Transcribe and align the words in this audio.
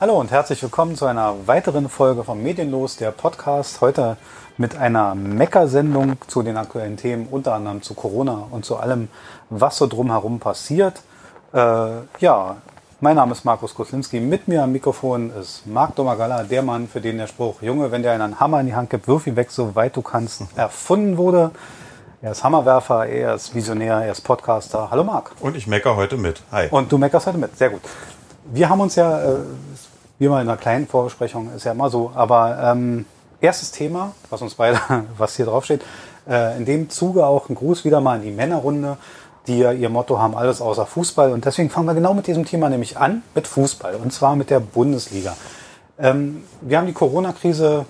Hallo 0.00 0.20
und 0.20 0.30
herzlich 0.30 0.62
willkommen 0.62 0.94
zu 0.94 1.06
einer 1.06 1.48
weiteren 1.48 1.88
Folge 1.88 2.22
von 2.22 2.40
Medienlos, 2.40 2.98
der 2.98 3.10
Podcast. 3.10 3.80
Heute 3.80 4.16
mit 4.56 4.76
einer 4.76 5.16
Mecker-Sendung 5.16 6.18
zu 6.28 6.44
den 6.44 6.56
aktuellen 6.56 6.96
Themen, 6.96 7.26
unter 7.28 7.54
anderem 7.54 7.82
zu 7.82 7.94
Corona 7.94 8.46
und 8.52 8.64
zu 8.64 8.76
allem, 8.76 9.08
was 9.50 9.76
so 9.76 9.88
drumherum 9.88 10.38
passiert. 10.38 11.02
Äh, 11.52 11.58
ja, 12.20 12.58
mein 13.00 13.16
Name 13.16 13.32
ist 13.32 13.44
Markus 13.44 13.74
Koslinski. 13.74 14.20
Mit 14.20 14.46
mir 14.46 14.62
am 14.62 14.70
Mikrofon 14.70 15.32
ist 15.32 15.66
Marc 15.66 15.96
Domagala, 15.96 16.44
der 16.44 16.62
Mann, 16.62 16.86
für 16.86 17.00
den 17.00 17.18
der 17.18 17.26
Spruch, 17.26 17.60
Junge, 17.60 17.90
wenn 17.90 18.04
dir 18.04 18.12
einen 18.12 18.38
Hammer 18.38 18.60
in 18.60 18.66
die 18.66 18.76
Hand 18.76 18.90
gibt, 18.90 19.08
wirf 19.08 19.26
ihn 19.26 19.34
weg, 19.34 19.50
so 19.50 19.74
weit 19.74 19.96
du 19.96 20.02
kannst, 20.02 20.42
erfunden 20.54 21.16
wurde. 21.16 21.50
Er 22.22 22.30
ist 22.30 22.44
Hammerwerfer, 22.44 23.06
er 23.06 23.34
ist 23.34 23.52
Visionär, 23.52 24.04
er 24.04 24.12
ist 24.12 24.20
Podcaster. 24.20 24.92
Hallo 24.92 25.02
Marc. 25.02 25.32
Und 25.40 25.56
ich 25.56 25.66
mecker 25.66 25.96
heute 25.96 26.16
mit. 26.16 26.40
Hi. 26.52 26.68
Und 26.70 26.92
du 26.92 26.98
meckerst 26.98 27.26
heute 27.26 27.38
mit. 27.38 27.58
Sehr 27.58 27.70
gut. 27.70 27.80
Wir 28.50 28.68
haben 28.68 28.80
uns 28.80 28.94
ja, 28.94 29.22
äh, 29.22 29.36
wie 30.18 30.28
mal 30.28 30.42
in 30.42 30.48
einer 30.48 30.58
kleinen 30.58 30.86
Vorbesprechung, 30.86 31.50
ist 31.54 31.64
ja 31.64 31.72
immer 31.72 31.90
so, 31.90 32.12
aber 32.14 32.58
ähm, 32.62 33.04
erstes 33.40 33.70
Thema, 33.70 34.12
was 34.30 34.42
uns 34.42 34.54
beide, 34.54 34.80
was 35.18 35.36
hier 35.36 35.46
draufsteht, 35.46 35.82
äh, 36.28 36.56
in 36.56 36.64
dem 36.64 36.90
Zuge 36.90 37.26
auch 37.26 37.48
ein 37.48 37.54
Gruß 37.54 37.84
wieder 37.84 38.00
mal 38.00 38.16
in 38.16 38.22
die 38.22 38.30
Männerrunde, 38.30 38.96
die 39.46 39.58
ja 39.58 39.72
ihr 39.72 39.88
Motto 39.88 40.18
haben, 40.18 40.34
alles 40.34 40.60
außer 40.60 40.86
Fußball. 40.86 41.32
Und 41.32 41.44
deswegen 41.44 41.70
fangen 41.70 41.86
wir 41.86 41.94
genau 41.94 42.14
mit 42.14 42.26
diesem 42.26 42.44
Thema 42.44 42.68
nämlich 42.68 42.98
an, 42.98 43.22
mit 43.34 43.46
Fußball. 43.46 43.94
Und 43.96 44.12
zwar 44.12 44.36
mit 44.36 44.50
der 44.50 44.60
Bundesliga. 44.60 45.36
Ähm, 45.98 46.44
wir 46.60 46.78
haben 46.78 46.86
die 46.86 46.92
Corona-Krise 46.92 47.86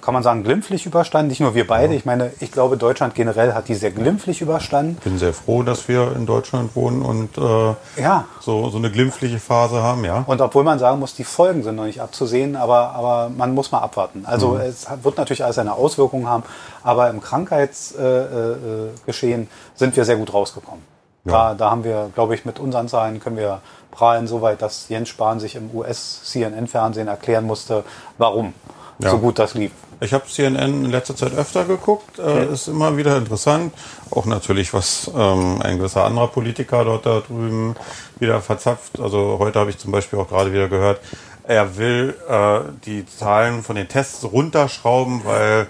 kann 0.00 0.14
man 0.14 0.22
sagen, 0.22 0.44
glimpflich 0.44 0.86
überstanden. 0.86 1.26
Nicht 1.28 1.40
nur 1.40 1.56
wir 1.56 1.66
beide. 1.66 1.92
Ja. 1.92 1.98
Ich 1.98 2.04
meine, 2.04 2.30
ich 2.38 2.52
glaube, 2.52 2.76
Deutschland 2.76 3.16
generell 3.16 3.52
hat 3.52 3.66
die 3.66 3.74
sehr 3.74 3.90
glimpflich 3.90 4.40
überstanden. 4.40 4.94
Ich 4.98 5.04
bin 5.04 5.18
sehr 5.18 5.34
froh, 5.34 5.64
dass 5.64 5.88
wir 5.88 6.14
in 6.14 6.24
Deutschland 6.24 6.76
wohnen 6.76 7.02
und 7.02 7.36
äh, 7.36 7.74
ja. 8.00 8.26
so, 8.40 8.70
so 8.70 8.78
eine 8.78 8.92
glimpfliche 8.92 9.40
Phase 9.40 9.82
haben, 9.82 10.04
ja. 10.04 10.22
Und 10.26 10.40
obwohl 10.40 10.62
man 10.62 10.78
sagen 10.78 11.00
muss, 11.00 11.14
die 11.14 11.24
Folgen 11.24 11.64
sind 11.64 11.74
noch 11.74 11.86
nicht 11.86 12.00
abzusehen, 12.00 12.54
aber, 12.54 12.90
aber 12.90 13.28
man 13.28 13.54
muss 13.54 13.72
mal 13.72 13.80
abwarten. 13.80 14.24
Also 14.24 14.50
mhm. 14.50 14.60
es 14.60 14.86
wird 15.02 15.18
natürlich 15.18 15.42
alles 15.42 15.58
eine 15.58 15.72
Auswirkung 15.72 16.28
haben, 16.28 16.44
aber 16.84 17.10
im 17.10 17.20
Krankheitsgeschehen 17.20 19.40
äh, 19.40 19.44
äh, 19.44 19.48
sind 19.74 19.96
wir 19.96 20.04
sehr 20.04 20.16
gut 20.16 20.32
rausgekommen. 20.32 20.84
Ja. 21.24 21.32
Da, 21.32 21.54
da 21.54 21.70
haben 21.70 21.82
wir, 21.82 22.10
glaube 22.14 22.36
ich, 22.36 22.44
mit 22.44 22.60
unseren 22.60 22.86
Zahlen 22.86 23.18
können 23.18 23.36
wir 23.36 23.62
prahlen, 23.90 24.28
soweit, 24.28 24.62
dass 24.62 24.88
Jens 24.88 25.08
Spahn 25.08 25.40
sich 25.40 25.56
im 25.56 25.74
US-CNN-Fernsehen 25.74 27.08
erklären 27.08 27.46
musste, 27.46 27.82
warum 28.18 28.54
ja. 28.98 29.10
so 29.10 29.18
gut 29.18 29.38
das 29.38 29.54
lief. 29.54 29.72
Ich 30.00 30.12
habe 30.12 30.26
CNN 30.26 30.84
in 30.84 30.90
letzter 30.90 31.16
Zeit 31.16 31.34
öfter 31.34 31.64
geguckt. 31.64 32.18
Äh, 32.18 32.52
ist 32.52 32.68
immer 32.68 32.96
wieder 32.96 33.16
interessant. 33.16 33.72
Auch 34.10 34.26
natürlich, 34.26 34.74
was 34.74 35.10
ähm, 35.16 35.62
ein 35.62 35.78
gewisser 35.78 36.04
anderer 36.04 36.28
Politiker 36.28 36.84
dort 36.84 37.06
da 37.06 37.20
drüben 37.20 37.74
wieder 38.18 38.40
verzapft. 38.40 39.00
Also 39.00 39.36
heute 39.38 39.60
habe 39.60 39.70
ich 39.70 39.78
zum 39.78 39.92
Beispiel 39.92 40.18
auch 40.18 40.28
gerade 40.28 40.52
wieder 40.52 40.68
gehört, 40.68 41.00
er 41.46 41.76
will 41.76 42.14
äh, 42.28 42.60
die 42.86 43.06
Zahlen 43.06 43.62
von 43.62 43.76
den 43.76 43.88
Tests 43.88 44.24
runterschrauben, 44.24 45.22
weil 45.24 45.66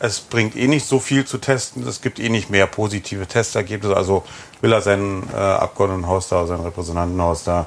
es 0.00 0.18
bringt 0.20 0.56
eh 0.56 0.66
nicht 0.66 0.86
so 0.86 0.98
viel 0.98 1.24
zu 1.24 1.38
testen. 1.38 1.86
Es 1.86 2.02
gibt 2.02 2.18
eh 2.18 2.28
nicht 2.28 2.50
mehr 2.50 2.66
positive 2.66 3.26
Testergebnisse. 3.26 3.96
Also 3.96 4.24
will 4.60 4.72
er 4.72 4.80
sein 4.80 5.22
äh, 5.32 5.36
Abgeordnetenhaus 5.36 6.28
da, 6.28 6.44
sein 6.46 6.60
Repräsentantenhaus 6.60 7.44
da 7.44 7.66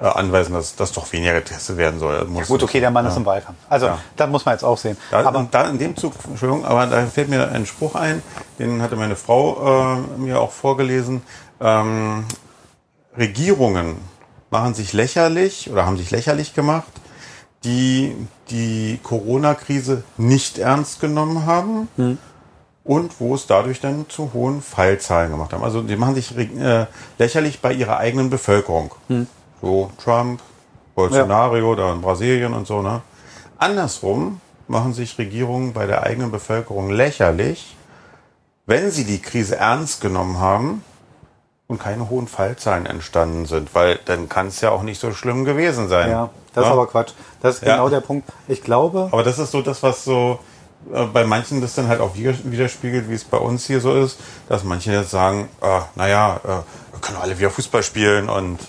äh, 0.00 0.06
anweisen, 0.06 0.54
dass 0.54 0.76
das 0.76 0.92
doch 0.92 1.12
weniger 1.12 1.34
getestet 1.34 1.76
werden 1.76 2.00
soll. 2.00 2.26
Ja, 2.34 2.44
gut, 2.44 2.62
okay, 2.62 2.80
der 2.80 2.90
Mann 2.90 3.04
ja. 3.04 3.10
ist 3.10 3.16
im 3.16 3.26
Wahlkampf. 3.26 3.58
Also, 3.68 3.86
ja. 3.86 3.98
das 4.16 4.28
muss 4.28 4.44
man 4.44 4.54
jetzt 4.54 4.64
auch 4.64 4.78
sehen. 4.78 4.96
Da, 5.10 5.24
aber 5.24 5.46
da 5.50 5.68
in 5.68 5.78
dem 5.78 5.96
Zug, 5.96 6.14
Entschuldigung, 6.28 6.64
aber 6.64 6.86
da 6.86 7.06
fällt 7.06 7.28
mir 7.28 7.50
ein 7.50 7.66
Spruch 7.66 7.94
ein, 7.94 8.22
den 8.58 8.82
hatte 8.82 8.96
meine 8.96 9.16
Frau 9.16 9.96
äh, 9.96 10.20
mir 10.20 10.40
auch 10.40 10.52
vorgelesen. 10.52 11.22
Ähm, 11.60 12.24
Regierungen 13.16 13.96
machen 14.50 14.74
sich 14.74 14.92
lächerlich 14.92 15.70
oder 15.70 15.86
haben 15.86 15.96
sich 15.96 16.10
lächerlich 16.10 16.54
gemacht, 16.54 16.92
die 17.64 18.14
die 18.50 19.00
Corona-Krise 19.02 20.04
nicht 20.16 20.58
ernst 20.58 21.00
genommen 21.00 21.46
haben. 21.46 21.88
Hm 21.96 22.18
und 22.84 23.18
wo 23.18 23.34
es 23.34 23.46
dadurch 23.46 23.80
dann 23.80 24.06
zu 24.08 24.32
hohen 24.34 24.60
Fallzahlen 24.60 25.30
gemacht 25.30 25.52
haben. 25.52 25.64
Also 25.64 25.82
die 25.82 25.96
machen 25.96 26.14
sich 26.14 26.36
äh, 26.36 26.86
lächerlich 27.18 27.60
bei 27.60 27.72
ihrer 27.72 27.96
eigenen 27.96 28.30
Bevölkerung. 28.30 28.94
Hm. 29.08 29.26
So 29.64 29.90
Trump, 30.02 30.42
Bolsonaro 30.94 31.56
ja. 31.56 31.74
da 31.74 31.92
in 31.94 32.02
Brasilien 32.02 32.52
und 32.52 32.66
so, 32.66 32.82
ne? 32.82 33.00
Andersrum 33.56 34.40
machen 34.68 34.92
sich 34.92 35.16
Regierungen 35.16 35.72
bei 35.72 35.86
der 35.86 36.02
eigenen 36.02 36.30
Bevölkerung 36.30 36.90
lächerlich, 36.90 37.74
wenn 38.66 38.90
sie 38.90 39.04
die 39.04 39.22
Krise 39.22 39.56
ernst 39.56 40.02
genommen 40.02 40.38
haben 40.38 40.84
und 41.66 41.80
keine 41.80 42.10
hohen 42.10 42.28
Fallzahlen 42.28 42.84
entstanden 42.84 43.46
sind, 43.46 43.74
weil 43.74 43.98
dann 44.04 44.28
kann 44.28 44.48
es 44.48 44.60
ja 44.60 44.70
auch 44.70 44.82
nicht 44.82 45.00
so 45.00 45.12
schlimm 45.12 45.46
gewesen 45.46 45.88
sein. 45.88 46.10
Ja, 46.10 46.30
das 46.52 46.64
ja? 46.64 46.68
ist 46.68 46.72
aber 46.72 46.86
Quatsch. 46.86 47.12
Das 47.40 47.54
ist 47.56 47.60
genau 47.62 47.84
ja. 47.84 47.90
der 47.90 48.00
Punkt. 48.00 48.28
Ich 48.48 48.62
glaube. 48.62 49.08
Aber 49.12 49.22
das 49.22 49.38
ist 49.38 49.50
so 49.50 49.62
das, 49.62 49.82
was 49.82 50.04
so 50.04 50.40
äh, 50.92 51.06
bei 51.06 51.24
manchen 51.24 51.62
das 51.62 51.74
dann 51.74 51.88
halt 51.88 52.02
auch 52.02 52.14
widerspiegelt, 52.16 53.08
wie 53.08 53.14
es 53.14 53.24
bei 53.24 53.38
uns 53.38 53.66
hier 53.66 53.80
so 53.80 53.94
ist, 53.94 54.20
dass 54.46 54.62
manche 54.62 54.92
jetzt 54.92 55.10
sagen, 55.10 55.48
äh, 55.62 55.80
naja, 55.94 56.40
äh, 56.44 57.00
können 57.00 57.16
alle 57.18 57.38
wieder 57.38 57.50
Fußball 57.50 57.82
spielen 57.82 58.28
und 58.28 58.60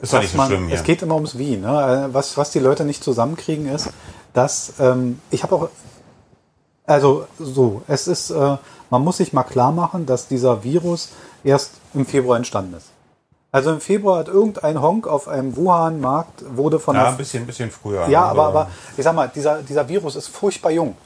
ist 0.00 0.12
doch 0.12 0.20
nicht 0.20 0.32
so 0.32 0.36
man, 0.36 0.46
schlimm 0.48 0.66
hier. 0.66 0.76
Es 0.76 0.82
geht 0.82 1.02
immer 1.02 1.14
ums 1.14 1.36
Wie. 1.38 1.56
Ne? 1.56 2.08
Was, 2.12 2.36
was 2.36 2.50
die 2.50 2.58
Leute 2.58 2.84
nicht 2.84 3.04
zusammenkriegen 3.04 3.68
ist, 3.68 3.90
dass 4.32 4.74
ähm, 4.80 5.20
ich 5.30 5.42
habe 5.42 5.54
auch, 5.54 5.68
also 6.86 7.26
so, 7.38 7.82
es 7.86 8.08
ist, 8.08 8.30
äh, 8.30 8.56
man 8.88 9.02
muss 9.02 9.18
sich 9.18 9.32
mal 9.32 9.42
klar 9.44 9.72
machen, 9.72 10.06
dass 10.06 10.26
dieser 10.28 10.64
Virus 10.64 11.10
erst 11.44 11.72
im 11.94 12.06
Februar 12.06 12.36
entstanden 12.36 12.74
ist. 12.74 12.88
Also 13.52 13.72
im 13.72 13.80
Februar 13.80 14.20
hat 14.20 14.28
irgendein 14.28 14.80
Honk 14.80 15.08
auf 15.08 15.26
einem 15.26 15.56
Wuhan-Markt 15.56 16.44
wurde 16.56 16.78
von 16.78 16.94
ja 16.94 17.08
ein 17.08 17.16
bisschen, 17.16 17.42
ein 17.42 17.46
bisschen 17.46 17.70
früher. 17.70 18.08
Ja, 18.08 18.22
aber, 18.22 18.46
aber 18.46 18.70
ich 18.96 19.02
sag 19.02 19.14
mal, 19.14 19.28
dieser, 19.34 19.62
dieser 19.62 19.88
Virus 19.88 20.14
ist 20.14 20.28
furchtbar 20.28 20.70
jung. 20.70 20.96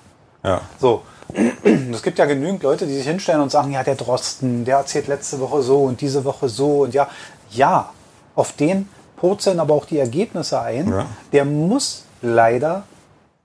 Ja. 0.42 0.60
So, 0.78 1.02
es 1.92 2.02
gibt 2.02 2.18
ja 2.18 2.26
genügend 2.26 2.62
Leute, 2.62 2.86
die 2.86 2.94
sich 2.94 3.06
hinstellen 3.06 3.40
und 3.40 3.50
sagen, 3.50 3.72
ja, 3.72 3.82
der 3.82 3.94
Drosten, 3.94 4.66
der 4.66 4.76
erzählt 4.76 5.06
letzte 5.06 5.40
Woche 5.40 5.62
so 5.62 5.84
und 5.84 6.02
diese 6.02 6.24
Woche 6.26 6.50
so 6.50 6.82
und 6.82 6.92
ja, 6.92 7.08
ja, 7.50 7.90
auf 8.34 8.52
den 8.52 8.88
purzeln 9.16 9.60
aber 9.60 9.74
auch 9.74 9.86
die 9.86 9.98
Ergebnisse 9.98 10.60
ein. 10.60 10.90
Ja. 10.90 11.06
Der 11.32 11.44
muss 11.44 12.04
leider, 12.20 12.84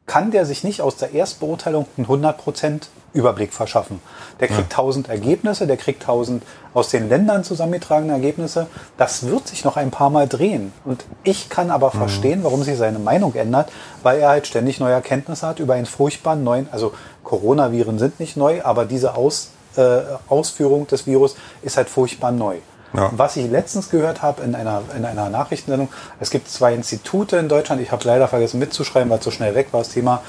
kann 0.06 0.32
der 0.32 0.46
sich 0.46 0.64
nicht 0.64 0.82
aus 0.82 0.98
der 0.98 1.14
Erstbeurteilung 1.14 1.86
einen 1.98 2.08
100% 2.08 2.88
Überblick 3.14 3.54
verschaffen. 3.54 4.02
Der 4.40 4.48
kriegt 4.48 4.72
ja. 4.72 4.80
1000 4.80 5.10
Ergebnisse, 5.10 5.68
der 5.68 5.78
kriegt 5.78 6.02
1000 6.02 6.44
aus 6.74 6.90
den 6.90 7.10
Ländern 7.10 7.44
zusammengetragene 7.44 8.14
Ergebnisse. 8.14 8.68
Das 8.98 9.26
wird 9.28 9.48
sich 9.48 9.66
noch 9.66 9.78
ein 9.78 9.90
paar 9.90 10.10
Mal 10.10 10.28
drehen. 10.28 10.74
Und 10.86 11.06
ich 11.24 11.50
kann 11.50 11.72
aber 11.72 11.92
mhm. 11.94 11.98
verstehen, 11.98 12.44
warum 12.44 12.64
sich 12.64 12.78
seine 12.78 13.00
Meinung 13.00 13.34
ändert, 13.36 13.72
weil 14.04 14.20
er 14.20 14.30
halt 14.30 14.48
ständig 14.48 14.80
neue 14.80 14.94
Erkenntnisse 14.94 15.48
hat 15.48 15.60
über 15.60 15.74
einen 15.74 15.88
furchtbaren 15.88 16.44
neuen, 16.44 16.68
also 16.72 16.94
Coronaviren 17.24 18.00
sind 18.00 18.20
nicht 18.20 18.38
neu, 18.38 18.64
aber 18.64 18.86
diese 18.86 19.16
Aus, 19.16 19.50
äh, 19.76 20.02
Ausführung 20.28 20.88
des 20.88 21.06
Virus 21.08 21.36
ist 21.62 21.78
halt 21.78 21.90
furchtbar 21.90 22.32
neu. 22.32 22.58
Ja. 22.94 23.12
Was 23.16 23.36
ich 23.38 23.50
letztens 23.50 23.90
gehört 23.90 24.22
habe 24.22 24.42
in 24.44 24.56
einer, 24.56 24.82
in 24.96 25.06
einer 25.06 25.30
Nachrichtensendung, 25.30 25.90
es 26.20 26.30
gibt 26.30 26.50
zwei 26.50 26.74
Institute 26.74 27.38
in 27.38 27.48
Deutschland, 27.48 27.82
ich 27.82 27.92
habe 27.92 28.04
leider 28.06 28.28
vergessen 28.28 28.60
mitzuschreiben, 28.60 29.10
weil 29.10 29.20
es 29.20 29.26
so 29.26 29.32
schnell 29.32 29.56
weg 29.56 29.68
war, 29.72 29.82
das 29.82 29.90
Thema, 29.90 30.22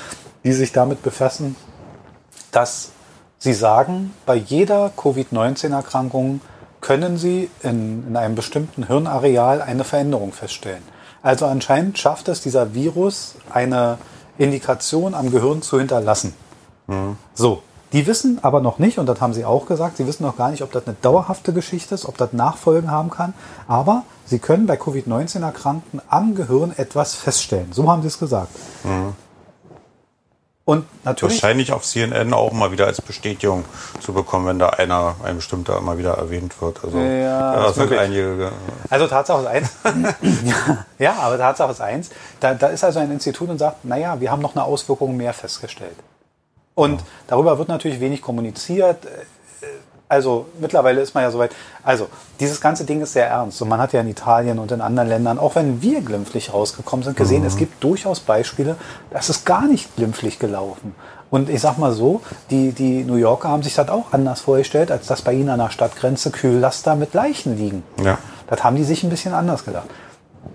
die 0.45 0.53
sich 0.53 0.73
damit 0.73 1.03
befassen, 1.03 1.57
dass 2.51 2.91
sie 3.39 3.55
sagen, 3.55 4.15
bei 4.27 4.35
jeder 4.35 4.91
Covid-19-Erkrankung 4.97 6.41
können 6.81 7.17
sie 7.17 7.51
in, 7.63 8.07
in 8.09 8.17
einem 8.17 8.35
bestimmten 8.35 8.87
Hirnareal 8.87 9.63
eine 9.63 9.85
Veränderung 9.85 10.33
feststellen. 10.33 10.83
Also 11.23 11.47
anscheinend 11.47 11.99
schafft 11.99 12.29
es 12.29 12.41
dieser 12.41 12.75
Virus, 12.75 13.37
eine 13.51 13.99
Indikation 14.39 15.15
am 15.15 15.31
Gehirn 15.31 15.61
zu 15.63 15.79
hinterlassen. 15.79 16.35
Mhm. 16.87 17.17
So, 17.35 17.63
die 17.93 18.07
wissen 18.07 18.39
aber 18.43 18.61
noch 18.61 18.79
nicht, 18.79 18.99
und 18.99 19.07
das 19.07 19.21
haben 19.21 19.35
sie 19.35 19.45
auch 19.45 19.67
gesagt, 19.67 19.97
sie 19.97 20.07
wissen 20.07 20.23
noch 20.23 20.37
gar 20.37 20.51
nicht, 20.51 20.63
ob 20.63 20.71
das 20.73 20.87
eine 20.87 20.97
dauerhafte 21.03 21.53
Geschichte 21.53 21.95
ist, 21.95 22.07
ob 22.07 22.17
das 22.17 22.33
Nachfolgen 22.33 22.91
haben 22.91 23.11
kann. 23.11 23.35
Aber 23.67 24.05
sie 24.27 24.39
können 24.39 24.67
bei 24.67 24.77
Covid-19-Erkrankten 24.77 26.01
am 26.09 26.35
Gehirn 26.35 26.73
etwas 26.77 27.15
feststellen. 27.15 27.73
So 27.73 27.91
haben 27.91 28.03
sie 28.03 28.09
es 28.09 28.19
gesagt. 28.19 28.51
Mhm. 28.85 29.15
Und 30.71 30.87
natürlich. 31.05 31.43
Wahrscheinlich 31.43 31.73
auf 31.73 31.83
CNN 31.83 32.33
auch 32.33 32.53
mal 32.53 32.71
wieder 32.71 32.87
als 32.87 33.03
Bestätigung 33.03 33.65
zu 33.99 34.13
bekommen, 34.13 34.47
wenn 34.47 34.61
da 34.61 34.69
einer, 34.69 35.17
ein 35.25 35.35
bestimmter 35.37 35.77
immer 35.79 35.99
wieder 35.99 36.13
erwähnt 36.13 36.63
wird. 36.63 36.85
Also, 36.85 36.97
ja, 36.97 37.57
das 37.57 37.75
sind 37.75 37.93
einige. 37.93 38.53
Also 38.89 39.09
Tatsache 39.09 39.41
ist 39.41 39.49
eins. 39.49 39.71
ja, 41.01 41.15
aber 41.19 41.39
Tatsache 41.39 41.73
ist 41.73 41.81
eins. 41.81 42.11
Da, 42.39 42.55
da 42.55 42.69
ist 42.69 42.85
also 42.85 43.01
ein 43.01 43.11
Institut 43.11 43.49
und 43.49 43.59
sagt, 43.59 43.85
naja, 43.85 44.21
wir 44.21 44.31
haben 44.31 44.43
noch 44.43 44.55
eine 44.55 44.63
Auswirkung 44.63 45.17
mehr 45.17 45.33
festgestellt. 45.33 45.97
Und 46.75 47.03
darüber 47.27 47.59
wird 47.59 47.69
natürlich 47.69 48.01
wenig 48.01 48.23
kommuniziert. 48.23 49.07
Also 50.09 50.47
mittlerweile 50.59 51.01
ist 51.01 51.15
man 51.15 51.23
ja 51.23 51.31
soweit. 51.31 51.53
Also 51.85 52.09
dieses 52.41 52.61
ganze 52.61 52.85
Ding 52.85 53.01
ist 53.01 53.13
sehr 53.13 53.29
ernst. 53.29 53.63
Und 53.63 53.69
man 53.69 53.81
hat 53.81 53.93
ja 53.93 54.01
in 54.01 54.09
Italien 54.09 54.59
und 54.59 54.73
in 54.73 54.81
anderen 54.81 55.09
Ländern, 55.09 55.39
auch 55.39 55.55
wenn 55.55 55.83
wir 55.83 56.01
glimpflich 56.01 56.53
rausgekommen 56.53 57.05
sind, 57.05 57.17
gesehen, 57.17 57.43
mhm. 57.43 57.47
es 57.47 57.57
gibt 57.57 57.83
durchaus 57.85 58.19
Beispiele, 58.19 58.77
das 59.11 59.31
ist 59.31 59.47
gar 59.47 59.69
nicht 59.69 59.95
glimpflich 59.95 60.41
gelaufen. 60.41 60.97
Und 61.31 61.49
ich 61.49 61.61
sag 61.61 61.79
mal 61.79 61.93
so, 61.93 62.23
die, 62.51 62.73
die 62.73 63.05
New 63.05 63.15
Yorker 63.15 63.51
haben 63.51 63.63
sich 63.63 63.75
das 63.75 63.89
auch 63.89 64.13
anders 64.13 64.41
vorgestellt, 64.41 64.91
als 64.91 65.07
dass 65.07 65.23
bei 65.23 65.33
ihnen 65.33 65.49
an 65.49 65.61
der 65.61 65.71
Stadtgrenze 65.71 66.33
Kühllaster 66.33 66.97
mit 66.97 67.15
Leichen 67.15 67.57
liegen. 67.57 67.85
Ja. 68.03 68.19
Das 68.49 68.65
haben 68.65 68.75
die 68.75 68.83
sich 68.83 69.05
ein 69.05 69.11
bisschen 69.11 69.33
anders 69.33 69.65
gedacht. 69.65 69.89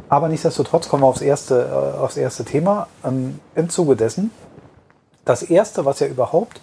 Aber 0.09 0.27
nichtsdestotrotz 0.27 0.89
kommen 0.89 1.03
wir 1.03 1.07
aufs 1.07 1.21
erste, 1.21 1.95
äh, 1.95 1.99
aufs 1.99 2.17
erste 2.17 2.43
Thema. 2.43 2.87
Ähm, 3.05 3.39
Im 3.55 3.69
Zuge 3.69 3.95
dessen, 3.95 4.31
das 5.25 5.43
erste, 5.43 5.85
was 5.85 5.99
ja 5.99 6.07
überhaupt 6.07 6.61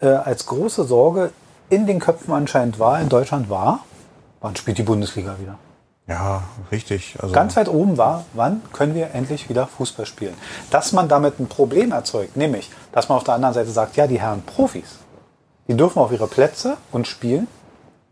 äh, 0.00 0.08
als 0.08 0.46
große 0.46 0.84
Sorge 0.84 1.32
in 1.68 1.86
den 1.86 2.00
Köpfen 2.00 2.34
anscheinend 2.34 2.78
war, 2.78 3.00
in 3.00 3.08
Deutschland 3.08 3.48
war, 3.48 3.80
wann 4.40 4.56
spielt 4.56 4.78
die 4.78 4.82
Bundesliga 4.82 5.36
wieder? 5.38 5.58
Ja, 6.08 6.42
richtig. 6.72 7.16
Also 7.20 7.32
Ganz 7.32 7.54
weit 7.54 7.68
oben 7.68 7.96
war, 7.96 8.24
wann 8.32 8.62
können 8.72 8.96
wir 8.96 9.14
endlich 9.14 9.48
wieder 9.48 9.68
Fußball 9.68 10.06
spielen? 10.06 10.34
Dass 10.70 10.90
man 10.90 11.08
damit 11.08 11.38
ein 11.38 11.46
Problem 11.46 11.92
erzeugt, 11.92 12.36
nämlich, 12.36 12.68
dass 12.90 13.08
man 13.08 13.18
auf 13.18 13.24
der 13.24 13.34
anderen 13.34 13.54
Seite 13.54 13.70
sagt, 13.70 13.96
ja, 13.96 14.08
die 14.08 14.20
Herren 14.20 14.42
Profis, 14.42 14.98
die 15.68 15.76
dürfen 15.76 16.00
auf 16.00 16.10
ihre 16.10 16.26
Plätze 16.26 16.78
und 16.90 17.06
spielen, 17.06 17.46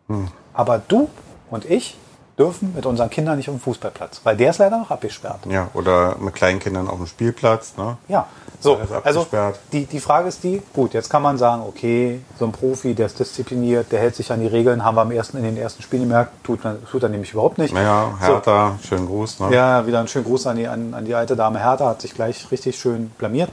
hm. 0.06 0.29
aber 0.55 0.81
du 0.87 1.08
und 1.50 1.64
ich, 1.64 1.96
dürfen 2.38 2.73
mit 2.75 2.87
unseren 2.87 3.11
Kindern 3.11 3.37
nicht 3.37 3.49
auf 3.49 3.56
den 3.56 3.61
Fußballplatz, 3.61 4.20
weil 4.25 4.37
der 4.37 4.50
ist 4.50 4.58
leider 4.58 4.79
noch 4.79 4.90
abgesperrt. 4.90 5.40
Ja, 5.49 5.69
oder 5.75 6.17
mit 6.19 6.35
kleinen 6.35 6.61
Kindern 6.61 6.88
auf 6.88 6.96
dem 6.96 7.06
Spielplatz. 7.06 7.76
Ne? 7.76 7.96
Ja, 8.06 8.26
so, 8.61 8.79
also 9.05 9.26
die, 9.73 9.87
die 9.87 10.00
Frage 10.00 10.29
ist 10.29 10.43
die, 10.43 10.62
gut, 10.73 10.93
jetzt 10.94 11.11
kann 11.11 11.23
man 11.23 11.38
sagen, 11.38 11.62
okay, 11.67 12.20
so 12.38 12.44
ein 12.44 12.52
Profi, 12.52 12.94
der 12.94 13.06
ist 13.06 13.19
diszipliniert, 13.19 13.93
der 13.93 14.00
hält 14.00 14.17
sich 14.17 14.32
an 14.32 14.40
die 14.40 14.46
Regeln, 14.46 14.85
haben 14.85 14.96
wir 14.96 15.02
am 15.02 15.12
ersten, 15.12 15.37
in 15.37 15.44
den 15.44 15.56
ersten 15.56 15.82
Spielen 15.82 16.02
gemerkt, 16.02 16.44
tut, 16.44 16.61
tut 16.90 17.02
er 17.02 17.08
nämlich 17.08 17.32
überhaupt 17.32 17.58
nicht. 17.58 17.73
Naja, 17.73 18.17
Hertha, 18.20 18.76
so. 18.81 18.88
schönen 18.88 19.06
Gruß. 19.06 19.40
Ne? 19.40 19.55
Ja, 19.55 19.87
wieder 19.87 19.99
einen 19.99 20.08
schönen 20.08 20.25
Gruß 20.25 20.46
an 20.49 20.56
die, 20.56 20.67
an, 20.67 20.94
an 20.94 21.05
die 21.05 21.14
alte 21.14 21.37
Dame 21.37 21.61
Hertha, 21.61 21.87
hat 21.87 22.00
sich 22.00 22.14
gleich 22.14 22.50
richtig 22.50 22.79
schön 22.79 23.11
blamiert. 23.11 23.50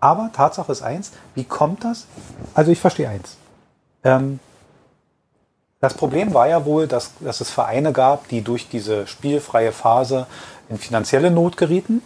Aber 0.00 0.30
Tatsache 0.32 0.70
ist 0.70 0.82
eins, 0.82 1.12
wie 1.34 1.44
kommt 1.44 1.84
das? 1.84 2.06
Also 2.54 2.70
ich 2.70 2.78
verstehe 2.78 3.08
eins. 3.08 3.36
Ähm, 4.04 4.38
das 5.80 5.94
Problem 5.94 6.34
war 6.34 6.48
ja 6.48 6.64
wohl, 6.64 6.86
dass, 6.86 7.12
dass 7.20 7.40
es 7.40 7.50
Vereine 7.50 7.92
gab, 7.92 8.28
die 8.28 8.42
durch 8.42 8.68
diese 8.68 9.06
spielfreie 9.06 9.72
Phase 9.72 10.26
in 10.68 10.78
finanzielle 10.78 11.30
Not 11.30 11.56
gerieten. 11.56 12.02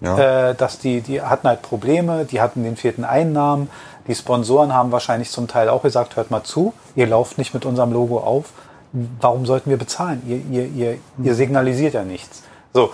Ja. 0.00 0.50
Äh, 0.50 0.54
dass 0.54 0.78
die, 0.80 1.00
die 1.00 1.22
hatten 1.22 1.46
halt 1.48 1.62
Probleme, 1.62 2.24
die 2.24 2.40
hatten 2.40 2.64
den 2.64 2.76
fehlten 2.76 3.04
Einnahmen. 3.04 3.70
Die 4.08 4.14
Sponsoren 4.14 4.74
haben 4.74 4.92
wahrscheinlich 4.92 5.30
zum 5.30 5.48
Teil 5.48 5.68
auch 5.68 5.82
gesagt, 5.82 6.16
hört 6.16 6.30
mal 6.30 6.42
zu, 6.42 6.74
ihr 6.94 7.06
lauft 7.06 7.38
nicht 7.38 7.54
mit 7.54 7.64
unserem 7.64 7.92
Logo 7.92 8.18
auf. 8.18 8.46
Warum 8.92 9.46
sollten 9.46 9.70
wir 9.70 9.78
bezahlen? 9.78 10.22
Ihr, 10.26 10.38
ihr, 10.50 10.66
ihr, 10.66 10.98
ihr 11.22 11.34
signalisiert 11.34 11.94
ja 11.94 12.04
nichts. 12.04 12.42
So, 12.74 12.92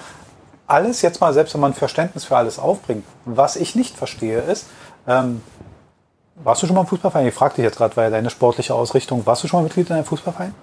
alles 0.67 1.03
jetzt 1.03 1.21
mal, 1.21 1.33
selbst 1.35 1.55
wenn 1.55 1.61
man 1.61 1.75
Verständnis 1.75 2.25
für 2.25 2.37
alles 2.37 2.59
aufbringt. 2.59 3.05
Was 3.25 3.57
ich 3.57 3.75
nicht 3.75 3.97
verstehe 3.97 4.41
ist, 4.41 4.67
ähm, 5.09 5.43
warst 6.45 6.63
du 6.63 6.67
schon 6.67 6.75
mal 6.75 6.83
im 6.83 6.87
Fußballverein? 6.87 7.27
Ich 7.27 7.35
frage 7.35 7.55
dich 7.57 7.65
jetzt 7.65 7.77
gerade, 7.77 7.97
weil 7.97 8.11
deine 8.11 8.31
sportliche 8.31 8.75
Ausrichtung, 8.75 9.25
warst 9.27 9.45
du 9.45 9.49
schon 9.49 9.61
mal 9.61 9.65
Mitglied 9.65 9.89
in 9.89 9.97
einem 9.97 10.05
Fußballverein? 10.05 10.55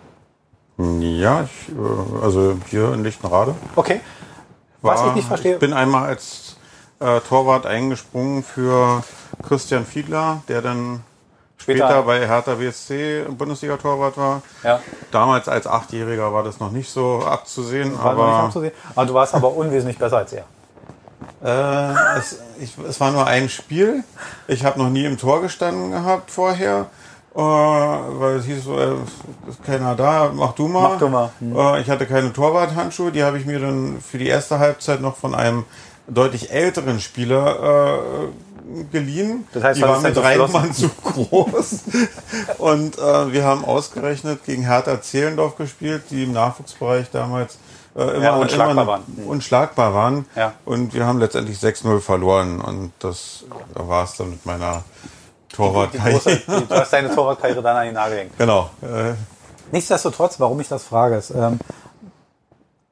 Ja, 0.77 1.43
ich, 1.43 1.75
äh, 1.75 2.23
also 2.23 2.57
hier 2.69 2.93
in 2.93 3.03
Lichtenrade. 3.03 3.55
Okay. 3.75 4.01
Was 4.81 5.03
ich 5.05 5.15
nicht 5.15 5.27
verstehe. 5.27 5.53
Ich 5.53 5.59
bin 5.59 5.73
einmal 5.73 6.07
als 6.07 6.55
äh, 6.99 7.19
Torwart 7.21 7.65
eingesprungen 7.65 8.43
für 8.43 9.03
Christian 9.47 9.85
Fiedler, 9.85 10.43
der 10.47 10.61
dann 10.61 11.03
später, 11.57 11.87
später 11.87 12.03
bei 12.03 12.27
Hertha 12.27 12.55
BSC 12.55 13.25
Bundesliga-Torwart 13.29 14.17
war. 14.17 14.41
Ja. 14.63 14.79
Damals 15.11 15.49
als 15.49 15.65
Achtjähriger 15.65 16.31
war 16.31 16.43
das 16.43 16.59
noch 16.59 16.71
nicht 16.71 16.89
so 16.89 17.23
abzusehen. 17.25 17.97
War 17.97 18.11
aber, 18.11 18.27
nicht 18.27 18.35
abzusehen. 18.35 18.73
aber 18.95 19.05
du 19.07 19.13
warst 19.15 19.33
aber 19.33 19.51
unwesentlich 19.55 19.97
besser 19.97 20.17
als 20.17 20.33
er. 20.33 20.45
Äh, 21.43 22.17
es, 22.17 22.39
ich, 22.59 22.73
es 22.87 22.99
war 22.99 23.11
nur 23.11 23.27
ein 23.27 23.49
Spiel. 23.49 24.03
Ich 24.47 24.63
habe 24.65 24.79
noch 24.79 24.89
nie 24.89 25.05
im 25.05 25.17
Tor 25.17 25.41
gestanden 25.41 25.91
gehabt 25.91 26.31
vorher. 26.31 26.87
Äh, 27.35 27.39
weil 27.39 28.37
es 28.37 28.45
hieß 28.45 28.63
so, 28.63 28.79
äh, 28.79 28.95
ist 29.47 29.63
keiner 29.63 29.93
da, 29.95 30.31
mach 30.33 30.53
du 30.53 30.67
mal. 30.67 30.89
Mach 30.89 30.97
du 30.97 31.07
mal. 31.07 31.29
Hm. 31.39 31.55
Äh, 31.55 31.81
ich 31.81 31.89
hatte 31.89 32.07
keine 32.07 32.33
Torwarthandschuhe, 32.33 33.11
die 33.11 33.23
habe 33.23 33.37
ich 33.37 33.45
mir 33.45 33.59
dann 33.59 33.99
für 34.01 34.17
die 34.17 34.27
erste 34.27 34.57
Halbzeit 34.57 35.01
noch 35.01 35.17
von 35.17 35.35
einem 35.35 35.65
deutlich 36.07 36.49
älteren 36.49 36.99
Spieler 36.99 38.23
äh, 38.25 38.83
geliehen. 38.91 39.47
Das 39.53 39.63
heißt, 39.63 39.79
die 39.79 39.83
waren 39.83 40.01
mit 40.01 40.17
drei 40.17 40.37
Mann 40.37 40.73
zu 40.73 40.89
groß. 40.89 41.81
Und 42.57 42.97
äh, 42.97 43.31
wir 43.31 43.43
haben 43.43 43.63
ausgerechnet 43.65 44.43
gegen 44.43 44.63
Hertha 44.63 44.99
Zehlendorf 45.01 45.57
gespielt, 45.57 46.03
die 46.09 46.23
im 46.23 46.33
Nachwuchsbereich 46.33 47.11
damals 47.11 47.59
äh, 47.97 48.01
immer, 48.01 48.23
ja, 48.23 48.35
unschlagbar 48.35 48.71
immer 48.71 48.87
waren. 48.87 49.03
Unschlagbar 49.25 49.93
waren. 49.93 50.25
Ja. 50.35 50.53
Und 50.65 50.93
wir 50.93 51.05
haben 51.05 51.19
letztendlich 51.19 51.57
6-0 51.57 51.99
verloren. 51.99 52.61
Und 52.61 52.93
das 52.99 53.45
da 53.73 53.87
war 53.87 54.03
es 54.03 54.15
dann 54.15 54.29
mit 54.29 54.45
meiner 54.45 54.83
Torwartkarriere. 55.49 56.41
Du 56.45 56.75
hast 56.75 56.93
deine 56.93 57.13
Torwartkarriere 57.13 57.61
dann 57.61 57.75
an 57.75 57.85
den 57.85 57.93
Nagel 57.95 58.15
gehängt. 58.15 58.37
Genau. 58.37 58.69
Äh, 58.81 59.13
Nichtsdestotrotz, 59.71 60.39
warum 60.39 60.59
ich 60.61 60.67
das 60.67 60.83
frage, 60.83 61.15
ist, 61.15 61.31
ähm, 61.31 61.59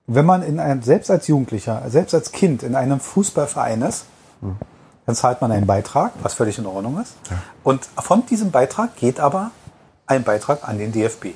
wenn 0.07 0.25
man 0.25 0.43
in 0.43 0.59
ein, 0.59 0.81
selbst 0.81 1.09
als 1.09 1.27
Jugendlicher, 1.27 1.83
selbst 1.87 2.13
als 2.13 2.31
Kind 2.31 2.63
in 2.63 2.75
einem 2.75 2.99
Fußballverein 2.99 3.81
ist, 3.83 4.05
hm. 4.41 4.57
dann 5.05 5.15
zahlt 5.15 5.41
man 5.41 5.51
einen 5.51 5.65
Beitrag, 5.65 6.11
was 6.21 6.33
völlig 6.33 6.57
in 6.57 6.65
Ordnung 6.65 6.99
ist. 7.01 7.15
Ja. 7.29 7.37
Und 7.63 7.87
von 7.97 8.25
diesem 8.25 8.51
Beitrag 8.51 8.95
geht 8.97 9.19
aber 9.19 9.51
ein 10.07 10.23
Beitrag 10.23 10.67
an 10.67 10.77
den 10.77 10.91
DFB. 10.91 11.27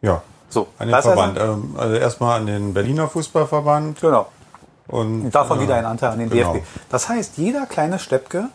Ja. 0.00 0.22
So, 0.54 0.68
an 0.78 0.88
den 0.88 1.02
Verband. 1.02 1.38
Ähm, 1.38 1.74
also 1.76 1.94
erstmal 1.96 2.40
an 2.40 2.46
den 2.46 2.72
Berliner 2.72 3.08
Fußballverband. 3.08 4.00
Genau. 4.00 4.28
Und, 4.86 5.24
und 5.24 5.34
davon 5.34 5.58
äh, 5.58 5.62
wieder 5.62 5.74
ein 5.74 5.84
Anteil 5.84 6.10
an 6.10 6.20
den 6.20 6.30
genau. 6.30 6.54
DFB. 6.54 6.64
Das 6.90 7.08
heißt, 7.08 7.36
jeder 7.38 7.66
kleine 7.66 7.98
Steppke, 7.98 8.48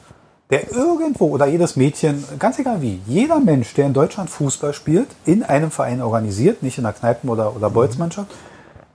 der 0.50 0.72
irgendwo 0.72 1.28
oder 1.28 1.46
jedes 1.46 1.76
Mädchen, 1.76 2.24
ganz 2.40 2.58
egal 2.58 2.82
wie, 2.82 3.02
jeder 3.06 3.40
Mensch, 3.40 3.74
der 3.74 3.86
in 3.86 3.94
Deutschland 3.94 4.30
Fußball 4.30 4.74
spielt, 4.74 5.10
in 5.26 5.44
einem 5.44 5.72
Verein 5.72 6.02
organisiert, 6.02 6.64
nicht 6.64 6.78
in 6.78 6.86
der 6.86 6.94
Kneipen- 6.94 7.30
oder, 7.30 7.56
oder 7.56 7.70
Bolzmannschaft, 7.70 8.32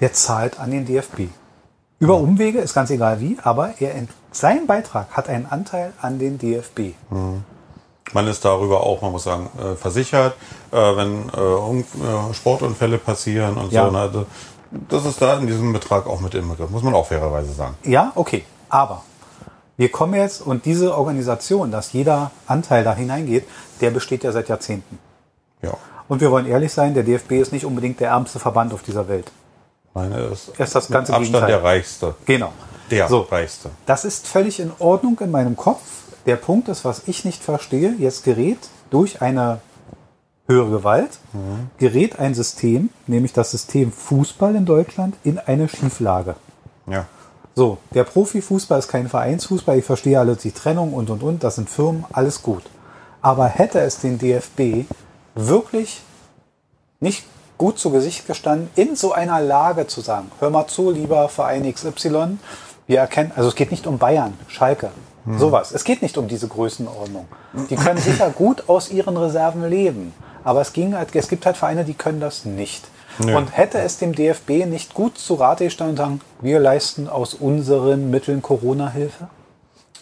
der 0.01 0.15
zahlt 0.15 0.59
an 0.59 0.71
den 0.71 0.87
DFB. 0.87 1.29
Über 1.99 2.17
Umwege 2.17 2.59
ist 2.59 2.75
ganz 2.75 2.91
egal 2.91 3.21
wie, 3.21 3.37
aber 3.43 3.75
er, 3.81 3.93
sein 4.33 4.67
Beitrag 4.67 5.09
hat 5.13 5.29
einen 5.29 5.47
Anteil 5.47 5.93
an 6.01 6.19
den 6.19 6.39
DFB. 6.39 6.95
Mhm. 7.11 7.45
Man 8.13 8.29
ist 8.29 8.45
darüber 8.45 8.83
auch, 8.83 9.01
man 9.01 9.13
muss 9.13 9.25
sagen, 9.25 9.49
äh, 9.59 9.75
versichert, 9.77 10.35
äh, 10.75 10.97
wenn 10.97 11.29
äh, 11.29 12.35
Sportunfälle 12.35 12.99
passieren 12.99 13.57
und 13.57 13.73
ja. 13.73 13.89
so. 13.89 13.97
Also, 13.97 14.27
das 14.89 15.07
ist 15.07 15.23
da 15.23 15.39
in 15.39 15.47
diesem 15.47 15.73
Betrag 15.73 16.07
auch 16.07 16.21
mit 16.21 16.35
inbegriffen, 16.35 16.73
muss 16.73 16.83
man 16.83 16.95
auch 16.95 17.07
fairerweise 17.07 17.53
sagen. 17.53 17.77
Ja, 17.85 18.13
okay. 18.17 18.45
Aber 18.69 19.05
wir 19.77 19.91
kommen 19.91 20.15
jetzt 20.15 20.41
und 20.41 20.65
diese 20.65 20.97
Organisation, 20.97 21.71
dass 21.71 21.93
jeder 21.93 22.33
Anteil 22.47 22.83
da 22.83 22.95
hineingeht, 22.95 23.45
der 23.81 23.91
besteht 23.91 24.25
ja 24.25 24.33
seit 24.33 24.49
Jahrzehnten. 24.49 24.99
Ja. 25.63 25.75
Und 26.09 26.21
wir 26.21 26.31
wollen 26.31 26.47
ehrlich 26.47 26.73
sein, 26.73 26.93
der 26.95 27.05
DFB 27.05 27.33
ist 27.33 27.53
nicht 27.53 27.65
unbedingt 27.65 28.01
der 28.01 28.11
ärmste 28.11 28.39
Verband 28.39 28.75
auf 28.75 28.83
dieser 28.83 29.09
Welt. 29.09 29.31
Meine 29.95 30.19
ist, 30.25 30.51
er 30.59 30.65
ist 30.65 30.75
das 30.75 30.89
ganze 30.89 31.13
Abstand 31.15 31.47
Gegenteil. 31.47 31.49
der 31.49 31.63
reichste. 31.63 32.15
Genau. 32.27 32.53
Der 32.91 33.09
so, 33.09 33.21
reichste. 33.21 33.71
Das 33.87 34.05
ist 34.05 34.27
völlig 34.27 34.59
in 34.61 34.73
Ordnung 34.81 35.19
in 35.21 35.31
meinem 35.31 35.57
Kopf. 35.57 35.81
Der 36.27 36.37
Punkt 36.37 36.69
ist, 36.69 36.85
was 36.85 37.03
ich 37.07 37.25
nicht 37.25 37.43
verstehe, 37.43 37.95
jetzt 37.99 38.25
gerät 38.25 38.59
durch 38.91 39.23
eine 39.23 39.61
höhere 40.47 40.71
Gewalt, 40.71 41.19
mhm. 41.33 41.71
gerät 41.79 42.19
ein 42.19 42.35
System, 42.35 42.91
nämlich 43.07 43.33
das 43.33 43.51
System 43.51 43.93
Fußball 43.93 44.55
in 44.55 44.67
Deutschland, 44.67 45.17
in 45.25 45.39
eine 45.39 45.69
Schieflage. 45.69 46.37
Ja. 46.87 47.07
So, 47.55 47.79
der 47.95 48.05
Profifußball 48.05 48.79
ist 48.79 48.89
kein 48.89 49.09
Vereinsfußball, 49.09 49.79
ich 49.79 49.85
verstehe 49.85 50.19
alle 50.19 50.37
die 50.37 50.53
Trennung 50.53 50.93
und 50.93 51.09
und 51.09 51.23
und, 51.23 51.45
das 51.45 51.55
sind 51.55 51.71
Firmen, 51.71 52.05
alles 52.13 52.43
gut. 52.43 52.65
Aber 53.23 53.47
hätte 53.47 53.81
es 53.81 54.01
den 54.01 54.19
DFB 54.19 54.87
wirklich 55.35 56.03
nicht 57.01 57.25
gut 57.57 57.79
zu 57.79 57.91
Gesicht 57.91 58.27
gestanden, 58.27 58.69
in 58.75 58.97
so 58.97 59.13
einer 59.13 59.41
Lage 59.41 59.87
zu 59.87 60.01
sagen, 60.01 60.31
hör 60.41 60.51
mal 60.51 60.67
zu, 60.67 60.91
lieber 60.91 61.29
Verein 61.29 61.73
XY, 61.73 62.39
wir 62.87 62.99
erkennen, 62.99 63.33
also 63.35 63.49
es 63.49 63.55
geht 63.55 63.71
nicht 63.71 63.87
um 63.87 63.99
Bayern, 63.99 64.35
Schalke, 64.49 64.91
hm. 65.25 65.39
Sowas. 65.39 65.73
Es 65.73 65.85
geht 65.85 66.03
nicht 66.03 66.19
um 66.19 66.29
diese 66.29 66.49
Größenordnung. 66.49 67.27
Die 67.71 67.77
können 67.77 67.99
sicher 67.99 68.31
gut 68.31 68.69
aus 68.69 68.91
ihren 68.91 69.17
Reserven 69.17 69.69
leben. 69.69 70.13
Aber 70.45 70.61
es, 70.61 70.73
ging 70.73 70.95
halt, 70.95 71.15
es 71.15 71.29
gibt 71.29 71.47
halt 71.47 71.57
Vereine, 71.57 71.85
die 71.85 71.95
können 71.95 72.21
das 72.21 72.45
nicht. 72.45 72.85
Nee. 73.19 73.35
Und 73.35 73.57
hätte 73.57 73.79
es 73.79 73.99
dem 73.99 74.15
DFB 74.15 74.67
nicht 74.67 74.95
gut 74.95 75.19
zu 75.19 75.35
Rate 75.35 75.65
gestanden 75.65 75.93
und 75.93 75.97
sagen, 75.97 76.21
wir 76.41 76.59
leisten 76.61 77.09
aus 77.09 77.35
unseren 77.35 78.11
Mitteln 78.11 78.43
Corona-Hilfe? 78.43 79.29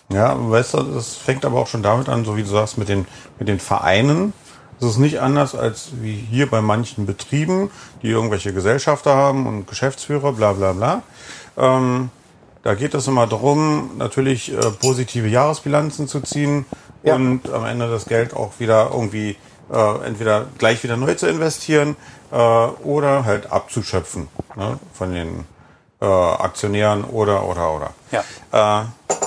Ja, 0.09 0.35
weißt 0.39 0.75
du, 0.75 0.83
das 0.83 1.15
fängt 1.15 1.45
aber 1.45 1.61
auch 1.61 1.67
schon 1.67 1.83
damit 1.83 2.09
an, 2.09 2.25
so 2.25 2.37
wie 2.37 2.43
du 2.43 2.49
sagst, 2.49 2.79
mit 2.79 2.89
den, 2.89 3.07
mit 3.39 3.49
den 3.49 3.61
Vereinen. 3.61 4.33
Es 4.81 4.87
ist 4.87 4.99
nicht 4.99 5.21
anders 5.21 5.55
als 5.55 5.91
wie 6.01 6.15
hier 6.15 6.51
bei 6.51 6.61
manchen 6.61 7.07
Betrieben, 7.07 7.71
die 8.03 8.09
irgendwelche 8.09 8.53
Gesellschafter 8.53 9.15
haben 9.15 9.47
und 9.47 9.67
Geschäftsführer, 9.67 10.33
bla 10.33 10.55
bla 10.55 10.73
bla. 10.73 11.03
Ähm, 11.57 12.11
da 12.63 12.75
geht 12.75 12.95
es 12.95 13.07
immer 13.07 13.27
darum, 13.27 13.91
natürlich 13.99 14.53
äh, 14.53 14.71
positive 14.81 15.29
Jahresbilanzen 15.29 16.09
zu 16.09 16.21
ziehen 16.21 16.65
ja. 17.03 17.15
und 17.15 17.51
am 17.53 17.65
Ende 17.65 17.89
das 17.91 18.07
Geld 18.07 18.35
auch 18.35 18.59
wieder 18.59 18.91
irgendwie 18.93 19.37
äh, 19.73 20.07
entweder 20.07 20.47
gleich 20.59 20.83
wieder 20.83 20.97
neu 20.97 21.15
zu 21.15 21.27
investieren 21.27 21.97
äh, 22.31 22.37
oder 22.37 23.25
halt 23.25 23.51
abzuschöpfen 23.51 24.29
ne, 24.57 24.79
von 24.93 25.13
den 25.13 25.45
äh, 26.01 26.05
Aktionären 26.05 27.05
oder 27.05 27.45
oder 27.45 27.73
oder. 27.75 27.91
Ja. 28.11 28.83
Äh, 28.83 28.85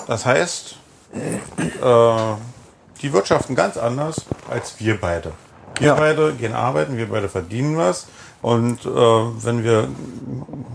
das 0.07 0.25
heißt, 0.25 0.75
äh, 1.13 2.35
die 3.01 3.13
wirtschaften 3.13 3.55
ganz 3.55 3.77
anders 3.77 4.25
als 4.49 4.79
wir 4.79 4.99
beide. 4.99 5.31
Wir 5.79 5.87
ja. 5.87 5.95
beide 5.95 6.33
gehen 6.33 6.53
arbeiten, 6.53 6.97
wir 6.97 7.09
beide 7.09 7.27
verdienen 7.27 7.77
was 7.77 8.07
und 8.41 8.85
äh, 8.85 8.89
wenn 8.89 9.63
wir 9.63 9.87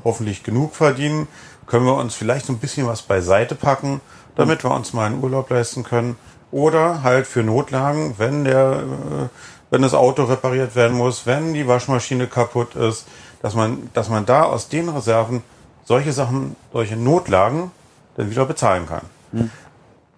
hoffentlich 0.04 0.42
genug 0.42 0.74
verdienen, 0.74 1.28
können 1.66 1.86
wir 1.86 1.94
uns 1.94 2.14
vielleicht 2.14 2.46
so 2.46 2.52
ein 2.52 2.58
bisschen 2.58 2.86
was 2.86 3.02
beiseite 3.02 3.54
packen, 3.54 4.00
damit 4.34 4.64
wir 4.64 4.72
uns 4.72 4.92
mal 4.92 5.06
einen 5.06 5.22
Urlaub 5.22 5.48
leisten 5.50 5.84
können. 5.84 6.16
Oder 6.50 7.04
halt 7.04 7.28
für 7.28 7.44
Notlagen, 7.44 8.14
wenn 8.18 8.44
der, 8.44 8.82
äh, 8.82 9.28
wenn 9.70 9.82
das 9.82 9.94
Auto 9.94 10.24
repariert 10.24 10.74
werden 10.76 10.96
muss, 10.96 11.26
wenn 11.26 11.54
die 11.54 11.66
Waschmaschine 11.66 12.26
kaputt 12.26 12.74
ist, 12.74 13.06
dass 13.42 13.54
man, 13.54 13.88
dass 13.94 14.08
man 14.08 14.26
da 14.26 14.42
aus 14.42 14.68
den 14.68 14.88
Reserven 14.88 15.42
solche 15.84 16.12
Sachen, 16.12 16.56
solche 16.72 16.96
Notlagen 16.96 17.70
dann 18.16 18.30
wieder 18.30 18.44
bezahlen 18.44 18.86
kann. 18.86 19.02
Hm. 19.32 19.50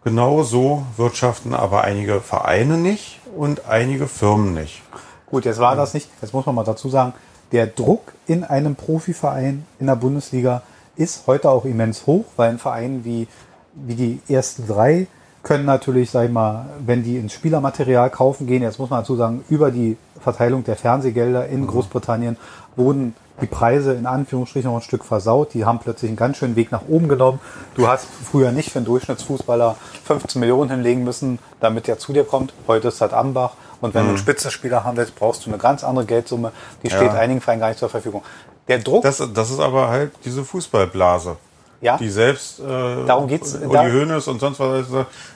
Genau 0.04 0.42
so 0.42 0.84
wirtschaften 0.96 1.54
aber 1.54 1.84
einige 1.84 2.20
Vereine 2.20 2.76
nicht 2.76 3.20
und 3.36 3.66
einige 3.68 4.08
Firmen 4.08 4.52
nicht. 4.52 4.82
Gut, 5.26 5.44
jetzt 5.44 5.60
war 5.60 5.76
das 5.76 5.94
nicht, 5.94 6.10
jetzt 6.20 6.34
muss 6.34 6.44
man 6.44 6.54
mal 6.54 6.64
dazu 6.64 6.88
sagen, 6.88 7.14
der 7.52 7.66
Druck 7.66 8.12
in 8.26 8.44
einem 8.44 8.74
Profiverein 8.74 9.64
in 9.78 9.86
der 9.86 9.96
Bundesliga 9.96 10.62
ist 10.96 11.26
heute 11.26 11.50
auch 11.50 11.64
immens 11.64 12.06
hoch, 12.06 12.24
weil 12.36 12.50
ein 12.50 12.58
Verein 12.58 13.04
wie, 13.04 13.28
wie 13.74 13.94
die 13.94 14.20
ersten 14.28 14.66
drei 14.66 15.06
können 15.42 15.64
natürlich, 15.64 16.10
sag 16.10 16.26
ich 16.26 16.30
mal, 16.30 16.66
wenn 16.84 17.02
die 17.02 17.16
ins 17.16 17.32
Spielermaterial 17.32 18.10
kaufen 18.10 18.46
gehen, 18.46 18.62
jetzt 18.62 18.78
muss 18.78 18.90
man 18.90 19.00
dazu 19.00 19.16
sagen, 19.16 19.44
über 19.48 19.70
die 19.70 19.96
Verteilung 20.20 20.64
der 20.64 20.76
Fernsehgelder 20.76 21.48
in 21.48 21.62
mhm. 21.62 21.66
Großbritannien 21.66 22.36
wurden 22.76 23.14
die 23.40 23.46
Preise 23.46 23.94
in 23.94 24.06
Anführungsstrichen 24.06 24.70
noch 24.70 24.78
ein 24.78 24.82
Stück 24.82 25.04
versaut. 25.04 25.54
Die 25.54 25.64
haben 25.64 25.80
plötzlich 25.80 26.10
einen 26.10 26.16
ganz 26.16 26.36
schönen 26.36 26.54
Weg 26.54 26.70
nach 26.70 26.82
oben 26.88 27.08
genommen. 27.08 27.40
Du 27.74 27.88
hast 27.88 28.06
früher 28.30 28.52
nicht 28.52 28.70
für 28.70 28.78
einen 28.78 28.86
Durchschnittsfußballer 28.86 29.76
15 30.04 30.38
Millionen 30.38 30.70
hinlegen 30.70 31.02
müssen, 31.02 31.38
damit 31.60 31.88
der 31.88 31.98
zu 31.98 32.12
dir 32.12 32.24
kommt. 32.24 32.52
Heute 32.68 32.88
ist 32.88 33.00
das 33.00 33.12
Ambach. 33.12 33.54
Und 33.80 33.94
wenn 33.94 34.02
mhm. 34.02 34.06
du 34.06 34.10
einen 34.10 34.18
Spitzenspieler 34.18 34.84
haben 34.84 34.96
willst, 34.96 35.16
brauchst 35.16 35.44
du 35.44 35.50
eine 35.50 35.58
ganz 35.58 35.82
andere 35.82 36.04
Geldsumme. 36.04 36.52
Die 36.84 36.90
steht 36.90 37.02
ja. 37.02 37.14
einigen 37.14 37.40
Vereinen 37.40 37.60
gar 37.60 37.68
nicht 37.68 37.80
zur 37.80 37.88
Verfügung. 37.88 38.22
Der 38.68 38.78
Druck. 38.78 39.02
Das, 39.02 39.22
das 39.34 39.50
ist 39.50 39.60
aber 39.60 39.88
halt 39.88 40.12
diese 40.24 40.44
Fußballblase. 40.44 41.36
Ja. 41.82 41.96
Die 41.96 42.10
selbst, 42.10 42.60
äh, 42.60 43.06
Darum 43.06 43.26
geht's, 43.26 43.54
Uli 43.54 43.72
da, 43.72 43.82
Hoeneß 43.82 44.28
und 44.28 44.38
sonst 44.38 44.60
was, 44.60 44.86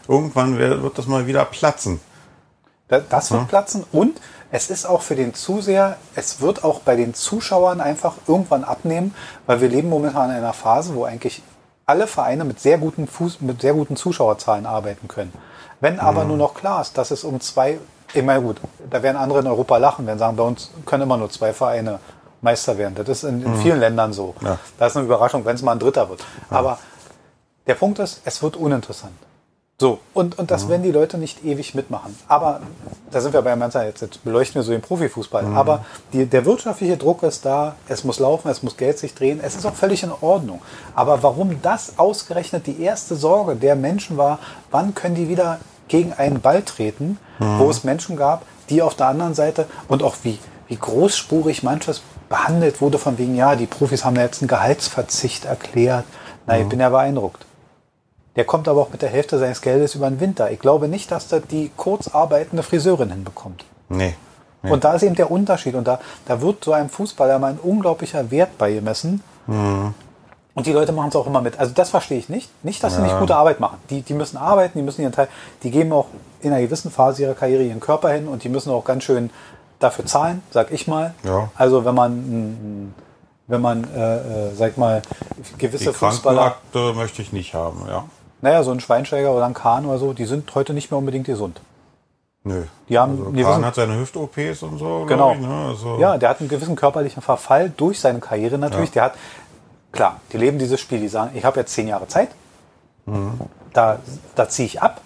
irgendwann 0.09 0.57
wird 0.59 0.97
das 0.97 1.07
mal 1.07 1.27
wieder 1.27 1.45
platzen. 1.45 2.01
Das 2.89 3.33
wird 3.33 3.43
ja. 3.43 3.47
platzen 3.49 3.85
und 3.91 4.21
es 4.53 4.71
ist 4.71 4.87
auch 4.87 5.03
für 5.03 5.17
den 5.17 5.35
Zuseher, 5.35 5.97
es 6.15 6.41
wird 6.41 6.63
auch 6.63 6.81
bei 6.81 6.95
den 6.95 7.15
Zuschauern 7.15 7.81
einfach 7.81 8.15
irgendwann 8.29 8.63
abnehmen, 8.63 9.13
weil 9.47 9.61
wir 9.61 9.69
leben 9.69 9.89
momentan 9.89 10.31
in 10.31 10.37
einer 10.37 10.53
Phase, 10.53 10.95
wo 10.95 11.05
eigentlich 11.05 11.43
alle 11.85 12.07
Vereine 12.07 12.45
mit 12.45 12.61
sehr 12.61 12.79
guten 12.79 13.09
Fuß, 13.09 13.41
mit 13.41 13.61
sehr 13.61 13.75
guten 13.75 13.97
Zuschauerzahlen 13.97 14.67
arbeiten 14.67 15.09
können. 15.09 15.33
Wenn 15.81 15.99
aber 15.99 16.23
mhm. 16.23 16.29
nur 16.29 16.37
noch 16.37 16.55
klar 16.55 16.81
ist, 16.81 16.97
dass 16.97 17.11
es 17.11 17.25
um 17.25 17.41
zwei, 17.41 17.79
ich 18.15 18.23
meine 18.23 18.41
gut, 18.41 18.61
da 18.89 19.03
werden 19.03 19.17
andere 19.17 19.41
in 19.41 19.49
Europa 19.49 19.77
lachen, 19.79 20.07
wenn 20.07 20.19
sagen, 20.19 20.37
bei 20.37 20.45
uns 20.45 20.71
können 20.85 21.03
immer 21.03 21.17
nur 21.17 21.31
zwei 21.31 21.53
Vereine 21.53 21.99
Meister 22.47 22.79
werden. 22.79 22.95
Das 22.95 23.09
ist 23.09 23.25
in, 23.25 23.43
in 23.43 23.53
mhm. 23.53 23.59
vielen 23.59 23.81
Ländern 23.81 24.13
so. 24.13 24.35
Ja. 24.43 24.59
Das 24.79 24.93
ist 24.93 24.97
eine 24.97 25.07
Überraschung, 25.07 25.45
wenn 25.45 25.57
es 25.57 25.63
mal 25.63 25.73
ein 25.73 25.79
Dritter 25.79 26.09
wird. 26.09 26.21
Ja. 26.51 26.59
Aber 26.59 26.79
der 27.67 27.75
Punkt 27.75 27.99
ist, 27.99 28.21
es 28.25 28.43
wird 28.43 28.57
uninteressant. 28.57 29.13
So, 29.79 29.99
und, 30.15 30.39
und 30.39 30.51
das 30.51 30.65
mhm. 30.65 30.69
werden 30.71 30.83
die 30.85 30.93
Leute 30.93 31.19
nicht 31.19 31.45
ewig 31.45 31.75
mitmachen. 31.75 32.17
Aber 32.29 32.61
da 33.11 33.21
sind 33.21 33.35
wir 33.35 33.43
bei 33.43 33.55
Manza 33.57 33.85
jetzt, 33.85 34.01
jetzt 34.01 34.25
beleuchten 34.25 34.55
wir 34.55 34.63
so 34.63 34.73
den 34.73 34.81
Profifußball. 34.81 35.43
Mhm. 35.43 35.57
Aber 35.57 35.85
die, 36.15 36.25
der 36.25 36.47
wirtschaftliche 36.47 36.97
Druck 36.97 37.23
ist 37.25 37.45
da, 37.45 37.75
es 37.87 38.03
muss 38.03 38.19
laufen, 38.19 38.49
es 38.49 38.63
muss 38.63 38.79
Geld 38.79 38.99
sich 38.99 39.15
drehen, 39.15 39.39
es 39.43 39.55
ist 39.55 39.67
auch 39.67 39.75
völlig 39.75 40.03
in 40.03 40.13
Ordnung. 40.21 40.63
Aber 40.95 41.23
warum 41.23 41.61
das 41.61 41.99
ausgerechnet 41.99 42.67
die 42.67 42.81
erste 42.81 43.17
Sorge 43.17 43.57
der 43.57 43.77
Menschen 43.77 44.17
war, 44.17 44.39
wann 44.71 44.95
können 44.95 45.15
die 45.15 45.29
wieder 45.29 45.59
gegen 45.89 46.15
einen 46.15 46.41
Ball 46.41 46.63
treten, 46.63 47.19
mhm. 47.39 47.59
wo 47.59 47.69
es 47.69 47.85
Menschen 47.85 48.17
gab, 48.17 48.47
die 48.71 48.81
auf 48.81 48.95
der 48.95 49.09
anderen 49.09 49.35
Seite 49.35 49.67
und 49.89 50.03
auch 50.03 50.17
wie, 50.23 50.39
wie 50.69 50.77
großspurig 50.77 51.63
manches 51.63 52.01
behandelt 52.29 52.81
wurde 52.81 52.99
von 52.99 53.19
wegen, 53.19 53.35
ja, 53.35 53.57
die 53.57 53.67
Profis 53.67 54.05
haben 54.05 54.17
ja 54.17 54.23
jetzt 54.23 54.43
einen 54.43 54.49
Gehaltsverzicht 54.49 55.45
erklärt. 55.45 56.05
Na, 56.47 56.59
ich 56.59 56.65
mhm. 56.65 56.69
bin 56.71 56.81
ja 56.81 56.89
beeindruckt. 56.89 57.45
Der 58.37 58.45
kommt 58.45 58.69
aber 58.69 58.83
auch 58.83 58.91
mit 58.91 59.03
der 59.03 59.09
Hälfte 59.09 59.39
seines 59.39 59.63
Geldes 59.63 59.95
über 59.95 60.09
den 60.09 60.21
Winter. 60.21 60.51
Ich 60.51 60.59
glaube 60.59 60.89
nicht, 60.89 61.11
dass 61.11 61.29
da 61.29 61.41
die 61.41 61.71
kurz 61.77 62.09
arbeitende 62.09 62.63
Friseurin 62.63 63.11
hinbekommt. 63.11 63.65
Nee. 63.89 64.15
nee. 64.63 64.71
Und 64.71 64.85
da 64.85 64.95
ist 64.95 65.03
eben 65.03 65.15
der 65.15 65.31
Unterschied. 65.31 65.75
Und 65.75 65.89
da, 65.89 66.01
da 66.27 66.41
wird 66.43 66.63
so 66.63 66.73
einem 66.73 66.91
Fußballer 66.91 67.39
mal 67.39 67.53
ein 67.53 67.59
unglaublicher 67.59 68.31
Wert 68.31 68.59
beigemessen. 68.59 69.23
Mhm. 69.47 69.95
Und 70.55 70.67
die 70.67 70.73
Leute 70.73 70.93
machen 70.93 71.09
es 71.09 71.17
auch 71.17 71.27
immer 71.27 71.41
mit. 71.41 71.59
Also 71.59 71.73
das 71.75 71.91
verstehe 71.91 72.19
ich 72.19 72.29
nicht. 72.29 72.51
Nicht, 72.63 72.83
dass 72.83 72.95
ja. 72.95 73.01
sie 73.01 73.05
nicht 73.05 73.19
gute 73.19 73.37
Arbeit 73.37 73.61
machen. 73.61 73.79
Die, 73.91 74.03
die 74.03 74.15
müssen 74.15 74.37
arbeiten, 74.37 74.79
die 74.79 74.85
müssen 74.85 75.03
ihren 75.03 75.13
Teil, 75.13 75.29
die 75.63 75.71
geben 75.71 75.93
auch 75.93 76.07
in 76.41 76.53
einer 76.53 76.63
gewissen 76.63 76.91
Phase 76.91 77.23
ihrer 77.23 77.35
Karriere 77.35 77.63
ihren 77.63 77.81
Körper 77.81 78.11
hin 78.11 78.29
und 78.29 78.45
die 78.45 78.49
müssen 78.49 78.71
auch 78.71 78.85
ganz 78.85 79.05
schön 79.05 79.31
dafür 79.79 80.07
zahlen, 80.07 80.43
sag 80.51 80.71
ich 80.73 80.87
mal. 80.87 81.15
Ja. 81.23 81.51
Also 81.55 81.85
wenn 81.85 81.95
man 81.95 82.95
wenn 83.49 83.61
man, 83.61 83.85
äh, 83.95 84.49
äh, 84.49 84.55
sag 84.57 84.77
mal, 84.77 85.03
gewisse 85.57 85.91
die 85.91 85.93
Fußballer. 85.93 86.57
möchte 86.97 87.23
ich 87.23 87.33
nicht 87.33 87.55
haben, 87.55 87.85
ja 87.87 88.05
naja, 88.41 88.63
so 88.63 88.71
ein 88.71 88.81
Schweinsteiger 88.81 89.33
oder 89.33 89.47
ein 89.47 89.55
Kahn 89.55 89.87
oder 89.87 89.99
so, 89.99 90.13
die 90.13 90.27
sind 90.27 90.55
heute 90.55 90.75
nicht 90.75 90.91
mehr 90.91 90.99
unbedingt 90.99 91.27
gesund. 91.27 91.61
Nö. 92.45 92.65
Die 92.89 92.99
haben 92.99 93.19
also 93.37 93.43
Kahn 93.43 93.65
hat 93.65 93.75
seine 93.75 93.99
Hüft-OPs 93.99 94.63
und 94.63 94.79
so. 94.79 95.05
Genau. 95.07 95.33
Ich, 95.33 95.41
ne? 95.41 95.67
also 95.69 95.99
ja, 95.99 96.17
der 96.17 96.29
hat 96.29 96.41
einen 96.41 96.49
gewissen 96.49 96.77
körperlichen 96.77 97.23
Verfall 97.23 97.71
durch 97.77 97.99
seine 97.99 98.21
Karriere 98.21 98.59
natürlich. 98.59 98.91
Ja. 98.91 98.95
Der 98.95 99.03
hat, 99.05 99.15
klar, 99.91 100.21
die 100.33 100.37
leben 100.37 100.59
dieses 100.59 100.81
Spiel, 100.81 101.01
die 101.01 101.09
sagen, 101.09 101.33
ich 101.35 101.45
habe 101.45 101.59
jetzt 101.59 101.73
zehn 101.73 101.89
Jahre 101.89 102.07
Zeit, 102.07 102.29
mhm. 103.07 103.41
da, 103.73 103.99
da 104.37 104.49
ziehe 104.49 104.67
ich 104.67 104.81
ab. 104.81 105.01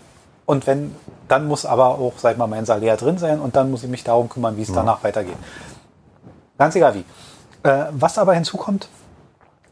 Und 0.45 0.67
wenn, 0.67 0.95
dann 1.31 1.47
muss 1.47 1.65
aber 1.65 1.99
auch, 1.99 2.15
sag 2.17 2.39
mal, 2.39 2.47
mein 2.47 2.65
Salär 2.65 2.97
drin 2.97 3.19
sein 3.19 3.41
und 3.41 3.55
dann 3.55 3.71
muss 3.71 3.85
ich 3.85 3.89
mich 3.89 4.03
darum 4.03 4.29
kümmern, 4.29 4.57
wie 4.57 4.63
es 4.63 4.69
mhm. 4.69 4.75
danach 4.75 5.05
weitergeht. 5.05 5.37
Ganz 6.59 6.75
egal 6.75 6.95
wie. 6.95 7.05
Äh, 7.63 7.87
was 7.93 8.19
aber 8.19 8.35
hinzukommt, 8.35 8.89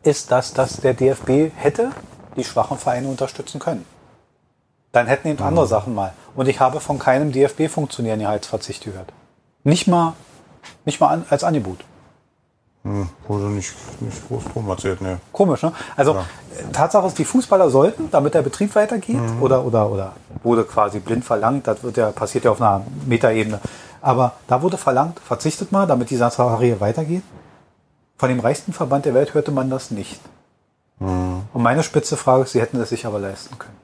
ist, 0.03 0.31
dass 0.31 0.55
das 0.55 0.77
der 0.77 0.95
DFB 0.95 1.53
hätte 1.57 1.91
die 2.37 2.45
schwachen 2.45 2.79
Vereine 2.79 3.09
unterstützen 3.09 3.59
können. 3.59 3.85
Dann 4.93 5.07
hätten 5.07 5.29
eben 5.29 5.41
mhm. 5.41 5.49
andere 5.49 5.67
Sachen 5.67 5.95
mal. 5.95 6.13
Und 6.37 6.49
ich 6.49 6.61
habe 6.61 6.81
von 6.81 6.99
keinem 6.99 7.33
DFB 7.33 7.69
funktionieren 7.69 8.21
Gehaltsverzicht 8.21 8.85
gehört. 8.85 9.13
Nicht 9.65 9.89
mal, 9.89 10.15
nicht 10.85 11.01
mal 11.01 11.09
an, 11.09 11.25
als 11.29 11.43
Angebot. 11.43 11.79
Hm, 12.85 13.09
wurde 13.27 13.47
nicht, 13.47 13.75
nicht 14.01 14.29
groß 14.29 14.45
drum 14.53 14.69
erzählt, 14.69 15.01
ne. 15.01 15.19
Komisch, 15.33 15.63
ne? 15.63 15.73
Also 15.97 16.15
ja. 16.15 16.25
Tatsache 16.73 17.09
ist, 17.09 17.19
die 17.19 17.25
Fußballer 17.25 17.71
sollten, 17.71 18.11
damit 18.11 18.35
der 18.35 18.43
Betrieb 18.43 18.75
weitergeht, 18.77 19.21
mhm. 19.21 19.43
oder, 19.43 19.65
oder, 19.65 19.91
oder 19.91 20.13
wurde 20.43 20.65
quasi 20.65 21.01
blind 21.01 21.25
verlangt, 21.25 21.67
das 21.67 21.83
wird 21.83 21.97
ja, 21.97 22.11
passiert 22.11 22.45
ja 22.45 22.51
auf 22.51 22.61
einer 22.61 22.85
Metaebene. 23.07 23.61
Aber 24.01 24.33
da 24.47 24.63
wurde 24.63 24.77
verlangt, 24.77 25.19
verzichtet 25.21 25.73
mal, 25.73 25.87
damit 25.87 26.11
die 26.11 26.17
Sache 26.17 26.45
weitergeht. 26.81 27.23
Von 28.17 28.29
dem 28.29 28.41
reichsten 28.41 28.73
Verband 28.73 29.05
der 29.05 29.15
Welt 29.15 29.35
hörte 29.35 29.51
man 29.51 29.71
das 29.71 29.91
nicht. 29.91 30.21
Mhm. 30.99 31.43
Und 31.53 31.63
meine 31.63 31.83
spitze 31.83 32.17
Frage 32.17 32.45
ist, 32.45 32.53
sie 32.53 32.61
hätten 32.61 32.81
es 32.81 32.89
sich 32.89 33.07
aber 33.07 33.19
leisten 33.19 33.59
können. 33.59 33.77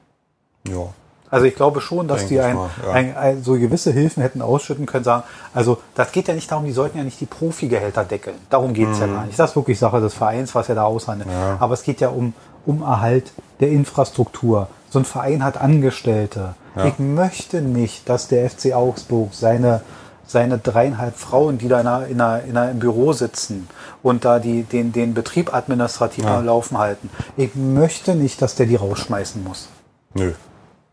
Ja. 0.67 0.89
Also 1.29 1.47
ich 1.47 1.55
glaube 1.55 1.81
schon, 1.81 2.07
dass 2.07 2.27
Denke 2.27 2.33
die 2.33 2.39
ein, 2.39 2.55
ja. 2.55 2.91
ein, 2.91 3.17
ein, 3.17 3.43
so 3.43 3.53
gewisse 3.53 3.91
Hilfen 3.91 4.21
hätten 4.21 4.41
ausschütten 4.41 4.85
können, 4.85 5.03
sagen, 5.03 5.23
also 5.53 5.79
das 5.95 6.11
geht 6.11 6.27
ja 6.27 6.33
nicht 6.33 6.49
darum, 6.51 6.65
die 6.65 6.71
sollten 6.71 6.97
ja 6.97 7.03
nicht 7.03 7.19
die 7.19 7.25
Profigehälter 7.25 8.03
deckeln. 8.05 8.37
Darum 8.49 8.73
geht 8.73 8.89
es 8.89 8.99
mhm. 8.99 9.01
ja 9.01 9.07
gar 9.07 9.25
nicht. 9.25 9.39
Das 9.39 9.49
ist 9.49 9.55
wirklich 9.55 9.79
Sache 9.79 10.01
des 10.01 10.13
Vereins, 10.13 10.53
was 10.53 10.69
er 10.69 10.75
da 10.75 10.83
aushandelt. 10.83 11.29
Ja. 11.29 11.57
Aber 11.59 11.73
es 11.73 11.83
geht 11.83 11.99
ja 11.99 12.09
um, 12.09 12.33
um 12.65 12.83
Erhalt 12.83 13.33
der 13.59 13.69
Infrastruktur. 13.69 14.69
So 14.95 14.99
ein 14.99 15.03
Verein 15.03 15.43
hat 15.43 15.57
Angestellte. 15.57 16.55
Ja. 16.73 16.85
Ich 16.85 16.99
möchte 16.99 17.61
nicht, 17.61 18.07
dass 18.07 18.29
der 18.29 18.49
FC 18.49 18.71
Augsburg 18.71 19.33
seine 19.33 19.81
seine 20.25 20.57
dreieinhalb 20.57 21.17
Frauen, 21.17 21.57
die 21.57 21.67
da 21.67 21.81
in 21.81 21.87
einer, 21.87 22.07
in 22.07 22.21
einer, 22.21 22.43
in 22.43 22.55
einer 22.55 22.71
im 22.71 22.79
Büro 22.79 23.11
sitzen 23.11 23.67
und 24.01 24.23
da 24.23 24.39
die, 24.39 24.63
den, 24.63 24.93
den 24.93 25.13
Betrieb 25.13 25.53
administrativ 25.53 26.23
ja. 26.23 26.39
Laufen 26.39 26.77
halten. 26.77 27.09
Ich 27.35 27.55
möchte 27.55 28.15
nicht, 28.15 28.41
dass 28.41 28.55
der 28.55 28.67
die 28.67 28.77
rausschmeißen 28.77 29.43
muss. 29.43 29.67
Nö. 30.13 30.31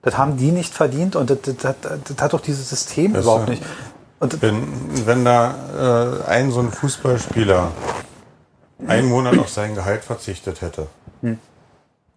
Das 0.02 0.18
haben 0.18 0.37
die 0.37 0.50
nicht 0.50 0.75
verdient 0.75 1.14
und 1.14 1.30
das, 1.30 1.38
das, 1.42 1.56
das, 1.61 1.76
das 1.80 2.16
hat 2.18 2.32
doch 2.32 2.40
dieses 2.40 2.68
System 2.71 3.12
das 3.12 3.23
überhaupt 3.23 3.50
nicht. 3.50 3.62
Und 4.18 4.42
wenn, 4.42 5.06
wenn 5.06 5.25
da 5.25 6.25
äh, 6.26 6.28
ein 6.28 6.50
so 6.50 6.59
ein 6.59 6.73
Fußballspieler 6.73 7.71
einen 8.85 9.09
Monat 9.09 9.38
auf 9.38 9.49
sein 9.49 9.76
Gehalt 9.76 10.02
verzichtet 10.02 10.61
hätte, 10.61 10.88
hm. 11.21 11.38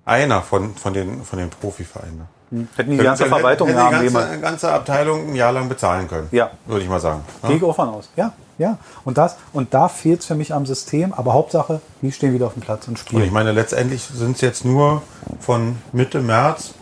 Einer 0.06 0.42
von, 0.42 0.76
von, 0.76 0.94
den, 0.94 1.24
von 1.24 1.40
den 1.40 1.50
Profivereinen, 1.50 2.28
hm. 2.52 2.68
Hätten 2.76 2.92
die 2.92 2.98
ganze 2.98 3.26
Verwaltung 3.26 3.68
hätte, 3.68 3.86
hätte 3.86 4.08
die 4.08 4.14
ganze, 4.14 4.40
ganze 4.40 4.72
Abteilung 4.72 5.30
ein 5.30 5.36
Jahr 5.36 5.52
lang 5.52 5.68
bezahlen 5.68 6.08
können. 6.08 6.28
Ja. 6.32 6.52
Würde 6.66 6.84
ich 6.84 6.90
mal 6.90 7.00
sagen. 7.00 7.24
Ja? 7.42 7.50
Gehe 7.50 7.58
ich 7.58 7.64
auch 7.64 7.76
von 7.76 7.90
aus. 7.90 8.10
Ja, 8.16 8.34
ja. 8.58 8.78
Und, 9.04 9.18
das, 9.18 9.38
und 9.52 9.74
da 9.74 9.88
fehlt 9.88 10.22
es 10.22 10.28
für 10.28 10.36
mich 10.36 10.54
am 10.54 10.66
System, 10.66 11.14
aber 11.14 11.34
Hauptsache, 11.34 11.82
die 12.02 12.12
stehen 12.12 12.34
wieder 12.34 12.46
auf 12.46 12.54
dem 12.54 12.62
Platz 12.62 12.88
und 12.88 13.00
spielen. 13.00 13.22
Und 13.22 13.28
ich 13.28 13.34
meine, 13.34 13.52
letztendlich 13.52 14.04
sind 14.04 14.36
es 14.36 14.42
jetzt 14.42 14.64
nur 14.64 15.02
von 15.40 15.78
Mitte 15.92 16.22
März, 16.22 16.74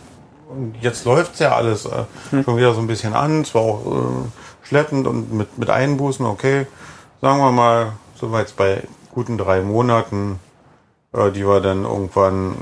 und 0.48 0.76
jetzt 0.80 1.04
läuft 1.04 1.34
es 1.34 1.40
ja 1.40 1.56
alles 1.56 1.86
äh, 1.86 2.04
hm. 2.30 2.44
schon 2.44 2.56
wieder 2.56 2.74
so 2.74 2.80
ein 2.80 2.86
bisschen 2.86 3.14
an, 3.14 3.44
zwar 3.44 3.62
auch 3.62 3.86
äh, 3.86 4.66
schleppend 4.66 5.06
und 5.06 5.32
mit, 5.32 5.58
mit 5.58 5.70
Einbußen, 5.70 6.24
okay. 6.26 6.66
Sagen 7.20 7.38
wir 7.38 7.50
mal, 7.50 7.92
so 8.20 8.30
weit 8.30 8.54
bei 8.56 8.82
guten 9.12 9.38
drei 9.38 9.62
Monaten, 9.62 10.38
äh, 11.14 11.30
die 11.30 11.46
wir 11.46 11.60
dann 11.60 11.84
irgendwann 11.84 12.56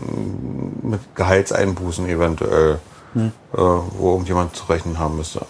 mit 0.82 1.00
Gehaltseinbußen 1.14 2.08
eventuell 2.08 2.78
hm. 3.14 3.32
äh, 3.52 3.56
wo 3.56 4.12
irgendjemand 4.12 4.56
zu 4.56 4.64
rechnen 4.66 4.98
haben 4.98 5.16
müsste. 5.16 5.44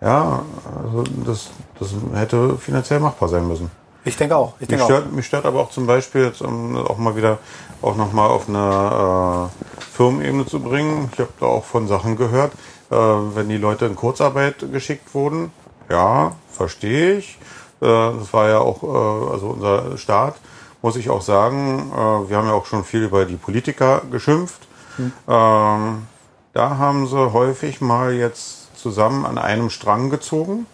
Ja, 0.00 0.42
also 0.82 1.04
das, 1.24 1.50
das 1.78 1.94
hätte 2.14 2.56
finanziell 2.58 3.00
machbar 3.00 3.28
sein 3.28 3.48
müssen. 3.48 3.70
Ich 4.04 4.16
denke 4.16 4.36
auch. 4.36 4.54
Ich 4.60 4.68
denke 4.68 4.84
mich, 4.84 4.84
stört, 4.84 5.06
auch. 5.06 5.12
mich 5.12 5.26
stört 5.26 5.46
aber 5.46 5.60
auch 5.60 5.70
zum 5.70 5.86
Beispiel, 5.86 6.24
jetzt, 6.24 6.42
um 6.42 6.76
auch 6.76 6.98
mal 6.98 7.16
wieder 7.16 7.38
auch 7.80 7.96
nochmal 7.96 8.28
auf 8.28 8.48
eine 8.48 9.48
äh, 9.48 9.82
Firmenebene 9.96 10.46
zu 10.46 10.60
bringen. 10.60 11.10
Ich 11.12 11.20
habe 11.20 11.32
da 11.40 11.46
auch 11.46 11.64
von 11.64 11.88
Sachen 11.88 12.16
gehört, 12.16 12.52
äh, 12.90 12.94
wenn 12.94 13.48
die 13.48 13.56
Leute 13.56 13.86
in 13.86 13.96
Kurzarbeit 13.96 14.56
geschickt 14.70 15.14
wurden. 15.14 15.52
Ja, 15.88 16.32
verstehe 16.50 17.16
ich. 17.16 17.38
Äh, 17.80 17.86
das 17.86 18.32
war 18.32 18.48
ja 18.48 18.58
auch 18.58 18.82
äh, 18.82 19.32
also 19.32 19.48
unser 19.48 19.96
Staat, 19.96 20.36
muss 20.84 20.96
ich 20.96 21.08
auch 21.08 21.22
sagen. 21.22 21.90
Äh, 21.92 22.28
wir 22.28 22.36
haben 22.36 22.46
ja 22.46 22.52
auch 22.52 22.66
schon 22.66 22.84
viel 22.84 23.04
über 23.04 23.24
die 23.24 23.36
Politiker 23.36 24.02
geschimpft. 24.10 24.60
Hm. 24.96 25.12
Ähm, 25.26 26.06
da 26.52 26.76
haben 26.76 27.06
sie 27.06 27.32
häufig 27.32 27.80
mal 27.80 28.12
jetzt 28.12 28.76
zusammen 28.78 29.24
an 29.24 29.38
einem 29.38 29.70
Strang 29.70 30.10
gezogen 30.10 30.66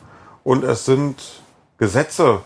und 0.42 0.64
es 0.64 0.84
sind 0.84 1.42
Gesetze 1.78 2.40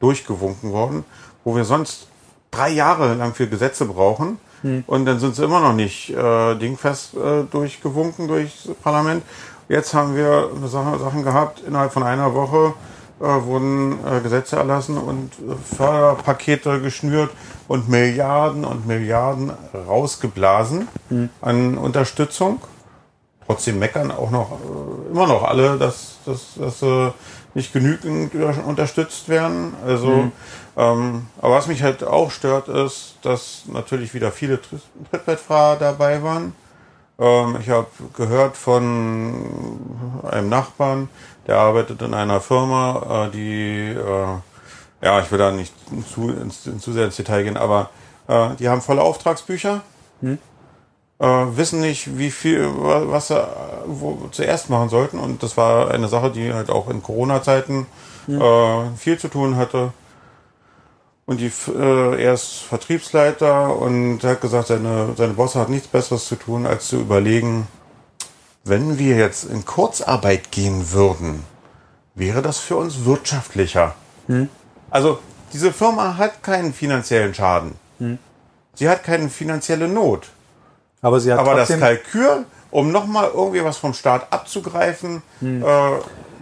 durchgewunken 0.00 0.72
worden, 0.72 1.04
wo 1.44 1.54
wir 1.54 1.64
sonst 1.64 2.08
drei 2.50 2.70
Jahre 2.70 3.14
lang 3.14 3.34
für 3.34 3.46
Gesetze 3.46 3.84
brauchen. 3.84 4.40
Hm. 4.62 4.82
Und 4.88 5.06
dann 5.06 5.20
sind 5.20 5.36
sie 5.36 5.44
immer 5.44 5.60
noch 5.60 5.74
nicht 5.74 6.10
äh, 6.10 6.56
dingfest 6.56 7.14
äh, 7.14 7.44
durchgewunken 7.44 8.26
durchs 8.26 8.68
Parlament. 8.82 9.22
Jetzt 9.68 9.94
haben 9.94 10.16
wir 10.16 10.50
Sachen 10.66 11.22
gehabt, 11.22 11.62
innerhalb 11.64 11.92
von 11.92 12.02
einer 12.02 12.34
Woche 12.34 12.74
wurden 13.18 13.98
äh, 14.04 14.20
Gesetze 14.20 14.56
erlassen 14.56 14.98
und 14.98 15.30
Förderpakete 15.76 16.80
geschnürt 16.80 17.30
und 17.68 17.88
Milliarden 17.88 18.64
und 18.64 18.86
Milliarden 18.86 19.52
rausgeblasen 19.74 20.88
hm. 21.08 21.30
an 21.40 21.78
Unterstützung. 21.78 22.60
Trotzdem 23.46 23.78
meckern 23.78 24.10
auch 24.10 24.30
noch 24.30 24.52
äh, 24.52 25.10
immer 25.10 25.26
noch 25.26 25.44
alle, 25.44 25.78
dass, 25.78 26.18
dass, 26.26 26.54
dass 26.56 26.82
äh, 26.82 27.10
nicht 27.56 27.72
genügend 27.72 28.34
unterstützt 28.34 29.30
werden. 29.30 29.74
Also, 29.84 30.08
mhm. 30.08 30.32
ähm, 30.76 31.26
aber 31.40 31.54
was 31.54 31.68
mich 31.68 31.82
halt 31.82 32.04
auch 32.04 32.30
stört, 32.30 32.68
ist, 32.68 33.14
dass 33.22 33.62
natürlich 33.66 34.12
wieder 34.12 34.30
viele 34.30 34.60
Trittbettfahrer 34.60 35.76
dabei 35.76 36.22
waren. 36.22 36.52
Ähm, 37.18 37.56
ich 37.60 37.70
habe 37.70 37.86
gehört 38.14 38.58
von 38.58 39.80
einem 40.30 40.50
Nachbarn, 40.50 41.08
der 41.46 41.58
arbeitet 41.58 42.02
in 42.02 42.14
einer 42.14 42.40
Firma, 42.40 43.26
äh, 43.26 43.30
die, 43.30 43.88
äh, 43.90 45.04
ja, 45.04 45.20
ich 45.20 45.30
will 45.30 45.38
da 45.38 45.50
nicht 45.50 45.72
zu, 46.12 46.30
ins, 46.30 46.62
zu 46.62 46.92
sehr 46.92 47.06
ins 47.06 47.16
Detail 47.16 47.44
gehen, 47.44 47.56
aber 47.56 47.90
äh, 48.28 48.50
die 48.58 48.68
haben 48.68 48.82
volle 48.82 49.02
Auftragsbücher. 49.02 49.82
Mhm 50.20 50.38
äh, 51.18 51.26
wissen 51.26 51.80
nicht, 51.80 52.18
wie 52.18 52.30
viel, 52.30 52.68
was 52.76 53.28
sie 53.28 53.48
wo, 53.86 54.28
zuerst 54.32 54.70
machen 54.70 54.88
sollten. 54.88 55.18
Und 55.18 55.42
das 55.42 55.56
war 55.56 55.90
eine 55.90 56.08
Sache, 56.08 56.30
die 56.30 56.52
halt 56.52 56.70
auch 56.70 56.88
in 56.88 57.02
Corona-Zeiten 57.02 57.86
ja. 58.26 58.84
äh, 58.84 58.96
viel 58.96 59.18
zu 59.18 59.28
tun 59.28 59.56
hatte. 59.56 59.92
Und 61.24 61.40
die, 61.40 61.50
äh, 61.72 62.22
er 62.22 62.34
ist 62.34 62.60
Vertriebsleiter 62.60 63.76
und 63.76 64.22
er 64.22 64.32
hat 64.32 64.40
gesagt, 64.40 64.68
seine, 64.68 65.14
seine 65.16 65.32
Bosse 65.32 65.58
hat 65.58 65.70
nichts 65.70 65.88
Besseres 65.88 66.26
zu 66.26 66.36
tun, 66.36 66.66
als 66.66 66.88
zu 66.88 66.96
überlegen, 66.96 67.66
wenn 68.66 68.98
wir 68.98 69.16
jetzt 69.16 69.44
in 69.44 69.64
Kurzarbeit 69.64 70.50
gehen 70.50 70.92
würden, 70.92 71.44
wäre 72.14 72.42
das 72.42 72.58
für 72.58 72.76
uns 72.76 73.04
wirtschaftlicher. 73.04 73.94
Hm. 74.26 74.48
Also 74.90 75.20
diese 75.52 75.72
Firma 75.72 76.16
hat 76.16 76.42
keinen 76.42 76.74
finanziellen 76.74 77.32
Schaden. 77.32 77.74
Hm. 77.98 78.18
Sie 78.74 78.88
hat 78.88 79.04
keine 79.04 79.28
finanzielle 79.28 79.86
Not. 79.86 80.28
Aber, 81.00 81.20
sie 81.20 81.32
hat 81.32 81.38
Aber 81.38 81.54
das 81.54 81.68
Kalkül, 81.68 82.44
um 82.70 82.90
nochmal 82.90 83.30
irgendwie 83.32 83.62
was 83.62 83.76
vom 83.76 83.94
Staat 83.94 84.32
abzugreifen, 84.32 85.22
hm. 85.38 85.62
äh, 85.62 85.66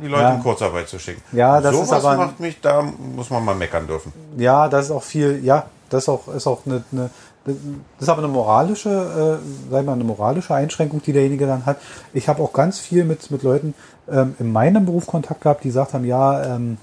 die 0.03 0.09
Leute 0.09 0.23
ja. 0.23 0.35
in 0.35 0.43
Kurzarbeit 0.43 0.89
zu 0.89 0.99
schicken. 0.99 1.23
Ja, 1.33 1.61
das 1.61 1.75
Sowas 1.75 1.89
ist 1.89 1.93
aber 1.93 2.17
macht 2.17 2.41
mich, 2.41 2.61
da 2.61 2.83
muss 2.83 3.29
man 3.29 3.45
mal 3.45 3.55
meckern 3.55 3.87
dürfen. 3.87 4.13
Ja, 4.37 4.69
das 4.69 4.87
ist 4.87 4.91
auch 4.91 5.03
viel, 5.03 5.45
ja, 5.45 5.67
das 5.91 6.05
ist 6.05 6.09
auch, 6.09 6.29
ist 6.29 6.47
auch 6.47 6.63
eine, 6.65 6.83
eine 6.91 7.11
das 7.45 7.57
ist 8.01 8.09
aber 8.09 8.23
eine 8.23 8.33
moralische, 8.33 9.41
äh, 9.41 9.71
sag 9.71 9.85
mal, 9.85 9.93
eine 9.93 10.05
moralische 10.05 10.55
Einschränkung, 10.55 11.03
die 11.03 11.13
derjenige 11.13 11.47
dann 11.47 11.67
hat. 11.67 11.79
Ich 12.13 12.29
habe 12.29 12.43
auch 12.43 12.53
ganz 12.53 12.79
viel 12.79 13.05
mit, 13.05 13.31
mit 13.31 13.43
Leuten 13.43 13.75
ähm, 14.09 14.35
in 14.39 14.51
meinem 14.51 14.87
Beruf 14.87 15.07
Kontakt 15.07 15.43
gehabt, 15.43 15.65
die 15.65 15.69
gesagt 15.69 15.93
haben, 15.93 16.05
ja, 16.05 16.43
ähm, 16.57 16.79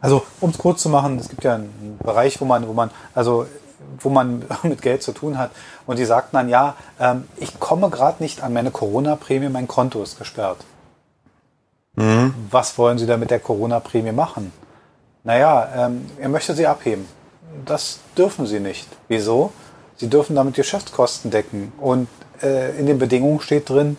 also 0.00 0.22
um 0.40 0.50
es 0.50 0.58
kurz 0.58 0.82
zu 0.82 0.88
machen, 0.88 1.18
es 1.18 1.28
gibt 1.28 1.44
ja 1.44 1.56
einen 1.56 1.98
Bereich, 2.02 2.40
wo 2.40 2.44
man, 2.44 2.66
wo 2.66 2.72
man, 2.72 2.90
also 3.14 3.46
wo 3.98 4.08
man 4.08 4.44
mit 4.62 4.82
Geld 4.82 5.02
zu 5.02 5.12
tun 5.12 5.38
hat. 5.38 5.50
Und 5.86 5.98
die 5.98 6.04
sagten 6.04 6.36
dann, 6.36 6.48
ja, 6.48 6.74
ähm, 6.98 7.28
ich 7.36 7.60
komme 7.60 7.88
gerade 7.90 8.22
nicht 8.22 8.42
an 8.42 8.52
meine 8.52 8.70
Corona-Prämie, 8.70 9.48
mein 9.48 9.68
Konto 9.68 10.02
ist 10.02 10.18
gesperrt. 10.18 10.58
Mhm. 11.94 12.34
Was 12.50 12.78
wollen 12.78 12.98
Sie 12.98 13.06
da 13.06 13.16
mit 13.16 13.30
der 13.30 13.40
Corona-Prämie 13.40 14.12
machen? 14.12 14.52
Naja, 15.22 15.68
ähm, 15.76 16.06
er 16.18 16.28
möchte 16.30 16.54
sie 16.54 16.66
abheben. 16.66 17.06
Das 17.64 18.00
dürfen 18.16 18.46
Sie 18.46 18.60
nicht. 18.60 18.88
Wieso? 19.08 19.52
Sie 19.96 20.08
dürfen 20.08 20.36
damit 20.36 20.54
Geschäftskosten 20.54 21.30
decken. 21.30 21.72
Und 21.78 22.08
äh, 22.42 22.78
in 22.78 22.86
den 22.86 22.98
Bedingungen 22.98 23.40
steht 23.40 23.68
drin, 23.68 23.96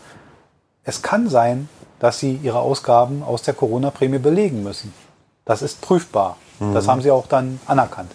es 0.83 1.01
kann 1.01 1.29
sein, 1.29 1.69
dass 1.99 2.19
Sie 2.19 2.39
Ihre 2.41 2.59
Ausgaben 2.59 3.23
aus 3.23 3.43
der 3.43 3.53
Corona-Prämie 3.53 4.17
belegen 4.17 4.63
müssen. 4.63 4.93
Das 5.45 5.61
ist 5.61 5.81
prüfbar. 5.81 6.37
Mhm. 6.59 6.73
Das 6.73 6.87
haben 6.87 7.01
Sie 7.01 7.11
auch 7.11 7.27
dann 7.27 7.59
anerkannt. 7.67 8.11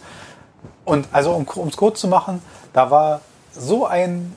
Und 0.85 1.09
also 1.12 1.33
um 1.33 1.68
es 1.68 1.77
kurz 1.77 2.01
zu 2.01 2.09
machen, 2.09 2.42
da 2.72 2.90
war 2.90 3.20
so 3.53 3.87
ein, 3.87 4.35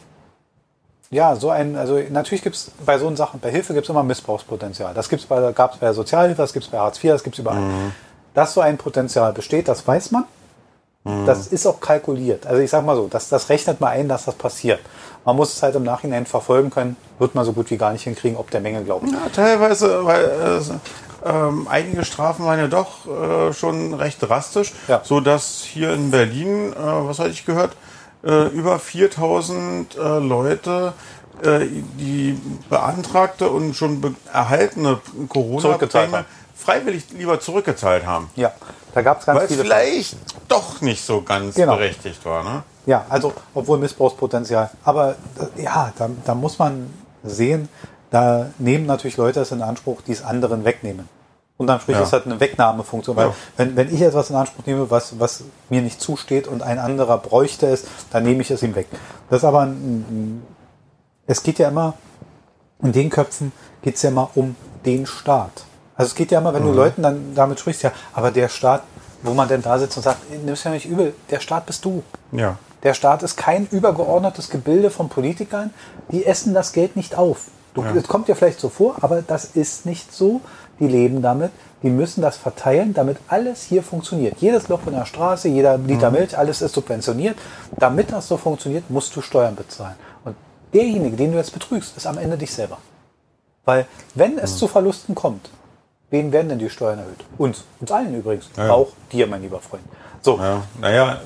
ja, 1.10 1.36
so 1.36 1.50
ein, 1.50 1.76
also 1.76 2.00
natürlich 2.10 2.44
gibt 2.44 2.56
es 2.56 2.72
bei 2.86 2.98
so 2.98 3.14
Sachen, 3.16 3.40
bei 3.40 3.52
Hilfe 3.52 3.74
gibt 3.74 3.86
es 3.86 3.90
immer 3.90 4.04
Missbrauchspotenzial. 4.04 4.94
Das 4.94 5.10
gibt's 5.10 5.26
bei, 5.26 5.52
gab 5.54 5.74
es 5.74 5.80
bei 5.80 5.92
Sozialhilfe, 5.94 6.42
das 6.42 6.54
gibt 6.54 6.66
es 6.66 6.72
bei 6.72 6.78
Hartz 6.78 7.04
IV, 7.04 7.12
das 7.12 7.24
gibt 7.24 7.36
es 7.36 7.40
überall. 7.40 7.60
Mhm. 7.60 7.92
Dass 8.34 8.54
so 8.54 8.62
ein 8.62 8.78
Potenzial 8.78 9.34
besteht, 9.34 9.68
das 9.68 9.88
weiß 9.88 10.12
man. 10.12 10.26
Mhm. 11.04 11.26
Das 11.26 11.48
ist 11.48 11.66
auch 11.66 11.80
kalkuliert. 11.80 12.46
Also 12.46 12.62
ich 12.62 12.70
sag 12.70 12.86
mal 12.86 12.96
so, 12.96 13.08
das, 13.08 13.30
das 13.30 13.50
rechnet 13.50 13.80
mal 13.80 13.90
ein, 13.90 14.10
dass 14.10 14.26
das 14.26 14.36
passiert. 14.36 14.80
Man 15.26 15.36
muss 15.36 15.54
es 15.54 15.64
halt 15.64 15.76
im 15.76 15.84
Nachhinein 15.84 16.26
verfolgen 16.26 16.70
können, 16.70 16.98
wird 17.20 17.36
man 17.36 17.46
so 17.46 17.54
gut 17.54 17.70
wie 17.72 17.78
gar 17.78 17.92
nicht 17.92 18.04
hinkriegen, 18.04 18.38
ob 18.38 18.52
der 18.52 18.62
Menge 18.62 18.84
glaubt. 18.84 19.06
Ja, 19.12 19.30
teilweise, 19.34 20.06
weil 20.06 20.26
äh, 20.26 21.30
ähm, 21.30 21.68
einige 21.70 22.06
Strafen 22.06 22.46
waren 22.46 22.60
ja 22.60 22.68
doch 22.68 23.06
äh, 23.06 23.54
schon 23.54 23.94
recht 23.94 24.22
drastisch, 24.22 24.74
ja. 24.88 25.02
so 25.04 25.20
dass 25.20 25.62
hier 25.62 25.94
in 25.94 26.12
Berlin, 26.12 26.74
äh, 26.74 26.76
was 26.78 27.20
hatte 27.20 27.30
ich 27.30 27.46
gehört, 27.46 27.76
äh, 28.24 28.48
über 28.48 28.80
4000 28.80 29.96
äh, 29.96 30.20
Leute 30.20 30.94
äh, 31.44 31.66
die 31.98 32.38
beantragte 32.70 33.50
und 33.50 33.76
schon 33.76 34.16
erhaltene 34.32 35.00
Corona-Prämie 35.28 36.24
freiwillig 36.60 37.06
lieber 37.12 37.40
zurückgezahlt 37.40 38.06
haben. 38.06 38.30
Ja, 38.36 38.52
da 38.94 39.02
gab 39.02 39.20
es 39.20 39.26
ganz 39.26 39.40
Weil 39.40 39.48
viele. 39.48 39.64
vielleicht 39.64 40.18
doch 40.48 40.82
nicht 40.82 41.04
so 41.04 41.22
ganz 41.22 41.56
genau. 41.56 41.76
berechtigt 41.76 42.24
war. 42.26 42.44
Ne? 42.44 42.64
Ja, 42.86 43.06
also 43.10 43.34
obwohl 43.54 43.78
Missbrauchspotenzial. 43.78 44.70
Aber 44.84 45.16
äh, 45.58 45.64
ja, 45.64 45.94
da, 45.98 46.10
da 46.26 46.36
muss 46.36 46.60
man 46.60 46.94
sehen, 47.24 47.70
da 48.10 48.48
nehmen 48.58 48.86
natürlich 48.86 49.18
Leute 49.18 49.42
es 49.42 49.52
in 49.52 49.62
Anspruch, 49.62 50.02
die 50.02 50.12
es 50.12 50.24
anderen 50.24 50.66
wegnehmen. 50.66 51.08
Und 51.58 51.68
dann 51.68 51.82
sprich, 51.82 51.98
ja. 51.98 52.04
es 52.04 52.14
hat 52.14 52.26
eine 52.26 52.40
Wegnahmefunktion. 52.40 53.16
Weil 53.18 53.28
ja. 53.28 53.36
wenn, 53.58 53.76
wenn 53.76 53.94
ich 53.94 54.02
etwas 54.02 54.30
in 54.30 54.36
Anspruch 54.36 54.66
nehme, 54.66 54.90
was, 54.90 55.20
was 55.20 55.44
mir 55.70 55.82
nicht 55.82 56.02
zusteht 56.02 56.48
und 56.48 56.64
ein 56.64 56.80
anderer 56.80 57.18
bräuchte 57.18 57.68
es, 57.68 57.86
dann 58.12 58.24
nehme 58.24 58.42
ich 58.42 58.50
es 58.50 58.64
ihm 58.64 58.76
weg. 58.76 58.88
Das 59.30 59.40
ist 59.40 59.44
aber 59.44 59.64
ein, 59.64 60.42
es 61.28 61.44
geht 61.44 61.60
ja 61.60 61.68
immer, 61.68 61.96
in 62.82 62.94
den 62.94 63.10
Köpfen 63.10 63.52
geht 63.82 63.96
es 63.96 64.02
ja 64.02 64.10
immer 64.10 64.30
um 64.36 64.56
den 64.86 65.06
Staat. 65.06 65.66
Also 66.00 66.12
es 66.12 66.16
geht 66.16 66.32
ja 66.32 66.40
immer, 66.40 66.54
wenn 66.54 66.64
mhm. 66.64 66.68
du 66.68 66.74
Leuten 66.74 67.04
dann 67.04 67.36
damit 67.36 67.60
sprichst, 67.60 67.84
ja, 67.84 67.92
aber 68.14 68.32
der 68.32 68.48
Staat, 68.48 68.84
wo 69.22 69.34
man 69.34 69.50
denn 69.50 69.62
da 69.62 69.78
sitzt 69.78 69.98
und 69.98 70.04
sagt, 70.04 70.20
nimm's 70.46 70.64
ja 70.64 70.72
nicht 70.72 70.86
übel, 70.86 71.14
der 71.30 71.42
Staat 71.42 71.66
bist 71.66 71.84
du. 71.84 72.04
Ja. 72.32 72.58
Der 72.84 72.94
Staat 72.94 73.22
ist 73.22 73.36
kein 73.36 73.68
übergeordnetes 73.70 74.50
Gebilde 74.50 74.92
von 74.92 75.10
Politikern, 75.10 75.72
die 76.10 76.26
essen 76.26 76.54
das 76.54 76.72
Geld 76.72 76.96
nicht 76.96 77.18
auf. 77.18 77.48
Du, 77.74 77.84
ja. 77.84 77.92
Das 77.92 78.06
kommt 78.06 78.30
dir 78.30 78.38
vielleicht 78.38 78.62
so 78.62 78.70
vor, 78.70 78.96
aber 79.02 79.22
das 79.22 79.44
ist 79.44 79.86
nicht 79.86 80.14
so. 80.14 80.40
Die 80.80 80.88
leben 80.88 81.22
damit. 81.22 81.52
Die 81.84 81.90
müssen 81.90 82.22
das 82.22 82.38
verteilen, 82.38 82.94
damit 82.94 83.18
alles 83.28 83.64
hier 83.64 83.84
funktioniert. 83.84 84.38
Jedes 84.40 84.70
Loch 84.70 84.88
in 84.88 84.94
der 84.94 85.06
Straße, 85.06 85.50
jeder 85.50 85.78
Liter 85.78 86.12
mhm. 86.12 86.18
Milch, 86.18 86.38
alles 86.38 86.62
ist 86.62 86.74
subventioniert. 86.74 87.38
Damit 87.78 88.14
das 88.14 88.30
so 88.30 88.38
funktioniert, 88.38 88.90
musst 88.90 89.14
du 89.14 89.22
Steuern 89.22 89.58
bezahlen. 89.58 89.96
Und 90.24 90.38
derjenige, 90.74 91.18
den 91.18 91.34
du 91.34 91.38
jetzt 91.38 91.52
betrügst, 91.52 91.98
ist 91.98 92.08
am 92.08 92.18
Ende 92.18 92.38
dich 92.38 92.54
selber. 92.54 92.78
Weil 93.66 93.86
wenn 94.16 94.38
es 94.38 94.54
mhm. 94.54 94.58
zu 94.58 94.68
Verlusten 94.70 95.14
kommt, 95.14 95.50
wen 96.10 96.32
werden 96.32 96.50
denn 96.50 96.60
die 96.60 96.70
Steuern 96.70 97.00
erhöht? 97.00 97.26
Uns. 97.38 97.64
Uns 97.80 97.92
allen 97.92 98.16
übrigens. 98.16 98.50
Ja. 98.58 98.72
Auch 98.72 98.90
dir, 99.12 99.28
mein 99.28 99.42
lieber 99.42 99.60
Freund. 99.60 99.84
So. 100.22 100.38
Ja. 100.38 100.64
Naja, 100.80 101.22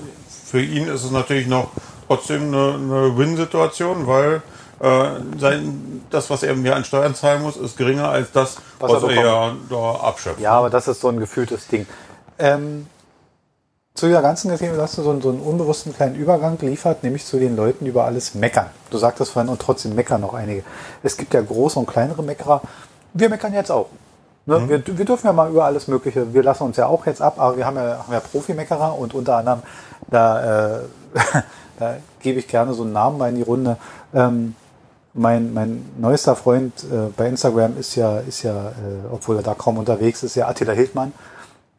für 0.46 0.62
ihn 0.62 0.88
ist 0.88 1.04
es 1.04 1.12
natürlich 1.12 1.48
noch 1.48 1.70
trotzdem 2.08 2.54
eine, 2.54 2.74
eine 2.76 3.18
Win-Situation, 3.18 4.08
weil 4.08 4.42
äh, 4.80 5.06
sein, 5.40 6.04
das, 6.10 6.30
was 6.30 6.44
er 6.44 6.56
mir 6.56 6.76
an 6.76 6.84
Steuern 6.84 7.16
zahlen 7.16 7.42
muss, 7.42 7.58
ist 7.58 7.78
geringer 7.78 8.10
als 8.10 8.32
das, 8.32 8.58
was, 8.80 8.92
was 8.92 9.04
er, 9.04 9.24
er 9.24 9.56
da 9.70 9.92
abschöpft. 9.96 10.40
Ja, 10.40 10.52
aber 10.52 10.70
das 10.70 10.88
ist 10.88 11.02
so 11.02 11.10
ein 11.10 11.20
gefühltes 11.20 11.68
Ding. 11.68 11.88
Ähm, 12.38 12.88
zu 13.96 14.08
dieser 14.08 14.24
ganzen 14.24 14.50
Geschichte 14.50 14.82
hast 14.82 14.98
du 14.98 15.04
so 15.04 15.12
einen, 15.12 15.22
so 15.22 15.30
einen 15.30 15.40
unbewussten 15.40 15.94
kleinen 15.94 16.16
Übergang 16.16 16.58
geliefert, 16.58 17.04
nämlich 17.04 17.26
zu 17.26 17.38
den 17.38 17.56
Leuten, 17.56 17.86
die 17.86 17.92
über 17.92 18.06
alles 18.06 18.34
meckern. 18.34 18.72
Du 18.90 18.98
sagtest 18.98 19.32
vorhin, 19.32 19.50
und 19.50 19.62
trotzdem 19.62 19.94
meckern 19.94 20.22
noch 20.22 20.34
einige. 20.34 20.64
Es 21.04 21.16
gibt 21.16 21.34
ja 21.34 21.42
große 21.42 21.78
und 21.78 21.86
kleinere 21.86 22.24
Meckerer. 22.24 22.62
Wir 23.14 23.30
meckern 23.30 23.54
jetzt 23.54 23.72
auch. 23.72 23.90
Ne? 24.46 24.60
Mhm. 24.60 24.70
Wir, 24.70 24.98
wir, 24.98 25.06
dürfen 25.06 25.28
ja 25.28 25.34
mal 25.34 25.50
über 25.50 25.66
alles 25.66 25.88
Mögliche, 25.88 26.34
wir 26.34 26.44
lassen 26.44 26.64
uns 26.64 26.78
ja 26.78 26.88
auch 26.88 27.06
jetzt 27.06 27.22
ab, 27.22 27.36
aber 27.38 27.58
wir 27.58 27.66
haben 27.66 27.78
ja, 27.78 28.00
haben 28.00 28.12
ja 28.12 28.20
Profimeckerer 28.20 28.98
und 28.98 29.14
unter 29.14 29.38
anderem, 29.38 29.62
da, 30.10 30.76
äh, 30.76 30.80
da 31.80 31.96
gebe 32.20 32.40
ich 32.40 32.48
gerne 32.48 32.74
so 32.74 32.84
einen 32.84 32.94
Namen 32.94 33.18
mal 33.18 33.30
in 33.30 33.36
die 33.36 33.42
Runde. 33.42 33.78
Ähm, 34.14 34.56
mein, 35.14 35.54
mein 35.54 35.86
neuester 35.98 36.36
Freund 36.36 36.74
äh, 36.84 37.10
bei 37.16 37.28
Instagram 37.30 37.78
ist 37.78 37.96
ja, 37.96 38.20
ist 38.20 38.44
ja, 38.44 38.70
äh, 38.70 39.12
obwohl 39.12 39.38
er 39.38 39.44
da 39.44 39.54
kaum 39.54 39.78
unterwegs 39.78 40.24
ist, 40.24 40.36
ja 40.36 40.48
Attila 40.48 40.74
Hildmann, 40.74 41.14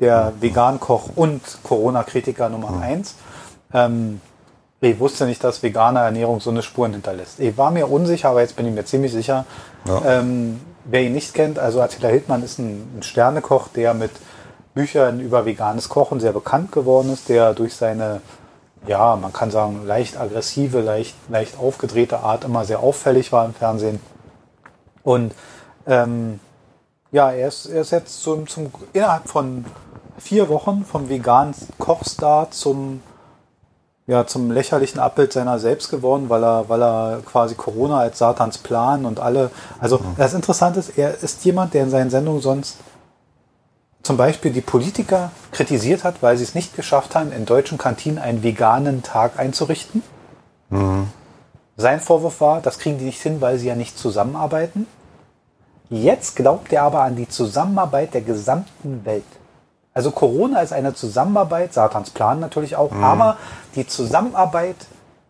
der 0.00 0.33
mhm. 0.37 0.42
Vegan-Koch 0.42 1.11
und 1.16 1.42
Corona-Kritiker 1.64 2.48
Nummer 2.48 2.70
mhm. 2.70 2.83
eins. 2.83 3.14
Ähm, 3.72 4.20
ich 4.85 4.99
wusste 4.99 5.27
nicht, 5.27 5.42
dass 5.42 5.62
vegane 5.62 6.01
Ernährung 6.01 6.40
so 6.40 6.51
eine 6.51 6.62
Spuren 6.62 6.92
hinterlässt. 6.92 7.40
Ich 7.40 7.57
war 7.57 7.70
mir 7.70 7.90
unsicher, 7.90 8.31
aber 8.31 8.40
jetzt 8.40 8.57
bin 8.57 8.66
ich 8.66 8.75
mir 8.75 8.85
ziemlich 8.85 9.12
sicher. 9.12 9.44
Ja. 9.87 10.03
Ähm, 10.05 10.61
wer 10.85 11.03
ihn 11.03 11.12
nicht 11.12 11.35
kennt, 11.35 11.59
also 11.59 11.81
Attila 11.81 12.09
Hildmann 12.09 12.42
ist 12.42 12.59
ein, 12.59 12.99
ein 12.99 13.03
Sternekoch, 13.03 13.68
der 13.68 13.94
mit 13.94 14.11
Büchern 14.75 15.20
über 15.20 15.47
veganes 15.47 15.88
Kochen 15.88 16.20
sehr 16.20 16.33
bekannt 16.33 16.73
geworden 16.73 17.12
ist, 17.12 17.29
der 17.29 17.55
durch 17.55 17.75
seine, 17.75 18.20
ja, 18.87 19.16
man 19.16 19.33
kann 19.33 19.51
sagen, 19.51 19.87
leicht 19.87 20.18
aggressive, 20.18 20.81
leicht, 20.81 21.14
leicht 21.29 21.59
aufgedrehte 21.59 22.20
Art 22.20 22.44
immer 22.44 22.64
sehr 22.64 22.81
auffällig 22.81 23.33
war 23.33 23.44
im 23.44 23.55
Fernsehen. 23.55 24.01
Und 25.05 25.33
ähm, 25.87 26.40
ja, 27.12 27.31
er 27.31 27.49
ist, 27.49 27.66
er 27.66 27.83
ist 27.83 27.92
jetzt 27.92 28.23
zum, 28.23 28.49
zum, 28.49 28.73
innerhalb 28.92 29.29
von 29.29 29.64
vier 30.18 30.49
Wochen 30.49 30.85
vom 30.85 31.09
veganen 31.09 31.55
Kochstar 31.79 32.51
zum 32.51 33.01
ja, 34.07 34.27
zum 34.27 34.51
lächerlichen 34.51 34.99
Abbild 34.99 35.33
seiner 35.33 35.59
selbst 35.59 35.90
geworden, 35.90 36.29
weil 36.29 36.45
er, 36.45 36.69
weil 36.69 36.83
er 36.83 37.21
quasi 37.25 37.55
Corona 37.55 37.99
als 38.01 38.19
Satans 38.19 38.59
Plan 38.59 39.07
und 39.07 39.19
alle. 39.19 39.51
Also 39.81 39.99
mhm. 39.99 40.14
das 40.19 40.35
Interessante 40.35 40.81
ist, 40.81 40.99
er 40.99 41.23
ist 41.23 41.45
jemand, 41.45 41.73
der 41.73 41.85
in 41.85 41.90
seinen 41.90 42.11
Sendungen 42.11 42.43
sonst 42.43 42.77
zum 44.03 44.19
Beispiel 44.19 44.53
die 44.53 44.61
Politiker 44.61 45.31
kritisiert 45.51 46.05
hat, 46.05 46.17
weil 46.23 46.37
sie 46.37 46.45
es 46.45 46.55
nicht 46.55 46.77
geschafft 46.77 47.14
haben, 47.14 47.33
in 47.33 47.47
deutschen 47.47 47.79
Kantinen 47.79 48.19
einen 48.19 48.43
veganen 48.43 49.03
Tag 49.03 49.38
einzurichten. 49.38 50.03
Mhm. 50.69 51.09
Sein 51.77 52.01
Vorwurf 52.01 52.40
war, 52.43 52.61
das 52.61 52.79
kriegen 52.79 52.99
die 52.99 53.07
nicht 53.07 53.23
hin, 53.23 53.40
weil 53.40 53.59
sie 53.59 53.69
ja 53.69 53.75
nicht 53.75 53.99
zusammenarbeiten. 53.99 54.87
Jetzt 55.88 56.37
glaubt 56.37 56.73
er 56.73 56.83
aber 56.83 57.01
an 57.01 57.17
die 57.17 57.29
Zusammenarbeit 57.29 58.12
der 58.12 58.21
gesamten 58.21 59.05
Welt. 59.05 59.25
Also 59.94 60.11
Corona 60.11 60.61
ist 60.61 60.72
eine 60.72 60.92
Zusammenarbeit, 60.94 61.72
Satans 61.72 62.11
Plan 62.11 62.40
natürlich 62.40 62.74
auch, 62.74 62.90
mhm. 62.90 63.04
aber 63.04 63.37
die 63.76 63.87
Zusammenarbeit 63.87 64.76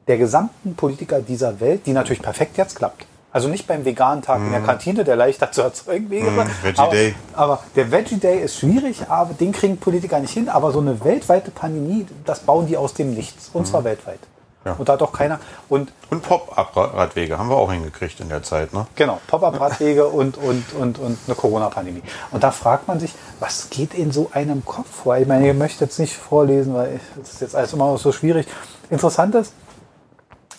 der 0.08 0.16
gesamten 0.16 0.74
Politiker 0.74 1.20
dieser 1.20 1.60
Welt, 1.60 1.86
die 1.86 1.92
natürlich 1.92 2.22
perfekt 2.22 2.56
jetzt 2.56 2.76
klappt. 2.76 3.06
Also 3.30 3.48
nicht 3.48 3.66
beim 3.66 3.84
veganen 3.84 4.22
Tag 4.22 4.38
mm. 4.38 4.44
in 4.44 4.50
der 4.52 4.60
mhm. 4.60 4.66
Kantine, 4.66 5.02
der 5.02 5.16
leichter 5.16 5.50
zu 5.50 5.62
erzeugen 5.62 6.08
wäre. 6.08 6.30
Mm, 6.30 6.48
Veggie 6.62 6.78
aber, 6.80 6.90
Day. 6.92 7.14
Aber 7.32 7.58
der 7.74 7.90
Veggie 7.90 8.18
Day 8.18 8.40
ist 8.40 8.56
schwierig, 8.56 9.08
aber 9.08 9.34
den 9.34 9.50
kriegen 9.50 9.76
Politiker 9.76 10.20
nicht 10.20 10.32
hin. 10.32 10.48
Aber 10.48 10.70
so 10.70 10.78
eine 10.78 11.04
weltweite 11.04 11.50
Pandemie, 11.50 12.06
das 12.24 12.38
bauen 12.38 12.68
die 12.68 12.76
aus 12.76 12.94
dem 12.94 13.12
Nichts. 13.12 13.50
Und 13.52 13.62
mm. 13.62 13.64
zwar 13.64 13.82
weltweit. 13.82 14.20
Ja. 14.64 14.74
Und 14.78 14.88
da 14.88 14.94
hat 14.94 15.02
auch 15.02 15.12
keiner. 15.12 15.40
Und, 15.68 15.92
und 16.10 16.22
Pop-Up-Radwege 16.22 17.38
haben 17.38 17.48
wir 17.48 17.56
auch 17.56 17.70
hingekriegt 17.70 18.20
in 18.20 18.28
der 18.28 18.42
Zeit, 18.42 18.72
ne? 18.72 18.86
Genau, 18.96 19.20
Pop-Up-Radwege 19.26 20.06
und, 20.06 20.38
und, 20.38 20.72
und, 20.72 20.98
und 20.98 21.18
eine 21.26 21.34
Corona-Pandemie. 21.34 22.02
Und 22.30 22.42
da 22.42 22.50
fragt 22.50 22.88
man 22.88 22.98
sich, 22.98 23.14
was 23.40 23.68
geht 23.68 23.92
in 23.94 24.10
so 24.10 24.30
einem 24.32 24.64
Kopf 24.64 24.90
vor? 24.90 25.16
Ich 25.18 25.26
meine, 25.26 25.50
ich 25.50 25.56
möchte 25.56 25.84
jetzt 25.84 25.98
nicht 25.98 26.16
vorlesen, 26.16 26.74
weil 26.74 27.00
das 27.16 27.34
ist 27.34 27.40
jetzt 27.42 27.56
alles 27.56 27.72
immer 27.74 27.96
so 27.98 28.10
schwierig. 28.12 28.46
Interessant 28.88 29.34
ist, 29.34 29.52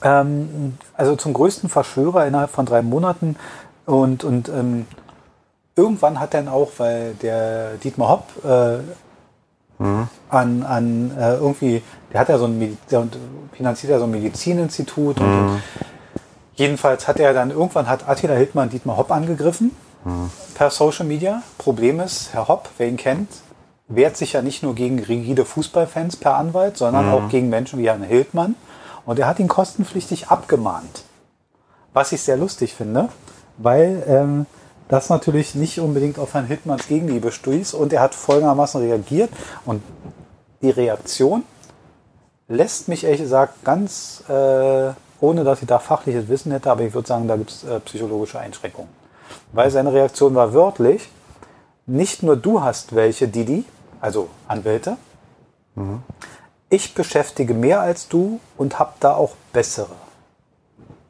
ähm, 0.04 0.78
also 0.96 1.16
zum 1.16 1.34
größten 1.34 1.70
Verschwörer 1.70 2.28
innerhalb 2.28 2.52
von 2.52 2.66
drei 2.66 2.82
Monaten 2.82 3.38
und, 3.86 4.24
und 4.24 4.50
ähm, 4.50 4.86
irgendwann 5.76 6.20
hat 6.20 6.34
dann 6.34 6.48
auch, 6.48 6.72
weil 6.78 7.14
der 7.16 7.76
Dietmar 7.76 8.10
Hopp 8.10 8.46
äh, 8.46 8.80
mhm. 9.78 10.08
an, 10.30 10.64
an 10.64 11.12
äh, 11.18 11.36
irgendwie, 11.36 11.82
der 12.12 12.22
hat 12.22 12.30
ja 12.30 12.38
so 12.38 12.46
ein, 12.46 12.78
der 12.90 13.08
finanziert 13.54 13.92
ja 13.92 14.00
so 14.00 14.06
ein 14.06 14.12
Medizininstitut 14.12 15.20
mhm. 15.20 15.26
und, 15.26 15.62
jedenfalls 16.56 17.08
hat 17.08 17.20
er 17.20 17.34
dann, 17.34 17.52
irgendwann 17.52 17.88
hat 17.88 18.08
Attila 18.08 18.34
Hildmann 18.34 18.70
Dietmar 18.70 18.98
Hopp 18.98 19.12
angegriffen 19.12 19.72
mhm. 20.04 20.32
per 20.56 20.72
Social 20.72 21.06
Media. 21.06 21.42
Problem 21.58 22.00
ist, 22.00 22.34
Herr 22.34 22.48
Hopp, 22.48 22.70
wer 22.78 22.88
ihn 22.88 22.98
kennt, 22.98 23.30
wehrt 23.88 24.18
sich 24.18 24.34
ja 24.34 24.42
nicht 24.42 24.64
nur 24.64 24.76
gegen 24.76 25.00
rigide 25.00 25.46
Fußballfans 25.46 26.16
per 26.16 26.36
Anwalt, 26.36 26.78
sondern 26.78 27.08
mhm. 27.08 27.14
auch 27.14 27.30
gegen 27.30 27.50
Menschen 27.50 27.80
wie 27.80 27.88
Herrn 27.88 28.04
Hildmann. 28.04 28.56
Und 29.06 29.20
er 29.20 29.28
hat 29.28 29.40
ihn 29.40 29.48
kostenpflichtig 29.48 30.30
abgemahnt. 30.30 31.04
Was 31.94 32.12
ich 32.12 32.22
sehr 32.22 32.38
lustig 32.38 32.74
finde, 32.74 33.10
weil 33.58 34.04
ähm, 34.08 34.46
das 34.88 35.10
natürlich 35.10 35.56
nicht 35.56 35.80
unbedingt 35.80 36.20
auf 36.20 36.34
Herrn 36.34 36.46
Hittmanns 36.46 36.88
Gegenliebe 36.88 37.32
stieß 37.32 37.74
und 37.74 37.94
er 37.94 38.02
hat 38.02 38.16
folgendermaßen 38.16 38.82
reagiert 38.82 39.30
und 39.66 39.82
die 40.62 40.70
Reaktion 40.70 41.44
lässt 42.48 42.88
mich 42.88 43.04
ehrlich 43.04 43.22
gesagt 43.22 43.64
ganz, 43.64 44.24
äh, 44.30 44.92
ohne 45.20 45.44
dass 45.44 45.62
ich 45.62 45.68
da 45.68 45.80
fachliches 45.80 46.28
Wissen 46.28 46.52
hätte, 46.52 46.70
aber 46.72 46.82
ich 46.82 46.94
würde 46.94 47.08
sagen, 47.08 47.28
da 47.28 47.36
gibt 47.36 47.50
es 47.50 47.64
äh, 47.64 47.80
psychologische 47.80 48.40
Einschränkungen. 48.40 48.90
Weil 49.54 49.72
seine 49.72 49.92
Reaktion 49.92 50.36
war 50.36 50.54
wörtlich, 50.54 51.10
nicht 51.88 52.24
nur 52.24 52.36
du 52.36 52.62
hast 52.62 52.96
welche, 52.96 53.28
Didi, 53.28 53.66
also 54.02 54.30
Anwälte, 54.48 54.98
mhm. 55.76 56.04
ich 56.70 56.94
beschäftige 56.94 57.54
mehr 57.54 57.82
als 57.82 58.08
du 58.08 58.40
und 58.58 58.78
habe 58.80 58.94
da 59.00 59.16
auch 59.16 59.36
bessere. 59.54 59.96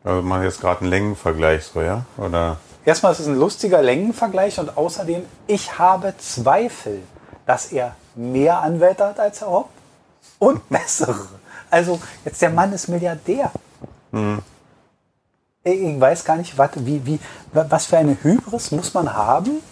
Also 0.03 0.21
man 0.21 0.43
jetzt 0.43 0.61
gerade 0.61 0.81
einen 0.81 0.89
Längenvergleich 0.89 1.65
so, 1.65 1.81
ja? 1.81 2.05
Oder? 2.17 2.57
Erstmal 2.85 3.13
ist 3.13 3.19
es 3.19 3.27
ein 3.27 3.39
lustiger 3.39 3.81
Längenvergleich 3.81 4.59
und 4.59 4.77
außerdem, 4.77 5.25
ich 5.47 5.79
habe 5.79 6.13
Zweifel, 6.19 7.01
dass 7.47 7.71
er 7.71 7.95
mehr 8.13 8.61
Anwälte 8.61 9.05
hat 9.05 9.19
als 9.19 9.41
Herr 9.41 9.49
Hopp 9.49 9.69
und 10.37 10.69
bessere. 10.69 11.27
Also 11.71 11.99
jetzt 12.23 12.41
der 12.41 12.51
Mann 12.51 12.71
ist 12.73 12.87
Milliardär. 12.87 13.51
Hm. 14.11 14.39
Ich 15.63 15.99
weiß 15.99 16.23
gar 16.25 16.37
nicht, 16.37 16.59
was, 16.59 16.69
wie, 16.75 17.03
wie, 17.07 17.19
was 17.51 17.87
für 17.87 17.97
eine 17.97 18.15
Hybris 18.21 18.69
muss 18.69 18.93
man 18.93 19.11
haben. 19.11 19.63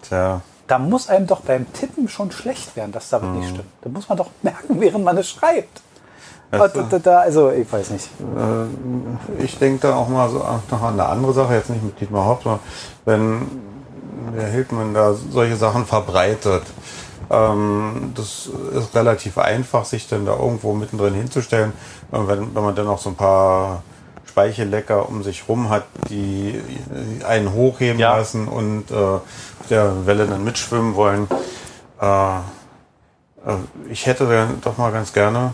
Tja. 0.00 0.40
Da 0.66 0.78
muss 0.78 1.10
einem 1.10 1.26
doch 1.26 1.42
beim 1.42 1.70
Tippen 1.74 2.08
schon 2.08 2.32
schlecht 2.32 2.74
werden, 2.74 2.90
dass 2.90 3.10
da 3.10 3.20
was 3.20 3.28
hm. 3.28 3.38
nicht 3.38 3.50
stimmt. 3.50 3.68
Da 3.82 3.90
muss 3.90 4.08
man 4.08 4.16
doch 4.16 4.30
merken, 4.40 4.80
während 4.80 5.04
man 5.04 5.18
es 5.18 5.28
schreibt. 5.28 5.82
Also, 6.50 6.98
da, 6.98 7.20
also 7.20 7.50
ich 7.50 7.70
weiß 7.70 7.90
nicht. 7.90 8.08
Äh, 8.20 9.42
ich 9.42 9.58
denke 9.58 9.88
da 9.88 9.96
auch 9.96 10.08
mal 10.08 10.28
so 10.30 10.38
noch 10.38 10.82
an 10.82 10.94
eine 10.94 11.06
andere 11.06 11.32
Sache, 11.32 11.54
jetzt 11.54 11.70
nicht 11.70 11.82
mit 11.82 12.00
Dietmar 12.00 12.24
Haupt, 12.24 12.44
sondern 12.44 12.60
wenn 13.04 13.46
der 14.36 14.48
Hildmann 14.48 14.94
da 14.94 15.14
solche 15.14 15.56
Sachen 15.56 15.86
verbreitet. 15.86 16.62
Ähm, 17.28 18.12
das 18.14 18.48
ist 18.72 18.94
relativ 18.94 19.38
einfach, 19.38 19.84
sich 19.84 20.08
dann 20.08 20.26
da 20.26 20.36
irgendwo 20.36 20.74
mittendrin 20.74 21.14
hinzustellen. 21.14 21.72
Wenn, 22.10 22.54
wenn 22.54 22.62
man 22.62 22.74
dann 22.74 22.86
noch 22.86 22.98
so 22.98 23.10
ein 23.10 23.16
paar 23.16 23.82
Speichellecker 24.26 25.08
um 25.08 25.22
sich 25.22 25.48
rum 25.48 25.70
hat, 25.70 25.84
die 26.08 26.60
einen 27.26 27.52
hochheben 27.52 27.98
ja. 27.98 28.16
lassen 28.16 28.46
und 28.48 28.90
äh, 28.90 29.18
der 29.70 30.06
Welle 30.06 30.26
dann 30.26 30.44
mitschwimmen 30.44 30.94
wollen. 30.94 31.26
Äh, 32.00 32.36
äh 32.36 32.40
ich 33.88 34.06
hätte 34.06 34.26
dann 34.26 34.60
doch 34.60 34.76
mal 34.78 34.92
ganz 34.92 35.12
gerne 35.12 35.52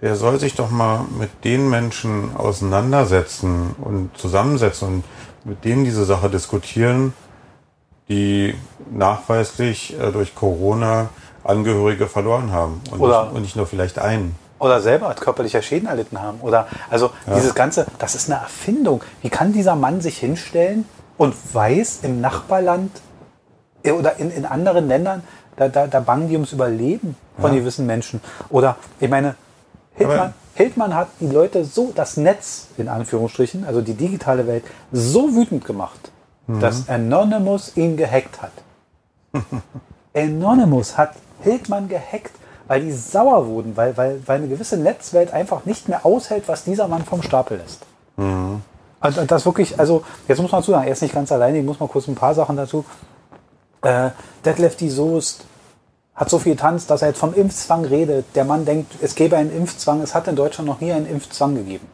der 0.00 0.16
soll 0.16 0.38
sich 0.38 0.54
doch 0.54 0.70
mal 0.70 1.04
mit 1.18 1.44
den 1.44 1.70
Menschen 1.70 2.36
auseinandersetzen 2.36 3.74
und 3.80 4.16
zusammensetzen 4.16 4.88
und 4.88 5.04
mit 5.44 5.64
denen 5.64 5.84
diese 5.84 6.04
Sache 6.04 6.28
diskutieren, 6.28 7.14
die 8.08 8.54
nachweislich 8.90 9.98
äh, 9.98 10.12
durch 10.12 10.34
Corona 10.34 11.08
Angehörige 11.44 12.08
verloren 12.08 12.50
haben 12.50 12.80
und, 12.90 13.00
oder, 13.00 13.24
nicht, 13.24 13.34
und 13.34 13.42
nicht 13.42 13.56
nur 13.56 13.66
vielleicht 13.66 13.98
einen. 14.00 14.34
Oder 14.58 14.80
selber 14.80 15.14
körperlicher 15.14 15.62
Schäden 15.62 15.88
erlitten 15.88 16.20
haben. 16.20 16.40
Oder 16.40 16.66
also 16.90 17.10
ja. 17.26 17.34
dieses 17.36 17.54
Ganze, 17.54 17.86
das 17.98 18.14
ist 18.16 18.28
eine 18.30 18.40
Erfindung. 18.40 19.02
Wie 19.22 19.30
kann 19.30 19.52
dieser 19.52 19.76
Mann 19.76 20.00
sich 20.00 20.18
hinstellen 20.18 20.86
und 21.16 21.34
weiß 21.52 22.00
im 22.02 22.20
Nachbarland 22.20 22.90
äh, 23.84 23.92
oder 23.92 24.18
in, 24.18 24.30
in 24.30 24.44
anderen 24.44 24.88
Ländern, 24.88 25.22
da, 25.56 25.68
da, 25.68 25.86
da 25.86 26.00
bangen 26.00 26.28
die 26.28 26.34
ums 26.34 26.52
Überleben 26.52 27.16
von 27.40 27.52
ja. 27.52 27.60
gewissen 27.60 27.86
Menschen. 27.86 28.20
Oder 28.50 28.76
ich 28.98 29.08
meine, 29.08 29.36
Hildmann, 29.96 30.34
Hildmann 30.54 30.94
hat 30.94 31.08
die 31.20 31.26
Leute 31.26 31.64
so, 31.64 31.92
das 31.94 32.16
Netz 32.16 32.68
in 32.76 32.88
Anführungsstrichen, 32.88 33.64
also 33.66 33.80
die 33.80 33.94
digitale 33.94 34.46
Welt, 34.46 34.64
so 34.92 35.34
wütend 35.34 35.64
gemacht, 35.64 36.10
mhm. 36.46 36.60
dass 36.60 36.88
Anonymous 36.88 37.76
ihn 37.76 37.96
gehackt 37.96 38.40
hat. 38.42 38.52
Anonymous 40.14 40.96
hat 40.96 41.12
Hildmann 41.42 41.88
gehackt, 41.88 42.32
weil 42.68 42.82
die 42.82 42.92
sauer 42.92 43.46
wurden, 43.46 43.76
weil, 43.76 43.96
weil, 43.96 44.20
weil 44.26 44.38
eine 44.38 44.48
gewisse 44.48 44.76
Netzwelt 44.76 45.32
einfach 45.32 45.64
nicht 45.66 45.88
mehr 45.88 46.04
aushält, 46.04 46.44
was 46.46 46.64
dieser 46.64 46.88
Mann 46.88 47.04
vom 47.04 47.22
Stapel 47.22 47.58
lässt. 47.58 47.82
Mhm. 48.16 48.62
Also 48.98 49.24
das 49.24 49.44
wirklich, 49.44 49.78
also 49.78 50.04
jetzt 50.26 50.40
muss 50.40 50.50
man 50.50 50.62
dazu 50.62 50.72
sagen, 50.72 50.86
er 50.86 50.92
ist 50.92 51.02
nicht 51.02 51.14
ganz 51.14 51.30
alleine, 51.30 51.58
ich 51.58 51.64
muss 51.64 51.78
mal 51.78 51.88
kurz 51.88 52.08
ein 52.08 52.14
paar 52.14 52.34
Sachen 52.34 52.56
dazu. 52.56 52.84
Äh, 53.82 54.10
Detlef 54.44 54.76
die 54.76 54.88
Soest, 54.88 55.44
hat 56.16 56.30
so 56.30 56.38
viel 56.38 56.52
getanzt, 56.54 56.90
dass 56.90 57.02
er 57.02 57.08
jetzt 57.08 57.18
vom 57.18 57.34
Impfzwang 57.34 57.84
redet. 57.84 58.24
Der 58.34 58.44
Mann 58.44 58.64
denkt, 58.64 58.92
es 59.02 59.14
gäbe 59.14 59.36
einen 59.36 59.54
Impfzwang. 59.54 60.00
Es 60.00 60.14
hat 60.14 60.26
in 60.28 60.36
Deutschland 60.36 60.66
noch 60.66 60.80
nie 60.80 60.92
einen 60.92 61.06
Impfzwang 61.06 61.54
gegeben. 61.54 61.86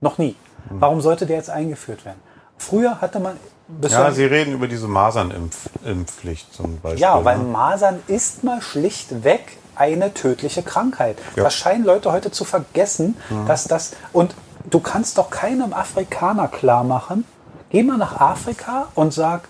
Noch 0.00 0.18
nie. 0.18 0.36
Warum 0.70 1.00
sollte 1.00 1.26
der 1.26 1.36
jetzt 1.36 1.50
eingeführt 1.50 2.04
werden? 2.04 2.20
Früher 2.56 3.00
hatte 3.00 3.20
man. 3.20 3.36
Ja, 3.82 4.10
Sie 4.10 4.24
reden 4.24 4.54
über 4.54 4.66
diese 4.66 4.88
Masernimpfpflicht 4.88 6.54
zum 6.54 6.80
Beispiel. 6.80 7.02
Ja, 7.02 7.22
weil 7.24 7.38
ne? 7.38 7.44
Masern 7.44 8.00
ist 8.06 8.42
mal 8.42 8.62
schlichtweg 8.62 9.58
eine 9.76 10.14
tödliche 10.14 10.62
Krankheit. 10.62 11.18
Ja. 11.36 11.44
Das 11.44 11.54
scheinen 11.54 11.84
Leute 11.84 12.10
heute 12.10 12.30
zu 12.30 12.44
vergessen, 12.44 13.16
mhm. 13.28 13.46
dass 13.46 13.64
das. 13.64 13.92
Und 14.12 14.34
du 14.70 14.80
kannst 14.80 15.18
doch 15.18 15.28
keinem 15.28 15.74
Afrikaner 15.74 16.48
klar 16.48 16.82
machen, 16.82 17.24
geh 17.70 17.82
mal 17.82 17.98
nach 17.98 18.18
Afrika 18.20 18.88
und 18.94 19.12
sag, 19.12 19.48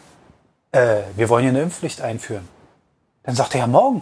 äh, 0.73 1.03
wir 1.17 1.29
wollen 1.29 1.43
hier 1.43 1.51
eine 1.51 1.63
Impfpflicht 1.63 2.01
einführen. 2.01 2.49
Dann 3.29 3.37
sagt 3.37 3.55
er 3.55 3.61
ja 3.61 3.67
morgen. 3.67 4.01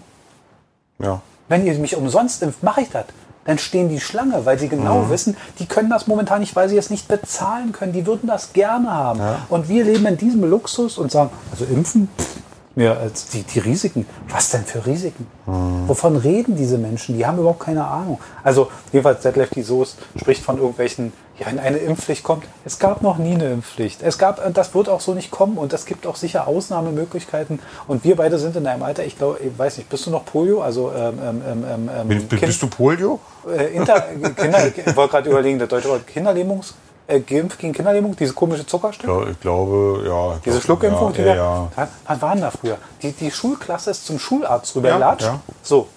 Ja. 1.01 1.21
Wenn 1.49 1.67
ihr 1.67 1.77
mich 1.81 1.97
umsonst 1.97 2.45
impft, 2.45 2.63
mache 2.63 2.83
ich 2.83 2.91
das. 2.91 3.07
Dann 3.45 3.59
stehen 3.59 3.89
die 3.89 3.99
Schlange, 3.99 4.47
weil 4.47 4.57
sie 4.57 4.69
genau 4.69 5.01
mhm. 5.01 5.11
wissen, 5.11 5.37
die 5.59 5.67
können 5.67 5.91
das 5.91 6.07
momentan 6.07 6.39
nicht, 6.39 6.55
weil 6.55 6.69
sie 6.69 6.77
es 6.77 6.91
nicht 6.91 7.09
bezahlen 7.09 7.73
können. 7.73 7.93
Die 7.93 8.07
würden 8.07 8.29
das 8.29 8.53
gerne 8.53 8.89
haben. 8.89 9.19
Ja. 9.19 9.39
Und 9.49 9.69
wir 9.69 9.83
leben 9.83 10.07
in 10.07 10.17
diesem 10.17 10.49
Luxus 10.49 10.97
und 10.97 11.11
sagen, 11.11 11.31
also 11.51 11.65
impfen, 11.65 12.09
pff, 12.17 12.37
mehr 12.77 12.99
als 12.99 13.29
die, 13.29 13.43
die 13.43 13.59
Risiken. 13.59 14.07
Was 14.29 14.51
denn 14.51 14.65
für 14.65 14.87
Risiken? 14.87 15.27
Hm. 15.47 15.89
Wovon 15.89 16.17
reden 16.17 16.57
diese 16.57 16.77
Menschen? 16.77 17.17
Die 17.17 17.27
haben 17.27 17.39
überhaupt 17.39 17.61
keine 17.61 17.87
Ahnung. 17.87 18.21
Also 18.45 18.71
jedenfalls 18.93 19.23
Detlef 19.23 19.51
die 19.51 19.63
Soos 19.63 19.97
spricht 20.15 20.43
von 20.43 20.59
irgendwelchen, 20.59 21.13
ja, 21.39 21.47
wenn 21.47 21.59
eine 21.59 21.79
Impfpflicht 21.79 22.23
kommt. 22.23 22.45
Es 22.67 22.79
gab 22.79 23.01
noch 23.03 23.17
nie 23.17 23.35
eine 23.35 23.51
Impfpflicht. 23.51 24.03
Es 24.03 24.19
gab, 24.19 24.53
das 24.53 24.75
wird 24.75 24.91
auch 24.91 25.01
so 25.01 25.15
nicht 25.15 25.31
kommen 25.31 25.57
und 25.57 25.73
es 25.73 25.87
gibt 25.87 26.07
auch 26.07 26.17
sicher 26.17 26.47
Ausnahmemöglichkeiten. 26.47 27.61
Und 27.89 28.05
wir 28.05 28.17
beide 28.17 28.39
sind 28.39 28.55
in 28.57 28.67
einem 28.67 28.83
Alter, 28.83 29.05
ich 29.05 29.17
glaube, 29.17 29.39
ich 29.43 29.59
weiß 29.59 29.79
nicht, 29.79 29.89
bist 29.89 30.05
du 30.07 30.11
noch 30.11 30.27
Polio? 30.27 30.61
Also 30.61 30.93
ähm, 30.95 31.19
ähm, 31.23 31.43
ähm, 31.49 31.91
ähm 31.95 32.09
bist, 32.29 32.41
bist 32.43 32.63
du 32.63 32.67
Polio? 32.69 33.21
Äh, 33.49 33.75
Inter, 33.75 34.01
Kinder, 34.37 34.67
ich 34.67 34.97
wollte 34.97 35.13
gerade 35.13 35.31
überlegen, 35.31 35.59
der 35.59 35.69
deutsche 35.69 35.89
Wort 35.89 36.07
Kinderlähmungs 36.07 36.75
äh, 37.07 37.21
geimpft 37.21 37.59
gegen 37.59 37.73
Kinderlähmung, 37.73 38.17
diese 38.17 38.33
komische 38.33 38.67
Zuckerstück? 38.67 39.09
Ja, 39.09 39.29
ich 39.29 39.41
glaube, 39.41 40.05
ja. 40.07 40.39
Diese 40.45 40.61
Schluckimpfung, 40.61 41.13
ja, 41.15 41.17
die 41.17 41.29
ja, 41.29 41.35
ja. 41.35 41.69
Da, 41.75 41.89
was 42.07 42.23
war 42.23 42.33
denn 42.33 42.43
da 42.43 42.51
früher? 42.51 42.79
Die, 43.03 43.13
die 43.13 43.31
Schulklasse 43.31 43.91
ist 43.91 44.07
zum 44.07 44.19
Schularzt 44.19 44.75
rübergelatscht. 44.75 45.27
Ja. 45.27 45.41
So. 45.63 45.89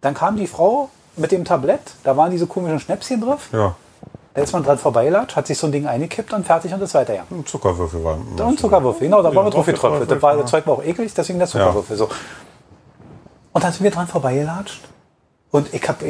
Dann 0.00 0.14
kam 0.14 0.36
die 0.36 0.46
Frau 0.46 0.90
mit 1.16 1.32
dem 1.32 1.44
Tablett, 1.44 1.80
da 2.04 2.16
waren 2.16 2.30
diese 2.30 2.46
komischen 2.46 2.80
Schnäpschen 2.80 3.20
drauf. 3.20 3.48
Ja. 3.52 3.74
Da 4.34 4.42
ist 4.42 4.52
man 4.52 4.62
dran 4.62 4.78
vorbeigelatscht, 4.78 5.36
hat 5.36 5.46
sich 5.46 5.58
so 5.58 5.66
ein 5.66 5.72
Ding 5.72 5.86
eingekippt 5.86 6.32
und 6.32 6.46
fertig 6.46 6.72
und 6.72 6.80
das 6.80 6.94
weiter, 6.94 7.14
ja. 7.14 7.24
Ein 7.30 7.44
Zuckerwürfel 7.44 8.02
war. 8.02 8.16
Und 8.16 8.58
Zuckerwürfel, 8.58 9.08
genau, 9.08 9.22
da 9.22 9.34
war 9.34 9.50
drauf 9.50 9.66
getröpfelt. 9.66 10.10
Das, 10.10 10.22
war, 10.22 10.36
das 10.36 10.50
Zeug 10.50 10.66
war 10.66 10.74
auch 10.74 10.84
eklig, 10.84 11.12
deswegen 11.12 11.38
der 11.38 11.48
Zuckerwürfel. 11.48 11.96
So. 11.96 12.08
Und 13.52 13.62
dann 13.62 13.72
sind 13.72 13.84
wir 13.84 13.90
dran 13.90 14.06
vorbeigelatscht. 14.06 14.80
Und 15.50 15.74
ich 15.74 15.86
habe 15.86 16.04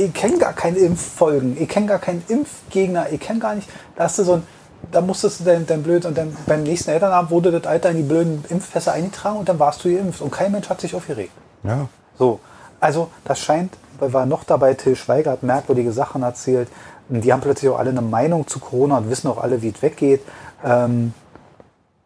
ich 0.00 0.14
kenne 0.14 0.38
gar 0.38 0.52
keine 0.52 0.78
Impffolgen, 0.78 1.60
ich 1.60 1.68
kenne 1.68 1.86
gar 1.86 1.98
keinen 1.98 2.22
Impfgegner, 2.28 3.10
ich 3.10 3.20
kenne 3.20 3.38
gar 3.38 3.54
nicht, 3.54 3.68
da 3.96 4.04
hast 4.04 4.18
du 4.18 4.24
so 4.24 4.34
ein, 4.34 4.46
da 4.90 5.00
musstest 5.00 5.40
du 5.40 5.44
dein, 5.44 5.66
dein 5.66 5.82
blöd 5.82 6.06
und 6.06 6.16
dann 6.16 6.36
beim 6.46 6.62
nächsten 6.62 6.90
Elternabend 6.90 7.30
wurde 7.30 7.52
das 7.52 7.66
Alter 7.66 7.90
in 7.90 7.98
die 7.98 8.02
blöden 8.02 8.44
Impfpässe 8.48 8.92
eingetragen 8.92 9.38
und 9.38 9.48
dann 9.48 9.58
warst 9.58 9.84
du 9.84 9.94
geimpft 9.94 10.22
und 10.22 10.30
kein 10.30 10.52
Mensch 10.52 10.68
hat 10.70 10.80
sich 10.80 10.94
aufgeregt. 10.94 11.32
Ja. 11.62 11.88
So, 12.18 12.40
also 12.80 13.10
das 13.24 13.40
scheint, 13.40 13.76
weil 13.98 14.12
war 14.12 14.26
noch 14.26 14.44
dabei, 14.44 14.74
Till 14.74 14.96
Schweiger 14.96 15.32
hat 15.32 15.42
merkwürdige 15.42 15.92
Sachen 15.92 16.22
erzählt, 16.22 16.68
die 17.08 17.32
haben 17.32 17.40
plötzlich 17.40 17.70
auch 17.70 17.78
alle 17.78 17.90
eine 17.90 18.02
Meinung 18.02 18.46
zu 18.46 18.58
Corona 18.60 18.98
und 18.98 19.10
wissen 19.10 19.28
auch 19.28 19.38
alle, 19.38 19.62
wie 19.62 19.68
es 19.68 19.82
weggeht. 19.82 20.22
Ähm, 20.64 21.12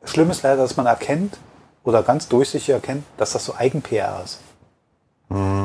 schlimm 0.04 0.30
ist 0.30 0.42
leider, 0.42 0.62
dass 0.62 0.76
man 0.76 0.86
erkennt 0.86 1.38
oder 1.84 2.02
ganz 2.02 2.26
durchsichtig 2.28 2.74
erkennt, 2.74 3.04
dass 3.18 3.32
das 3.32 3.44
so 3.44 3.54
Eigen-PR 3.54 4.22
ist. 4.24 4.38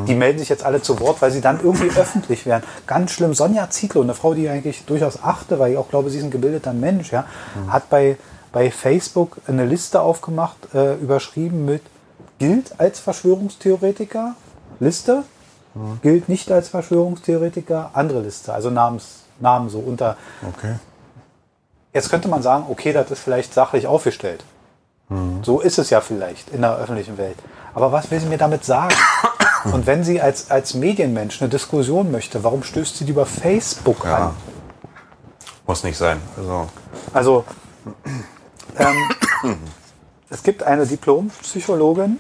Die 0.07 0.15
melden 0.15 0.39
sich 0.39 0.49
jetzt 0.49 0.65
alle 0.65 0.81
zu 0.81 0.99
Wort, 0.99 1.21
weil 1.21 1.31
sie 1.31 1.41
dann 1.41 1.59
irgendwie 1.63 1.89
öffentlich 1.97 2.45
werden. 2.45 2.63
Ganz 2.87 3.11
schlimm. 3.11 3.33
Sonja 3.33 3.69
Zietlow, 3.69 4.01
eine 4.01 4.15
Frau, 4.15 4.33
die 4.33 4.45
ich 4.45 4.49
eigentlich 4.49 4.85
durchaus 4.85 5.21
achte, 5.21 5.59
weil 5.59 5.73
ich 5.73 5.77
auch 5.77 5.89
glaube, 5.89 6.09
sie 6.09 6.17
ist 6.17 6.23
ein 6.23 6.31
gebildeter 6.31 6.73
Mensch, 6.73 7.11
ja, 7.11 7.25
mhm. 7.55 7.71
hat 7.71 7.89
bei, 7.89 8.17
bei 8.51 8.71
Facebook 8.71 9.37
eine 9.47 9.65
Liste 9.65 10.01
aufgemacht, 10.01 10.57
äh, 10.73 10.95
überschrieben 10.95 11.65
mit 11.65 11.81
gilt 12.39 12.79
als 12.79 12.99
Verschwörungstheoretiker, 12.99 14.35
Liste, 14.79 15.23
mhm. 15.75 15.99
gilt 16.01 16.29
nicht 16.29 16.51
als 16.51 16.69
Verschwörungstheoretiker, 16.69 17.91
andere 17.93 18.21
Liste, 18.21 18.53
also 18.53 18.69
Namens, 18.69 19.23
Namen 19.39 19.69
so 19.69 19.79
unter. 19.79 20.17
Okay. 20.47 20.75
Jetzt 21.93 22.09
könnte 22.09 22.27
man 22.27 22.41
sagen, 22.41 22.65
okay, 22.69 22.93
das 22.93 23.11
ist 23.11 23.19
vielleicht 23.19 23.53
sachlich 23.53 23.87
aufgestellt. 23.87 24.43
Mhm. 25.09 25.43
So 25.43 25.59
ist 25.59 25.77
es 25.77 25.89
ja 25.89 26.01
vielleicht 26.01 26.49
in 26.49 26.61
der 26.61 26.77
öffentlichen 26.77 27.17
Welt. 27.17 27.37
Aber 27.73 27.91
was 27.91 28.09
will 28.09 28.19
sie 28.19 28.27
mir 28.27 28.37
damit 28.37 28.65
sagen? 28.65 28.95
Und 29.65 29.85
wenn 29.85 30.03
sie 30.03 30.21
als, 30.21 30.51
als 30.51 30.73
Medienmensch 30.73 31.41
eine 31.41 31.49
Diskussion 31.49 32.11
möchte, 32.11 32.43
warum 32.43 32.63
stößt 32.63 32.97
sie 32.97 33.05
die 33.05 33.11
über 33.11 33.25
Facebook 33.25 34.05
ja. 34.05 34.17
an? 34.17 34.35
Muss 35.67 35.83
nicht 35.83 35.97
sein. 35.97 36.19
Also, 36.37 36.67
also 37.13 37.45
ähm, 38.77 39.57
es 40.29 40.43
gibt 40.43 40.63
eine 40.63 40.85
Diplompsychologin, 40.85 42.19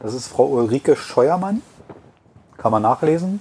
das 0.00 0.14
ist 0.14 0.28
Frau 0.28 0.46
Ulrike 0.46 0.96
Scheuermann, 0.96 1.62
kann 2.58 2.72
man 2.72 2.82
nachlesen. 2.82 3.40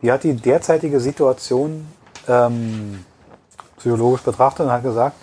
Die 0.00 0.10
hat 0.10 0.24
die 0.24 0.34
derzeitige 0.34 1.00
Situation 1.00 1.86
ähm, 2.28 3.04
psychologisch 3.78 4.22
betrachtet 4.22 4.66
und 4.66 4.72
hat 4.72 4.82
gesagt, 4.82 5.16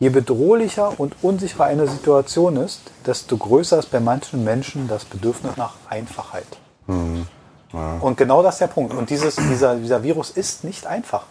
Je 0.00 0.08
bedrohlicher 0.08 0.98
und 0.98 1.14
unsicherer 1.22 1.64
eine 1.64 1.86
Situation 1.86 2.56
ist, 2.56 2.80
desto 3.06 3.36
größer 3.36 3.78
ist 3.78 3.90
bei 3.90 4.00
manchen 4.00 4.44
Menschen 4.44 4.88
das 4.88 5.04
Bedürfnis 5.04 5.56
nach 5.56 5.74
Einfachheit. 5.88 6.46
Mhm. 6.86 7.26
Ja. 7.72 7.98
Und 8.00 8.16
genau 8.16 8.42
das 8.42 8.56
ist 8.56 8.60
der 8.60 8.66
Punkt. 8.68 8.94
Und 8.94 9.10
dieses, 9.10 9.36
dieser, 9.36 9.76
dieser 9.76 10.02
Virus 10.02 10.30
ist 10.30 10.64
nicht 10.64 10.86
einfach. 10.86 11.24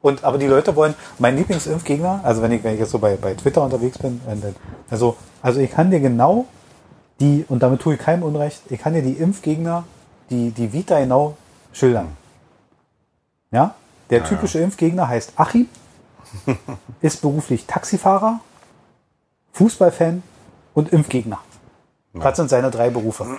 Und, 0.00 0.24
aber 0.24 0.38
die 0.38 0.46
Leute 0.46 0.74
wollen, 0.74 0.94
mein 1.18 1.36
Lieblingsimpfgegner, 1.36 2.20
also 2.24 2.42
wenn 2.42 2.50
ich, 2.50 2.64
wenn 2.64 2.74
ich 2.74 2.80
jetzt 2.80 2.90
so 2.90 2.98
bei, 2.98 3.16
bei 3.16 3.34
Twitter 3.34 3.62
unterwegs 3.62 3.98
bin, 3.98 4.20
also, 4.90 5.16
also 5.40 5.60
ich 5.60 5.70
kann 5.70 5.90
dir 5.90 6.00
genau 6.00 6.46
die, 7.20 7.44
und 7.48 7.62
damit 7.62 7.80
tue 7.80 7.94
ich 7.94 8.00
keinem 8.00 8.24
Unrecht, 8.24 8.62
ich 8.68 8.80
kann 8.80 8.94
dir 8.94 9.02
die 9.02 9.12
Impfgegner, 9.12 9.84
die, 10.30 10.50
die 10.50 10.72
Vita 10.72 10.98
genau 10.98 11.36
schildern. 11.72 12.16
Ja? 13.52 13.76
Der 14.10 14.24
typische 14.24 14.58
ja. 14.58 14.64
Impfgegner 14.64 15.06
heißt 15.06 15.34
Achim, 15.36 15.68
ist 17.00 17.20
beruflich 17.22 17.66
Taxifahrer, 17.66 18.40
Fußballfan 19.52 20.22
und 20.74 20.92
Impfgegner. 20.92 21.38
Ja. 22.14 22.20
Das 22.20 22.36
sind 22.36 22.50
seine 22.50 22.70
drei 22.70 22.90
Berufe. 22.90 23.38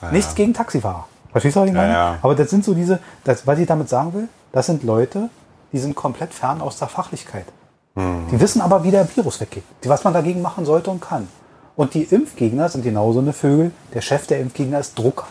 Ja, 0.00 0.12
Nichts 0.12 0.34
gegen 0.34 0.54
Taxifahrer. 0.54 1.06
Verstehst 1.30 1.56
du, 1.56 1.60
was 1.60 1.68
ich 1.68 1.74
meine? 1.74 1.92
Ja, 1.92 2.18
Aber 2.22 2.34
das 2.34 2.50
sind 2.50 2.64
so 2.64 2.74
diese, 2.74 3.00
das, 3.24 3.46
was 3.46 3.58
ich 3.58 3.66
damit 3.66 3.88
sagen 3.88 4.14
will, 4.14 4.28
das 4.52 4.66
sind 4.66 4.82
Leute, 4.82 5.28
die 5.72 5.78
sind 5.78 5.94
komplett 5.94 6.32
fern 6.32 6.60
aus 6.60 6.78
der 6.78 6.88
Fachlichkeit. 6.88 7.46
Mhm. 7.94 8.28
Die 8.30 8.40
wissen 8.40 8.60
aber, 8.60 8.84
wie 8.84 8.90
der 8.90 9.06
Virus 9.16 9.40
weggeht, 9.40 9.64
was 9.84 10.04
man 10.04 10.14
dagegen 10.14 10.42
machen 10.42 10.64
sollte 10.64 10.90
und 10.90 11.00
kann. 11.00 11.28
Und 11.74 11.94
die 11.94 12.04
Impfgegner 12.04 12.68
sind 12.68 12.84
genauso 12.84 13.18
eine 13.18 13.32
Vögel. 13.32 13.70
Der 13.92 14.00
Chef 14.00 14.26
der 14.26 14.40
Impfgegner 14.40 14.80
ist 14.80 14.98
Drucker. 14.98 15.26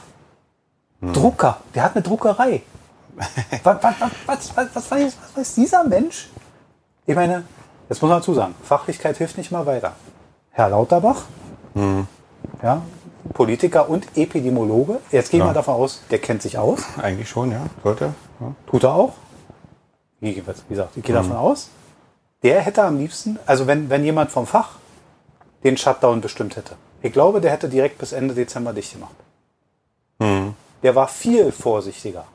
Mhm. 1.00 1.14
Drucker, 1.14 1.58
der 1.74 1.84
hat 1.84 1.96
eine 1.96 2.04
Druckerei. 2.04 2.62
was, 3.64 3.78
was, 3.82 3.96
was, 4.26 4.56
was, 4.56 4.76
was, 4.76 4.92
weiß, 4.92 5.18
was 5.22 5.38
weiß 5.38 5.56
dieser 5.56 5.84
Mensch, 5.86 6.30
ich 7.06 7.16
meine, 7.16 7.44
jetzt 7.90 8.02
muss 8.02 8.10
man 8.10 8.20
dazu 8.20 8.34
sagen, 8.34 8.56
Fachlichkeit 8.64 9.18
hilft 9.18 9.38
nicht 9.38 9.52
mal 9.52 9.66
weiter. 9.66 9.94
Herr 10.52 10.70
Lauterbach, 10.70 11.24
mhm. 11.74 12.08
ja, 12.64 12.82
Politiker 13.34 13.90
und 13.90 14.06
Epidemiologe, 14.16 15.00
jetzt 15.12 15.32
gehen 15.32 15.42
ja. 15.42 15.48
wir 15.48 15.54
davon 15.54 15.76
aus, 15.76 16.02
der 16.12 16.20
kennt 16.20 16.42
sich 16.42 16.58
aus. 16.58 16.82
Eigentlich 17.02 17.30
schon, 17.30 17.52
ja, 17.52 17.66
sollte. 17.84 18.14
Ja. 18.40 18.54
Tut 18.68 18.84
er 18.84 18.94
auch. 18.94 19.14
Wie 20.20 20.34
gesagt, 20.34 20.64
ich 20.96 21.04
gehe 21.04 21.16
mhm. 21.16 21.20
davon 21.20 21.36
aus. 21.36 21.70
Der 22.44 22.62
hätte 22.62 22.84
am 22.84 22.98
liebsten, 22.98 23.40
also 23.46 23.68
wenn, 23.68 23.90
wenn 23.90 24.04
jemand 24.04 24.32
vom 24.32 24.46
Fach 24.48 24.72
den 25.64 25.78
Shutdown 25.78 26.22
bestimmt 26.22 26.56
hätte, 26.56 26.76
ich 27.02 27.12
glaube, 27.12 27.42
der 27.42 27.52
hätte 27.52 27.70
direkt 27.70 27.98
bis 27.98 28.14
Ende 28.14 28.34
Dezember 28.34 28.74
dicht 28.74 28.94
gemacht. 28.94 29.16
Mhm. 30.20 30.54
Der 30.84 30.96
war 30.96 31.08
viel 31.08 31.52
vorsichtiger. 31.52 32.26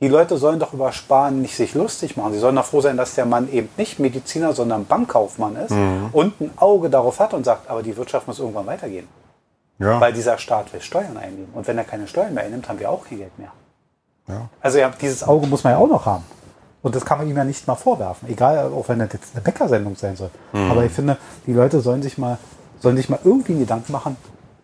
Die 0.00 0.08
Leute 0.08 0.36
sollen 0.36 0.60
doch 0.60 0.74
über 0.74 0.92
Sparen 0.92 1.40
nicht 1.40 1.56
sich 1.56 1.74
lustig 1.74 2.16
machen. 2.16 2.34
Sie 2.34 2.38
sollen 2.38 2.56
doch 2.56 2.66
froh 2.66 2.82
sein, 2.82 2.98
dass 2.98 3.14
der 3.14 3.24
Mann 3.24 3.50
eben 3.50 3.68
nicht 3.78 3.98
Mediziner, 3.98 4.52
sondern 4.52 4.84
Bankkaufmann 4.84 5.56
ist 5.56 5.70
mhm. 5.70 6.10
und 6.12 6.38
ein 6.40 6.50
Auge 6.56 6.90
darauf 6.90 7.18
hat 7.18 7.32
und 7.32 7.44
sagt, 7.44 7.70
aber 7.70 7.82
die 7.82 7.96
Wirtschaft 7.96 8.26
muss 8.26 8.38
irgendwann 8.38 8.66
weitergehen. 8.66 9.08
Ja. 9.78 10.00
Weil 10.00 10.12
dieser 10.12 10.38
Staat 10.38 10.72
will 10.72 10.80
Steuern 10.80 11.16
einnehmen. 11.16 11.48
Und 11.54 11.66
wenn 11.66 11.78
er 11.78 11.84
keine 11.84 12.06
Steuern 12.06 12.34
mehr 12.34 12.44
einnimmt, 12.44 12.68
haben 12.68 12.78
wir 12.78 12.90
auch 12.90 13.06
kein 13.06 13.18
Geld 13.18 13.38
mehr. 13.38 13.52
Ja. 14.28 14.48
Also 14.60 14.78
ja, 14.78 14.90
dieses 15.00 15.22
Auge 15.22 15.46
muss 15.46 15.64
man 15.64 15.74
ja 15.74 15.78
auch 15.78 15.88
noch 15.88 16.04
haben. 16.04 16.24
Und 16.82 16.94
das 16.94 17.04
kann 17.04 17.18
man 17.18 17.28
ihm 17.28 17.36
ja 17.36 17.44
nicht 17.44 17.66
mal 17.66 17.74
vorwerfen. 17.74 18.28
Egal, 18.28 18.70
auch 18.72 18.88
wenn 18.88 18.98
das 18.98 19.12
jetzt 19.12 19.34
eine 19.34 19.42
Bäckersendung 19.42 19.96
sein 19.96 20.16
soll. 20.16 20.30
Mhm. 20.52 20.70
Aber 20.70 20.84
ich 20.84 20.92
finde, 20.92 21.16
die 21.46 21.52
Leute 21.52 21.80
sollen 21.80 22.02
sich 22.02 22.16
mal, 22.18 22.38
sollen 22.80 22.96
sich 22.96 23.08
mal 23.08 23.18
irgendwie 23.24 23.52
einen 23.52 23.60
Gedanken 23.62 23.92
machen, 23.92 24.16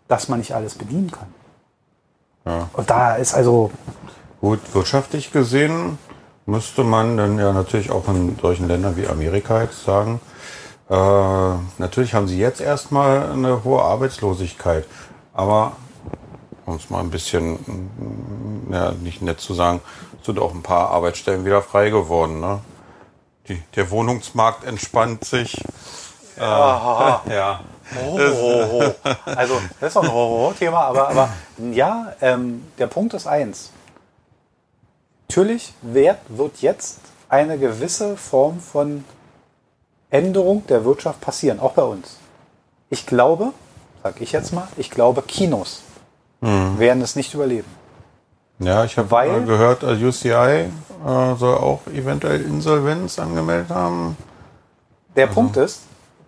dass 0.08 0.28
man 0.28 0.38
nicht 0.38 0.54
alles 0.54 0.74
bedienen 0.74 1.10
kann. 1.10 1.28
Ja. 2.44 2.68
Und 2.72 2.90
da 2.90 3.16
ist 3.16 3.34
also, 3.34 3.70
Gut, 4.42 4.58
wirtschaftlich 4.74 5.30
gesehen 5.30 5.98
müsste 6.46 6.82
man 6.82 7.16
dann 7.16 7.38
ja 7.38 7.52
natürlich 7.52 7.92
auch 7.92 8.08
in 8.08 8.36
solchen 8.42 8.66
Ländern 8.66 8.96
wie 8.96 9.06
Amerika 9.06 9.62
jetzt 9.62 9.84
sagen, 9.84 10.20
äh, 10.90 10.94
natürlich 11.78 12.12
haben 12.14 12.26
sie 12.26 12.40
jetzt 12.40 12.60
erstmal 12.60 13.30
eine 13.30 13.62
hohe 13.62 13.80
Arbeitslosigkeit, 13.80 14.84
aber 15.32 15.76
um 16.66 16.74
es 16.74 16.90
mal 16.90 16.98
ein 16.98 17.10
bisschen, 17.10 18.66
ja, 18.72 18.90
nicht 18.90 19.22
nett 19.22 19.38
zu 19.38 19.54
sagen, 19.54 19.80
sind 20.24 20.40
auch 20.40 20.52
ein 20.52 20.62
paar 20.62 20.90
Arbeitsstellen 20.90 21.44
wieder 21.44 21.62
frei 21.62 21.90
geworden. 21.90 22.40
Ne? 22.40 22.58
Die, 23.46 23.62
der 23.76 23.92
Wohnungsmarkt 23.92 24.64
entspannt 24.64 25.24
sich. 25.24 25.56
Äh, 26.36 26.40
ja. 26.40 27.60
Oh, 28.06 28.18
oh, 28.18 28.80
oh. 29.04 29.10
Also, 29.26 29.60
das 29.78 29.90
ist 29.90 29.96
auch 29.98 30.04
ein 30.04 30.10
Horror-Thema, 30.10 30.80
aber, 30.80 31.10
aber 31.10 31.28
ja, 31.72 32.14
ähm, 32.22 32.64
der 32.78 32.86
Punkt 32.86 33.12
ist 33.12 33.26
eins. 33.26 33.70
Natürlich 35.28 35.72
wird, 35.82 36.18
wird 36.28 36.60
jetzt 36.60 37.00
eine 37.28 37.58
gewisse 37.58 38.16
Form 38.16 38.60
von 38.60 39.04
Änderung 40.10 40.66
der 40.66 40.84
Wirtschaft 40.84 41.20
passieren, 41.20 41.58
auch 41.58 41.72
bei 41.72 41.82
uns. 41.82 42.18
Ich 42.90 43.06
glaube, 43.06 43.52
sag 44.02 44.20
ich 44.20 44.32
jetzt 44.32 44.52
mal, 44.52 44.68
ich 44.76 44.90
glaube, 44.90 45.22
Kinos 45.22 45.82
mhm. 46.42 46.78
werden 46.78 47.02
es 47.02 47.16
nicht 47.16 47.32
überleben. 47.32 47.70
Ja, 48.58 48.84
ich 48.84 48.98
habe 48.98 49.42
gehört, 49.46 49.82
äh, 49.82 49.94
UCI 49.94 50.28
äh, 50.28 50.68
soll 51.36 51.56
auch 51.56 51.80
eventuell 51.86 52.42
Insolvenz 52.42 53.18
angemeldet 53.18 53.70
haben. 53.70 54.16
Der 55.16 55.28
also. 55.28 55.34
Punkt 55.34 55.56
ist, 55.56 55.80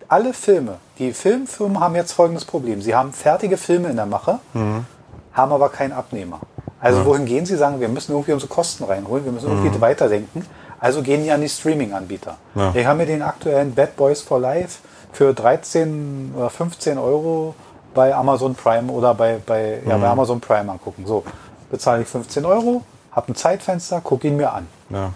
alle 0.07 0.33
Filme, 0.33 0.77
die 0.99 1.13
Filmfirmen 1.13 1.79
haben 1.79 1.95
jetzt 1.95 2.11
folgendes 2.11 2.45
Problem. 2.45 2.81
Sie 2.81 2.95
haben 2.95 3.13
fertige 3.13 3.57
Filme 3.57 3.89
in 3.89 3.95
der 3.95 4.05
Mache, 4.05 4.39
mhm. 4.53 4.85
haben 5.33 5.51
aber 5.53 5.69
keinen 5.69 5.93
Abnehmer. 5.93 6.39
Also 6.85 6.99
ja. 6.99 7.05
wohin 7.07 7.25
gehen 7.25 7.47
sie? 7.47 7.57
Sagen, 7.57 7.79
wir 7.79 7.89
müssen 7.89 8.11
irgendwie 8.11 8.33
unsere 8.33 8.47
Kosten 8.47 8.83
reinholen, 8.83 9.25
wir 9.25 9.31
müssen 9.31 9.49
irgendwie 9.49 9.75
mhm. 9.75 9.81
weiterdenken. 9.81 10.45
Also 10.79 11.01
gehen 11.01 11.23
die 11.23 11.31
an 11.31 11.41
die 11.41 11.49
Streaming-Anbieter. 11.49 12.37
Ja. 12.53 12.73
Ich 12.75 12.85
habe 12.85 12.99
mir 12.99 13.05
den 13.07 13.23
aktuellen 13.23 13.73
Bad 13.73 13.95
Boys 13.95 14.21
for 14.21 14.39
Life 14.39 14.79
für 15.11 15.33
13 15.33 16.33
oder 16.37 16.51
15 16.51 16.99
Euro 16.99 17.55
bei 17.95 18.13
Amazon 18.13 18.53
Prime 18.53 18.91
oder 18.91 19.15
bei, 19.15 19.39
bei, 19.43 19.81
mhm. 19.83 19.89
ja, 19.89 19.97
bei 19.97 20.05
mhm. 20.05 20.11
Amazon 20.11 20.39
Prime 20.39 20.71
angucken. 20.71 21.07
So, 21.07 21.23
bezahle 21.71 22.03
ich 22.03 22.07
15 22.07 22.45
Euro, 22.45 22.83
habe 23.11 23.31
ein 23.31 23.35
Zeitfenster, 23.35 23.99
gucke 24.01 24.27
ihn 24.27 24.37
mir 24.37 24.53
an. 24.53 24.67
Ja. 24.91 25.13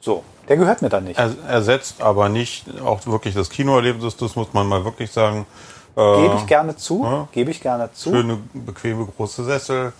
So, 0.00 0.24
der 0.48 0.56
gehört 0.56 0.82
mir 0.82 0.88
dann 0.88 1.04
nicht. 1.04 1.16
Er, 1.16 1.30
ersetzt 1.48 2.02
aber 2.02 2.28
nicht 2.28 2.66
auch 2.80 3.06
wirklich 3.06 3.36
das 3.36 3.50
Kinoerlebnis, 3.50 4.16
das 4.16 4.34
muss 4.34 4.52
man 4.52 4.66
mal 4.66 4.84
wirklich 4.84 5.12
sagen. 5.12 5.46
Äh, 5.94 6.22
gebe 6.22 6.34
ich 6.38 6.46
gerne 6.48 6.74
zu, 6.74 7.04
ja, 7.04 7.28
gebe 7.30 7.52
ich 7.52 7.60
gerne 7.60 7.92
zu. 7.92 8.10
Schöne, 8.10 8.38
bequeme, 8.52 9.06
große 9.06 9.44
Sessel, 9.44 9.92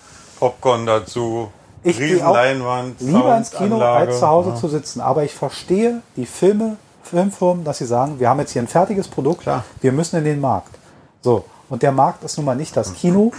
Popcorn 0.43 0.87
dazu, 0.87 1.53
ich 1.85 2.01
Riesenleinwand, 2.01 3.01
lieber 3.01 3.37
ins 3.37 3.53
Kino, 3.53 3.81
als 3.81 4.19
zu 4.19 4.27
Hause 4.27 4.51
ja. 4.51 4.57
zu 4.57 4.67
sitzen. 4.67 5.01
Aber 5.01 5.23
ich 5.23 5.33
verstehe 5.33 6.03
die 6.17 6.27
Filme, 6.27 6.79
Filmfirmen, 7.05 7.63
dass 7.63 7.79
sie 7.79 7.87
sagen, 7.87 8.19
wir 8.19 8.29
haben 8.29 8.41
jetzt 8.41 8.51
hier 8.51 8.61
ein 8.61 8.67
fertiges 8.67 9.07
Produkt, 9.07 9.43
Klar. 9.43 9.65
wir 9.81 9.93
müssen 9.93 10.17
in 10.17 10.25
den 10.25 10.41
Markt. 10.41 10.75
So, 11.21 11.45
und 11.69 11.85
der 11.85 11.93
Markt 11.93 12.25
ist 12.25 12.39
nun 12.39 12.47
mal 12.47 12.57
nicht 12.57 12.77
das 12.77 12.93
Kino. 12.93 13.31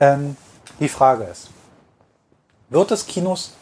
Ähm, 0.00 0.36
die 0.80 0.88
Frage 0.88 1.22
ist, 1.22 1.50
wird 2.68 2.90
es 2.90 3.06
Kinos 3.06 3.52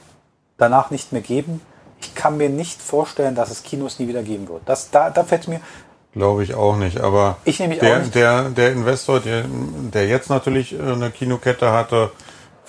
danach 0.57 0.91
nicht 0.91 1.13
mehr 1.13 1.21
geben? 1.21 1.61
Ich 2.01 2.15
kann 2.15 2.39
mir 2.39 2.49
nicht 2.49 2.81
vorstellen, 2.81 3.35
dass 3.35 3.51
es 3.51 3.65
Kinos 3.65 3.99
nie 3.99 4.09
wieder 4.09 4.23
geben 4.23 4.49
wird. 4.49 4.63
Das, 4.65 4.91
da, 4.91 5.11
da 5.11 5.25
fällt 5.25 5.47
mir. 5.47 5.61
Glaube 6.15 6.43
ich 6.43 6.55
auch 6.55 6.77
nicht. 6.77 7.01
Aber 7.01 7.37
ich 7.45 7.59
der, 7.59 7.67
auch 7.67 7.99
nicht. 7.99 8.15
Der, 8.15 8.49
der 8.49 8.73
Investor, 8.73 9.21
der, 9.21 9.45
der 9.93 10.09
jetzt 10.09 10.31
natürlich 10.31 10.73
äh, 10.73 10.81
eine 10.81 11.11
Kinokette 11.11 11.71
hatte, 11.71 12.13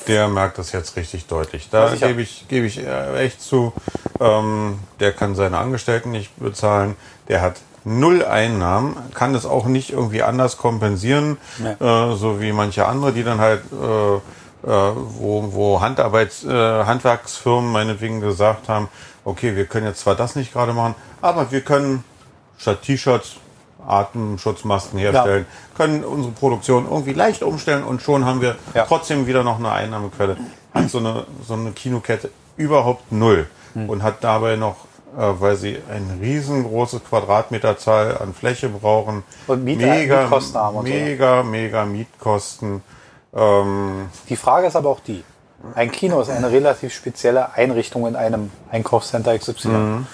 der 0.07 0.27
merkt 0.27 0.57
das 0.57 0.71
jetzt 0.71 0.95
richtig 0.95 1.27
deutlich. 1.27 1.69
Da 1.69 1.93
gebe 1.95 2.21
ich, 2.21 2.47
gebe 2.47 2.65
ich 2.65 2.79
äh, 2.79 3.17
echt 3.17 3.41
zu. 3.41 3.73
Ähm, 4.19 4.79
der 4.99 5.11
kann 5.11 5.35
seine 5.35 5.57
Angestellten 5.57 6.11
nicht 6.11 6.37
bezahlen. 6.37 6.95
Der 7.27 7.41
hat 7.41 7.55
null 7.83 8.23
Einnahmen, 8.25 8.97
kann 9.13 9.33
das 9.33 9.45
auch 9.45 9.65
nicht 9.65 9.91
irgendwie 9.91 10.21
anders 10.21 10.57
kompensieren, 10.57 11.37
nee. 11.57 11.71
äh, 11.85 12.15
so 12.15 12.41
wie 12.41 12.51
manche 12.51 12.85
andere, 12.85 13.13
die 13.13 13.23
dann 13.23 13.39
halt, 13.39 13.61
äh, 13.71 14.15
äh, 14.15 14.19
wo, 14.63 15.53
wo 15.53 15.81
Handarbeits, 15.81 16.43
äh, 16.43 16.49
Handwerksfirmen 16.49 17.71
meinetwegen 17.71 18.19
gesagt 18.19 18.67
haben, 18.67 18.89
okay, 19.23 19.55
wir 19.55 19.65
können 19.65 19.85
jetzt 19.85 20.01
zwar 20.01 20.15
das 20.15 20.35
nicht 20.35 20.51
gerade 20.51 20.73
machen, 20.73 20.95
aber 21.21 21.51
wir 21.51 21.61
können 21.61 22.03
statt 22.57 22.81
T-Shirts 22.81 23.37
Atemschutzmasken 23.87 24.99
herstellen, 24.99 25.45
ja. 25.49 25.77
können 25.77 26.03
unsere 26.03 26.33
Produktion 26.33 26.85
irgendwie 26.85 27.13
leicht 27.13 27.41
umstellen 27.41 27.83
und 27.83 28.01
schon 28.01 28.25
haben 28.25 28.41
wir 28.41 28.55
ja. 28.73 28.85
trotzdem 28.85 29.27
wieder 29.27 29.43
noch 29.43 29.59
eine 29.59 29.71
Einnahmequelle. 29.71 30.37
Hat 30.73 30.89
so 30.89 30.99
eine, 30.99 31.25
so 31.47 31.53
eine 31.53 31.71
Kinokette 31.71 32.29
überhaupt 32.57 33.11
null 33.11 33.47
hm. 33.73 33.89
und 33.89 34.03
hat 34.03 34.23
dabei 34.23 34.55
noch 34.57 34.75
äh, 35.17 35.39
weil 35.39 35.55
sie 35.55 35.77
eine 35.89 36.21
riesengroße 36.21 36.99
Quadratmeterzahl 36.99 38.17
an 38.17 38.33
Fläche 38.33 38.69
brauchen. 38.69 39.23
Und 39.47 39.63
Miet 39.63 39.79
mega, 39.79 40.21
Mietkosten 40.21 40.61
haben. 40.61 40.77
Und 40.77 40.83
mega, 40.83 41.41
so. 41.41 41.49
mega 41.49 41.85
Mietkosten. 41.85 42.83
Ähm 43.33 44.09
die 44.29 44.35
Frage 44.35 44.67
ist 44.67 44.75
aber 44.75 44.89
auch 44.89 44.99
die. 44.99 45.23
Ein 45.73 45.91
Kino 45.91 46.21
ist 46.21 46.29
eine 46.29 46.51
relativ 46.51 46.93
spezielle 46.93 47.53
Einrichtung 47.53 48.05
in 48.05 48.15
einem 48.15 48.51
Einkaufscenter 48.69 49.37
XY. 49.37 49.67
Mhm. 49.69 50.07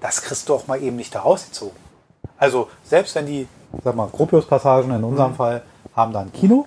Das 0.00 0.22
kriegst 0.22 0.48
du 0.48 0.54
auch 0.54 0.66
mal 0.66 0.80
eben 0.80 0.96
nicht 0.96 1.14
da 1.14 1.20
rausgezogen. 1.20 1.83
Also 2.44 2.68
selbst 2.84 3.14
wenn 3.14 3.26
die, 3.26 3.48
sag 3.82 3.96
mal, 3.96 4.08
Gropius-Passagen 4.08 4.94
in 4.94 5.04
unserem 5.04 5.32
mhm. 5.32 5.36
Fall 5.36 5.62
haben 5.96 6.12
da 6.12 6.20
ein 6.20 6.32
Kino. 6.32 6.66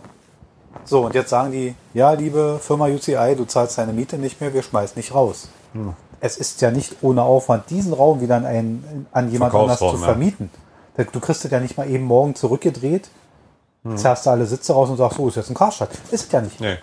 So, 0.85 1.05
und 1.05 1.15
jetzt 1.15 1.29
sagen 1.29 1.51
die, 1.51 1.75
ja, 1.93 2.11
liebe 2.11 2.59
Firma 2.61 2.85
UCI, 2.85 3.35
du 3.35 3.45
zahlst 3.45 3.77
deine 3.77 3.93
Miete 3.93 4.17
nicht 4.17 4.39
mehr, 4.39 4.53
wir 4.53 4.61
schmeißen 4.61 4.97
nicht 4.97 5.13
raus. 5.13 5.49
Mhm 5.73 5.93
es 6.19 6.37
ist 6.37 6.61
ja 6.61 6.71
nicht 6.71 6.97
ohne 7.01 7.23
Aufwand, 7.23 7.69
diesen 7.69 7.93
Raum 7.93 8.21
wieder 8.21 8.35
an, 8.37 8.45
einen, 8.45 9.07
an 9.11 9.31
jemand 9.31 9.53
anders 9.53 9.79
zu 9.79 9.97
vermieten. 9.97 10.49
Ja. 10.97 11.03
Du 11.03 11.19
kriegst 11.19 11.45
es 11.45 11.51
ja 11.51 11.59
nicht 11.59 11.77
mal 11.77 11.89
eben 11.89 12.05
morgen 12.05 12.35
zurückgedreht, 12.35 13.09
hm. 13.83 13.97
zerrst 13.97 14.25
du 14.25 14.31
alle 14.31 14.45
Sitze 14.45 14.73
raus 14.73 14.89
und 14.89 14.97
sagst, 14.97 15.19
oh, 15.19 15.27
ist 15.27 15.35
jetzt 15.35 15.49
ein 15.49 15.55
Karstadt. 15.55 15.91
Ist 16.11 16.25
es 16.25 16.31
ja 16.31 16.41
nicht. 16.41 16.59
Nee. 16.59 16.77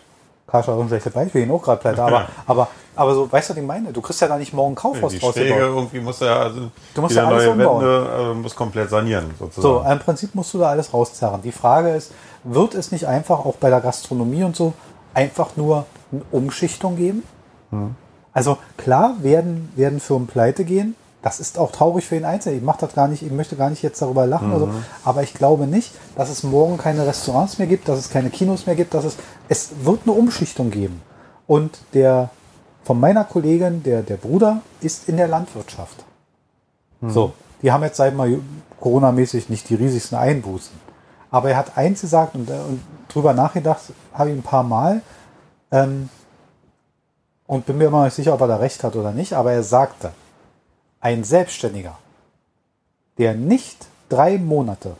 Karstadt 0.47 0.77
ist 0.77 0.83
ein 0.83 0.89
schlechtes 0.89 1.13
Beispiel, 1.13 1.43
ihn 1.43 1.51
auch 1.51 1.63
gerade 1.63 1.81
pleite. 1.81 2.03
Aber, 2.03 2.29
aber, 2.47 2.69
aber 2.95 3.15
so, 3.15 3.33
weißt 3.33 3.51
du, 3.51 3.53
was 3.55 3.61
ich 3.61 3.67
meine? 3.67 3.93
Du 3.93 4.01
kriegst 4.01 4.21
ja 4.21 4.29
da 4.29 4.37
nicht 4.37 4.53
morgen 4.53 4.75
Kaufhaus 4.75 5.13
die 5.13 5.19
draus. 5.19 5.33
Stege 5.33 5.55
irgendwie 5.55 6.01
muss 6.01 6.21
ja, 6.21 6.39
also 6.41 6.71
du 6.95 7.01
musst 7.01 7.17
ja 7.17 7.27
alles 7.27 7.45
neue 7.45 7.53
umbauen. 7.53 7.83
Wände, 7.85 8.31
äh, 8.33 8.35
muss 8.35 8.55
komplett 8.55 8.91
sanieren, 8.91 9.31
sozusagen. 9.39 9.85
So, 9.85 9.91
im 9.91 9.99
Prinzip 9.99 10.35
musst 10.35 10.53
du 10.55 10.59
da 10.59 10.69
alles 10.69 10.93
rauszerren. 10.93 11.43
Die 11.43 11.53
Frage 11.53 11.91
ist, 11.91 12.13
wird 12.45 12.75
es 12.75 12.93
nicht 12.93 13.07
einfach 13.07 13.45
auch 13.45 13.57
bei 13.57 13.71
der 13.71 13.81
Gastronomie 13.81 14.45
und 14.45 14.55
so 14.55 14.75
einfach 15.15 15.57
nur 15.57 15.87
eine 16.13 16.23
Umschichtung 16.31 16.97
geben? 16.97 17.23
Hm. 17.71 17.95
Also 18.33 18.59
klar 18.77 19.15
werden, 19.21 19.73
werden 19.77 20.01
Firmen 20.01 20.27
pleite 20.27 20.65
gehen. 20.65 20.97
Das 21.25 21.41
ist 21.41 21.59
auch 21.59 21.73
traurig 21.73 22.05
für 22.05 22.17
den 22.17 22.27
Einzelnen. 22.27 22.59
Ich 22.59 22.63
mache 22.63 22.81
das 22.83 22.95
gar 22.95 23.09
nicht, 23.09 23.23
ich 23.23 23.33
möchte 23.33 23.57
gar 23.57 23.71
nicht 23.71 23.83
jetzt 23.83 24.03
darüber 24.03 24.27
lachen 24.27 24.53
mhm. 24.53 24.59
so. 24.59 24.69
Aber 25.07 25.23
ich 25.23 25.33
glaube 25.33 25.67
nicht, 25.67 25.93
dass 26.17 26.29
es 26.29 26.43
morgen 26.43 26.77
keine 26.77 27.07
Restaurants 27.07 27.59
mehr 27.59 27.67
gibt, 27.67 27.89
dass 27.89 27.99
es 27.99 28.11
keine 28.11 28.29
Kinos 28.29 28.67
mehr 28.67 28.75
gibt, 28.75 28.93
dass 28.93 29.07
es, 29.07 29.17
es 29.49 29.71
wird 29.85 30.01
eine 30.03 30.13
Umschichtung 30.13 30.71
geben. 30.71 31.01
Und 31.47 31.79
der, 31.95 32.29
von 32.83 33.01
meiner 33.01 33.25
Kollegin, 33.25 33.83
der, 33.83 34.03
der 34.03 34.19
Bruder, 34.19 34.61
ist 34.83 35.09
in 35.09 35.17
der 35.17 35.27
Landwirtschaft. 35.27 36.05
Mhm. 37.01 37.11
So. 37.11 37.33
Die 37.63 37.73
haben 37.73 37.83
jetzt 37.85 37.97
seit 37.97 38.15
mal 38.15 38.39
Corona-mäßig 38.79 39.49
nicht 39.49 39.71
die 39.71 39.77
riesigsten 39.77 40.19
Einbußen. 40.19 40.79
Aber 41.31 41.49
er 41.49 41.57
hat 41.57 41.79
eins 41.79 42.03
gesagt 42.03 42.35
und, 42.35 42.51
und 42.51 42.83
drüber 43.09 43.33
nachgedacht, 43.33 43.81
habe 44.13 44.29
ich 44.29 44.37
ein 44.37 44.43
paar 44.43 44.63
Mal. 44.63 45.01
Ähm, 45.73 46.11
und 47.47 47.65
bin 47.65 47.79
mir 47.79 47.87
immer 47.87 48.05
nicht 48.05 48.15
sicher, 48.15 48.35
ob 48.35 48.43
er 48.43 48.49
da 48.49 48.57
recht 48.57 48.85
hat 48.85 48.95
oder 48.95 49.13
nicht, 49.13 49.33
aber 49.33 49.53
er 49.53 49.63
sagte, 49.63 50.13
ein 51.05 51.23
Selbstständiger, 51.23 51.99
der 53.19 53.35
nicht 53.35 53.87
drei 54.09 54.39
Monate 54.39 54.97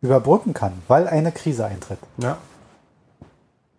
überbrücken 0.00 0.54
kann, 0.54 0.82
weil 0.88 1.06
eine 1.06 1.30
Krise 1.30 1.64
eintritt, 1.64 2.00
ja. 2.18 2.36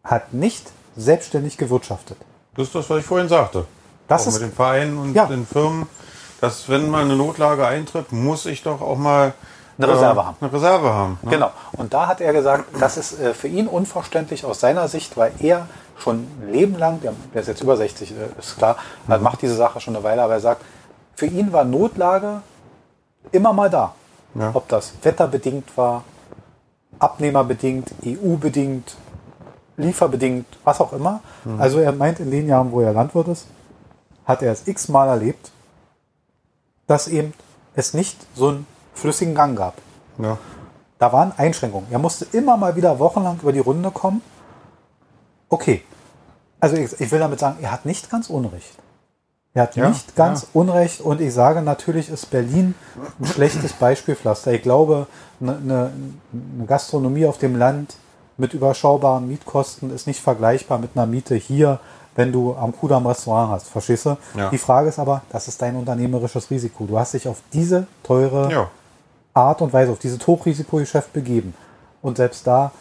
hat 0.04 0.34
nicht 0.34 0.72
selbstständig 0.96 1.58
gewirtschaftet. 1.58 2.18
Das 2.56 2.68
ist 2.68 2.76
das, 2.76 2.90
was 2.90 3.00
ich 3.00 3.06
vorhin 3.06 3.28
sagte. 3.28 3.66
Das 4.08 4.24
auch 4.24 4.28
ist 4.28 4.34
mit 4.36 4.44
den 4.44 4.54
Vereinen 4.54 4.98
und 4.98 5.14
ja. 5.14 5.26
den 5.26 5.46
Firmen, 5.46 5.88
dass 6.40 6.70
wenn 6.70 6.90
mal 6.90 7.04
eine 7.04 7.18
Notlage 7.18 7.68
eintritt, 7.68 8.14
muss 8.14 8.46
ich 8.46 8.64
doch 8.64 8.80
auch 8.80 8.98
mal 8.98 9.34
eine 9.78 9.90
Reserve 9.90 10.22
äh, 10.22 10.24
haben. 10.24 10.38
Eine 10.40 10.54
Reserve 10.54 10.94
haben. 10.94 11.20
Ne? 11.22 11.32
Genau. 11.32 11.52
Und 11.74 11.94
da 11.94 12.08
hat 12.08 12.22
er 12.22 12.32
gesagt, 12.32 12.64
das 12.80 12.96
ist 12.96 13.20
äh, 13.20 13.34
für 13.34 13.50
ihn 13.50 13.68
unverständlich 13.68 14.46
aus 14.46 14.62
seiner 14.62 14.88
Sicht, 14.88 15.18
weil 15.18 15.34
er 15.40 15.68
schon 15.98 16.20
ein 16.20 16.54
Leben 16.54 16.78
lang, 16.78 17.02
der, 17.02 17.12
der 17.34 17.42
ist 17.42 17.48
jetzt 17.48 17.62
über 17.62 17.76
60, 17.76 18.12
äh, 18.12 18.40
ist 18.40 18.58
klar, 18.58 18.78
mhm. 19.06 19.22
macht 19.22 19.42
diese 19.42 19.56
Sache 19.56 19.82
schon 19.82 19.98
eine 19.98 20.06
Weile, 20.06 20.24
aber 20.24 20.36
er 20.36 20.40
sagt, 20.40 20.62
für 21.16 21.26
ihn 21.26 21.52
war 21.54 21.64
Notlage 21.64 22.42
immer 23.32 23.54
mal 23.54 23.70
da. 23.70 23.96
Ja. 24.36 24.52
Ob 24.54 24.68
das 24.68 24.94
wetterbedingt 25.02 25.78
war, 25.78 26.04
abnehmerbedingt, 27.00 27.94
EU-bedingt, 28.06 28.96
lieferbedingt, 29.78 30.46
was 30.64 30.82
auch 30.82 30.94
immer. 30.94 31.22
Mhm. 31.44 31.62
Also 31.62 31.80
er 31.80 31.92
meint, 31.92 32.20
in 32.20 32.32
den 32.32 32.48
Jahren, 32.48 32.72
wo 32.72 32.82
er 32.82 32.94
Landwirt 32.94 33.28
ist, 33.30 33.48
hat 34.26 34.42
er 34.42 34.52
es 34.52 34.68
x-mal 34.68 35.08
erlebt, 35.08 35.52
dass 36.88 37.08
eben 37.08 37.34
es 37.76 37.94
nicht 37.94 38.18
so 38.36 38.50
einen 38.50 38.68
flüssigen 38.94 39.36
Gang 39.36 39.58
gab. 39.58 39.76
Ja. 40.18 40.38
Da 41.00 41.12
waren 41.12 41.34
Einschränkungen. 41.38 41.92
Er 41.92 42.00
musste 42.00 42.26
immer 42.32 42.58
mal 42.58 42.76
wieder 42.76 43.00
wochenlang 43.00 43.40
über 43.42 43.52
die 43.52 43.60
Runde 43.60 43.92
kommen 43.92 44.22
Okay. 45.50 45.84
Also 46.60 46.76
ich, 46.76 47.00
ich 47.00 47.12
will 47.12 47.20
damit 47.20 47.40
sagen, 47.40 47.58
er 47.62 47.72
hat 47.72 47.86
nicht 47.86 48.10
ganz 48.10 48.30
Unrecht. 48.30 48.78
Er 49.56 49.64
hat 49.64 49.76
ja, 49.76 49.90
nicht 49.90 50.16
ganz 50.16 50.44
ja. 50.44 50.48
Unrecht 50.54 51.02
und 51.02 51.20
ich 51.20 51.34
sage, 51.34 51.62
natürlich 51.62 52.10
ist 52.10 52.30
Berlin 52.30 52.76
ein 53.20 53.26
schlechtes 53.26 53.74
Beispielpflaster. 53.74 54.54
Ich 54.54 54.62
glaube, 54.62 55.08
eine, 55.42 55.56
eine, 55.56 55.92
eine 56.58 56.66
Gastronomie 56.68 57.26
auf 57.26 57.40
dem 57.40 57.56
Land 57.56 57.96
mit 58.38 58.54
überschaubaren 58.54 59.28
Mietkosten 59.28 59.96
ist 59.96 60.06
nicht 60.06 60.20
vergleichbar 60.20 60.78
mit 60.78 60.92
einer 60.96 61.08
Miete 61.08 61.36
hier 61.36 61.80
wenn 62.16 62.32
du 62.32 62.56
am 62.56 62.76
Kudamm 62.76 63.06
Restaurant 63.06 63.52
hast, 63.52 63.68
verstehst 63.68 64.06
du? 64.06 64.18
Ja. 64.36 64.50
Die 64.50 64.58
Frage 64.58 64.90
ist 64.90 65.00
aber, 65.00 65.22
das 65.30 65.48
ist 65.48 65.62
dein 65.62 65.76
unternehmerisches 65.76 66.50
Risiko. 66.50 66.86
Du 66.86 66.98
hast 66.98 67.14
dich 67.14 67.28
auf 67.28 67.42
diese 67.54 67.88
teure. 68.04 68.50
Art 69.34 69.62
und 69.62 69.74
Weise, 69.74 69.92
auf 69.92 70.00
dieses 70.00 70.26
Hochrisikogeschäft 70.26 71.12
begeben. 71.12 71.54
Und 72.02 72.16
selbst 72.16 72.48
da, 72.48 72.72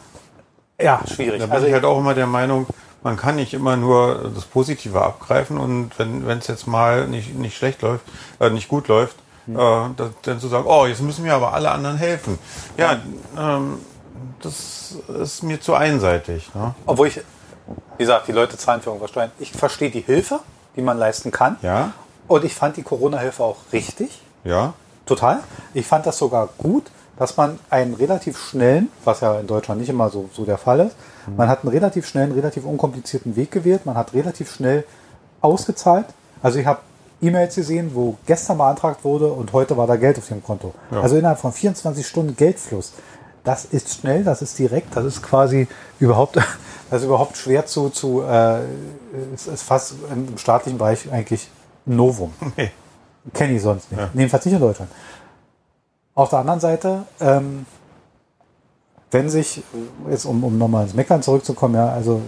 ja, 0.81 1.01
schwierig. 1.05 1.41
Da 1.41 1.47
bin 1.47 1.55
also 1.55 1.67
ich 1.67 1.73
halt 1.73 1.85
auch 1.85 1.99
immer 1.99 2.15
der 2.15 2.29
Meinung, 2.29 2.67
man 3.05 3.17
kann 3.17 3.37
nicht 3.37 3.55
immer 3.55 3.77
nur 3.77 4.33
das 4.35 4.47
Positive 4.47 5.01
abgreifen 5.01 5.59
und 5.59 5.91
wenn 5.99 6.27
es 6.39 6.49
jetzt 6.49 6.67
mal 6.67 7.07
nicht, 7.07 7.35
nicht 7.39 7.57
schlecht 7.57 7.83
läuft, 7.83 8.05
äh, 8.41 8.51
nicht 8.51 8.69
gut 8.69 8.89
läuft, 8.89 9.17
mhm. 9.47 9.59
äh, 9.59 10.07
dann 10.23 10.41
zu 10.41 10.49
sagen, 10.49 10.65
oh, 10.67 10.87
jetzt 10.87 11.03
müssen 11.03 11.23
mir 11.23 11.35
aber 11.35 11.53
alle 11.53 11.71
anderen 11.71 11.99
helfen. 11.99 12.39
Ja, 12.77 12.99
ähm, 13.39 13.79
das 14.41 14.97
ist 15.21 15.43
mir 15.43 15.61
zu 15.61 15.75
einseitig. 15.75 16.53
Ne? 16.55 16.75
Obwohl 16.87 17.09
ich, 17.09 17.21
wie 17.99 18.03
gesagt, 18.05 18.27
die 18.27 18.33
Leute 18.33 18.57
zahlen 18.57 18.81
für 18.81 18.91
irgendwas 18.91 19.11
Steuern. 19.11 19.31
Ich 19.39 19.53
verstehe 19.53 19.91
die 19.91 20.01
Hilfe, 20.01 20.41
die 20.75 20.83
man 20.83 20.99
leisten 20.99 21.31
kann. 21.31 21.57
Ja. 21.63 21.93
Und 22.27 22.45
ich 22.45 22.55
fand 22.55 22.79
die 22.79 22.83
Corona-Hilfe 22.83 23.45
auch 23.45 23.57
richtig. 23.73 24.23
Ja. 24.45 24.73
Total. 25.05 25.41
Ich 25.75 25.87
fand 25.87 26.07
das 26.07 26.17
sogar 26.17 26.49
gut, 26.57 26.85
dass 27.17 27.37
man 27.37 27.59
einen 27.71 27.95
relativ 27.95 28.39
schnellen, 28.39 28.89
was 29.05 29.21
ja 29.21 29.39
in 29.39 29.47
Deutschland 29.47 29.81
nicht 29.81 29.91
immer 29.91 30.11
so, 30.11 30.29
so 30.33 30.45
der 30.45 30.59
Fall 30.59 30.81
ist, 30.81 30.97
mhm. 31.27 31.37
man 31.37 31.49
hat 31.49 31.63
einen 31.63 31.73
relativ 31.73 32.07
schnellen, 32.07 32.33
relativ 32.33 32.65
unkomplizierten 32.65 33.37
Weg 33.37 33.51
gewählt. 33.51 33.87
Man 33.87 33.97
hat 33.97 34.15
relativ 34.15 34.53
schnell 34.53 34.85
ausgezahlt. 35.41 36.07
Also 36.43 36.59
ich 36.59 36.67
habe 36.67 36.81
E-Mails 37.23 37.55
gesehen, 37.55 37.93
wo 37.95 38.17
gestern 38.27 38.59
beantragt 38.59 39.05
wurde 39.05 39.29
und 39.29 39.53
heute 39.53 39.77
war 39.77 39.87
da 39.87 39.97
Geld 39.97 40.19
auf 40.19 40.29
dem 40.29 40.43
Konto. 40.43 40.75
Ja. 40.91 41.01
Also 41.01 41.17
innerhalb 41.17 41.39
von 41.39 41.53
24 41.53 42.07
Stunden 42.07 42.37
Geldfluss. 42.37 42.93
Das 43.45 43.67
ist 43.67 44.01
schnell, 44.01 44.25
das 44.25 44.41
ist 44.43 44.59
direkt, 44.59 44.97
das 44.97 45.05
ist 45.05 45.23
quasi 45.23 45.69
überhaupt, 46.01 46.37
das 46.91 47.01
ist 47.01 47.07
überhaupt 47.07 47.37
schwer 47.37 47.67
zu, 47.67 47.91
zu 47.91 48.23
äh, 48.23 48.61
ist, 49.35 49.47
ist 49.47 49.63
fast 49.63 49.95
im 50.11 50.39
staatlichen 50.39 50.79
Bereich 50.79 51.11
eigentlich 51.13 51.49
ein 51.87 51.97
Novum. 51.97 52.33
Nee. 52.57 52.71
Kenne 53.33 53.55
ich 53.55 53.63
sonst 53.63 53.91
nicht. 53.91 53.99
Ja. 53.99 54.11
Jedenfalls 54.13 54.45
nicht 54.45 54.55
in 54.55 54.61
Deutschland. 54.61 54.91
Auf 56.15 56.31
der 56.31 56.41
anderen 56.41 56.61
Seite, 56.61 57.05
ähm, 57.21 57.67
wenn 59.11 59.29
sich, 59.29 59.63
jetzt 60.11 60.25
um, 60.25 60.43
um 60.45 60.59
nochmal 60.59 60.85
ins 60.85 60.95
Meckern 60.95 61.23
zurückzukommen, 61.23 61.75
ja, 61.75 61.89
also 61.89 62.21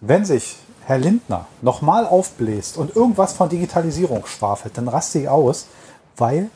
wenn 0.00 0.24
sich 0.24 0.58
Herr 0.84 0.98
Lindner 0.98 1.46
nochmal 1.60 2.06
aufbläst 2.06 2.76
und 2.76 2.94
irgendwas 2.96 3.32
von 3.32 3.48
Digitalisierung 3.48 4.26
schwafelt, 4.26 4.76
dann 4.76 4.88
raste 4.88 5.20
ich 5.20 5.28
aus, 5.28 5.66
weil 6.16 6.50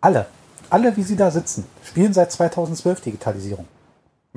alle, 0.00 0.26
alle, 0.70 0.96
wie 0.96 1.02
sie 1.02 1.16
da 1.16 1.30
sitzen, 1.30 1.66
spielen 1.84 2.12
seit 2.12 2.32
2012 2.32 3.00
Digitalisierung. 3.02 3.66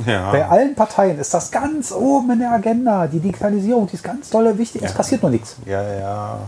Ja. 0.05 0.31
Bei 0.31 0.45
allen 0.47 0.75
Parteien 0.75 1.17
ist 1.19 1.33
das 1.33 1.51
ganz 1.51 1.91
oben 1.91 2.31
in 2.31 2.39
der 2.39 2.51
Agenda. 2.51 3.07
Die 3.07 3.19
Digitalisierung, 3.19 3.87
die 3.87 3.95
ist 3.95 4.03
ganz 4.03 4.29
toll 4.29 4.57
wichtig. 4.57 4.81
Ja. 4.81 4.89
Es 4.89 4.93
passiert 4.93 5.23
noch 5.23 5.29
nichts. 5.29 5.55
Ja, 5.65 5.81
ja. 5.81 6.39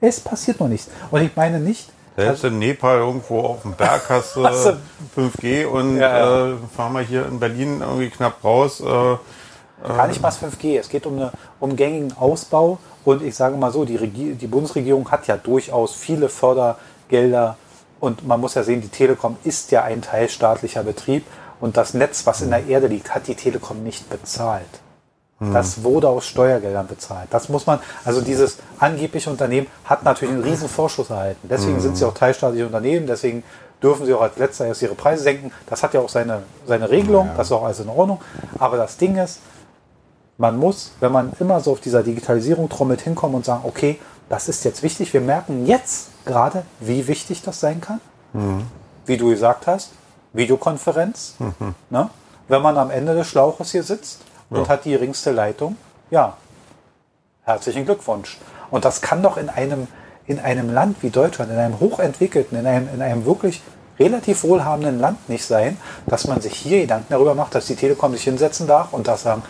Es 0.00 0.20
passiert 0.20 0.60
noch 0.60 0.68
nichts. 0.68 0.88
Und 1.10 1.22
ich 1.22 1.34
meine 1.34 1.58
nicht. 1.58 1.90
Selbst 2.18 2.44
also, 2.44 2.48
in 2.48 2.58
Nepal 2.58 2.98
irgendwo 2.98 3.40
auf 3.42 3.62
dem 3.62 3.74
Berg 3.74 4.02
hast 4.08 4.34
du 4.34 4.40
5G 4.40 5.66
und 5.66 5.98
ja, 5.98 6.18
ja. 6.18 6.48
Äh, 6.48 6.54
fahren 6.74 6.92
wir 6.94 7.00
hier 7.00 7.24
in 7.26 7.38
Berlin 7.38 7.80
irgendwie 7.80 8.10
knapp 8.10 8.42
raus. 8.42 8.80
Äh, 8.80 9.16
Gar 9.86 10.08
nicht 10.08 10.20
mal 10.20 10.32
5G. 10.32 10.80
Es 10.80 10.88
geht 10.88 11.06
um, 11.06 11.14
eine, 11.14 11.30
um 11.60 11.76
gängigen 11.76 12.12
Ausbau. 12.18 12.78
Und 13.04 13.22
ich 13.22 13.36
sage 13.36 13.56
mal 13.56 13.70
so, 13.70 13.84
die, 13.84 13.94
Regie, 13.94 14.34
die 14.34 14.48
Bundesregierung 14.48 15.08
hat 15.12 15.28
ja 15.28 15.36
durchaus 15.36 15.94
viele 15.94 16.28
Fördergelder. 16.28 17.56
Und 18.00 18.26
man 18.26 18.40
muss 18.40 18.54
ja 18.54 18.64
sehen, 18.64 18.80
die 18.80 18.88
Telekom 18.88 19.36
ist 19.44 19.70
ja 19.70 19.84
ein 19.84 20.02
teilstaatlicher 20.02 20.82
Betrieb. 20.82 21.24
Und 21.60 21.76
das 21.76 21.94
Netz, 21.94 22.26
was 22.26 22.42
in 22.42 22.50
der 22.50 22.66
Erde 22.66 22.88
liegt, 22.88 23.14
hat 23.14 23.28
die 23.28 23.36
Telekom 23.36 23.84
nicht 23.84 24.10
bezahlt. 24.10 24.66
Hm. 25.40 25.52
Das 25.52 25.84
wurde 25.84 26.08
aus 26.08 26.26
Steuergeldern 26.26 26.86
bezahlt. 26.86 27.28
Das 27.30 27.48
muss 27.48 27.66
man, 27.66 27.78
also 28.04 28.20
dieses 28.20 28.58
angebliche 28.78 29.30
Unternehmen 29.30 29.68
hat 29.84 30.02
natürlich 30.02 30.34
einen 30.34 30.42
riesen 30.42 30.68
Vorschuss 30.68 31.10
erhalten. 31.10 31.48
Deswegen 31.48 31.80
sind 31.80 31.96
sie 31.96 32.04
auch 32.04 32.14
teilstaatliche 32.14 32.66
Unternehmen, 32.66 33.06
deswegen 33.06 33.44
dürfen 33.80 34.06
sie 34.06 34.14
auch 34.14 34.22
als 34.22 34.36
letzter 34.36 34.66
erst 34.66 34.82
ihre 34.82 34.96
Preise 34.96 35.22
senken. 35.22 35.52
Das 35.66 35.84
hat 35.84 35.94
ja 35.94 36.00
auch 36.00 36.08
seine, 36.08 36.42
seine 36.66 36.90
Regelung, 36.90 37.28
ja. 37.28 37.34
das 37.36 37.46
ist 37.48 37.52
auch 37.52 37.64
alles 37.64 37.78
in 37.78 37.88
Ordnung. 37.88 38.20
Aber 38.58 38.76
das 38.76 38.96
Ding 38.96 39.16
ist, 39.16 39.38
man 40.38 40.56
muss, 40.56 40.92
wenn 40.98 41.12
man 41.12 41.32
immer 41.38 41.60
so 41.60 41.72
auf 41.72 41.80
dieser 41.80 42.02
Digitalisierung 42.02 42.68
trommelt, 42.68 43.00
hinkommen 43.00 43.36
und 43.36 43.44
sagen, 43.44 43.62
okay, 43.64 44.00
das 44.28 44.48
ist 44.48 44.64
jetzt 44.64 44.82
wichtig. 44.82 45.12
Wir 45.12 45.20
merken 45.20 45.66
jetzt 45.66 46.08
gerade, 46.24 46.64
wie 46.80 47.06
wichtig 47.06 47.42
das 47.42 47.60
sein 47.60 47.80
kann. 47.80 48.00
Mhm. 48.32 48.66
Wie 49.06 49.16
du 49.16 49.30
gesagt 49.30 49.66
hast, 49.68 49.92
Videokonferenz. 50.32 51.34
Mhm. 51.38 51.74
Ne? 51.90 52.10
Wenn 52.48 52.62
man 52.62 52.76
am 52.76 52.90
Ende 52.90 53.14
des 53.14 53.26
Schlauches 53.28 53.70
hier 53.70 53.82
sitzt 53.82 54.20
ja. 54.50 54.58
und 54.58 54.68
hat 54.68 54.84
die 54.84 54.90
geringste 54.90 55.30
Leitung, 55.32 55.76
ja, 56.10 56.36
herzlichen 57.44 57.84
Glückwunsch. 57.84 58.38
Und 58.70 58.84
das 58.84 59.00
kann 59.00 59.22
doch 59.22 59.36
in 59.36 59.48
einem, 59.48 59.88
in 60.26 60.38
einem 60.38 60.72
Land 60.72 61.02
wie 61.02 61.10
Deutschland, 61.10 61.50
in 61.50 61.58
einem 61.58 61.80
hochentwickelten, 61.80 62.58
in 62.58 62.66
einem, 62.66 62.88
in 62.92 63.02
einem 63.02 63.24
wirklich 63.24 63.62
relativ 63.98 64.44
wohlhabenden 64.44 65.00
Land 65.00 65.28
nicht 65.28 65.44
sein, 65.44 65.76
dass 66.06 66.26
man 66.26 66.40
sich 66.40 66.54
hier 66.54 66.82
Gedanken 66.82 67.06
darüber 67.10 67.34
macht, 67.34 67.54
dass 67.54 67.66
die 67.66 67.74
Telekom 67.74 68.12
sich 68.12 68.22
hinsetzen 68.22 68.66
darf 68.66 68.92
und 68.92 69.08
das 69.08 69.22
sagen, 69.22 69.42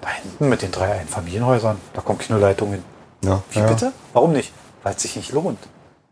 da 0.00 0.08
hinten 0.08 0.48
mit 0.48 0.62
den 0.62 0.70
drei 0.70 0.92
Einfamilienhäusern, 0.92 1.76
da 1.92 2.00
kommt 2.00 2.20
keine 2.20 2.40
Leitung 2.40 2.70
hin. 2.70 2.82
Ja, 3.24 3.42
Wie 3.50 3.58
ja. 3.58 3.66
bitte? 3.66 3.92
Warum 4.12 4.32
nicht? 4.32 4.52
Weil 4.82 4.94
es 4.94 5.02
sich 5.02 5.16
nicht 5.16 5.32
lohnt. 5.32 5.58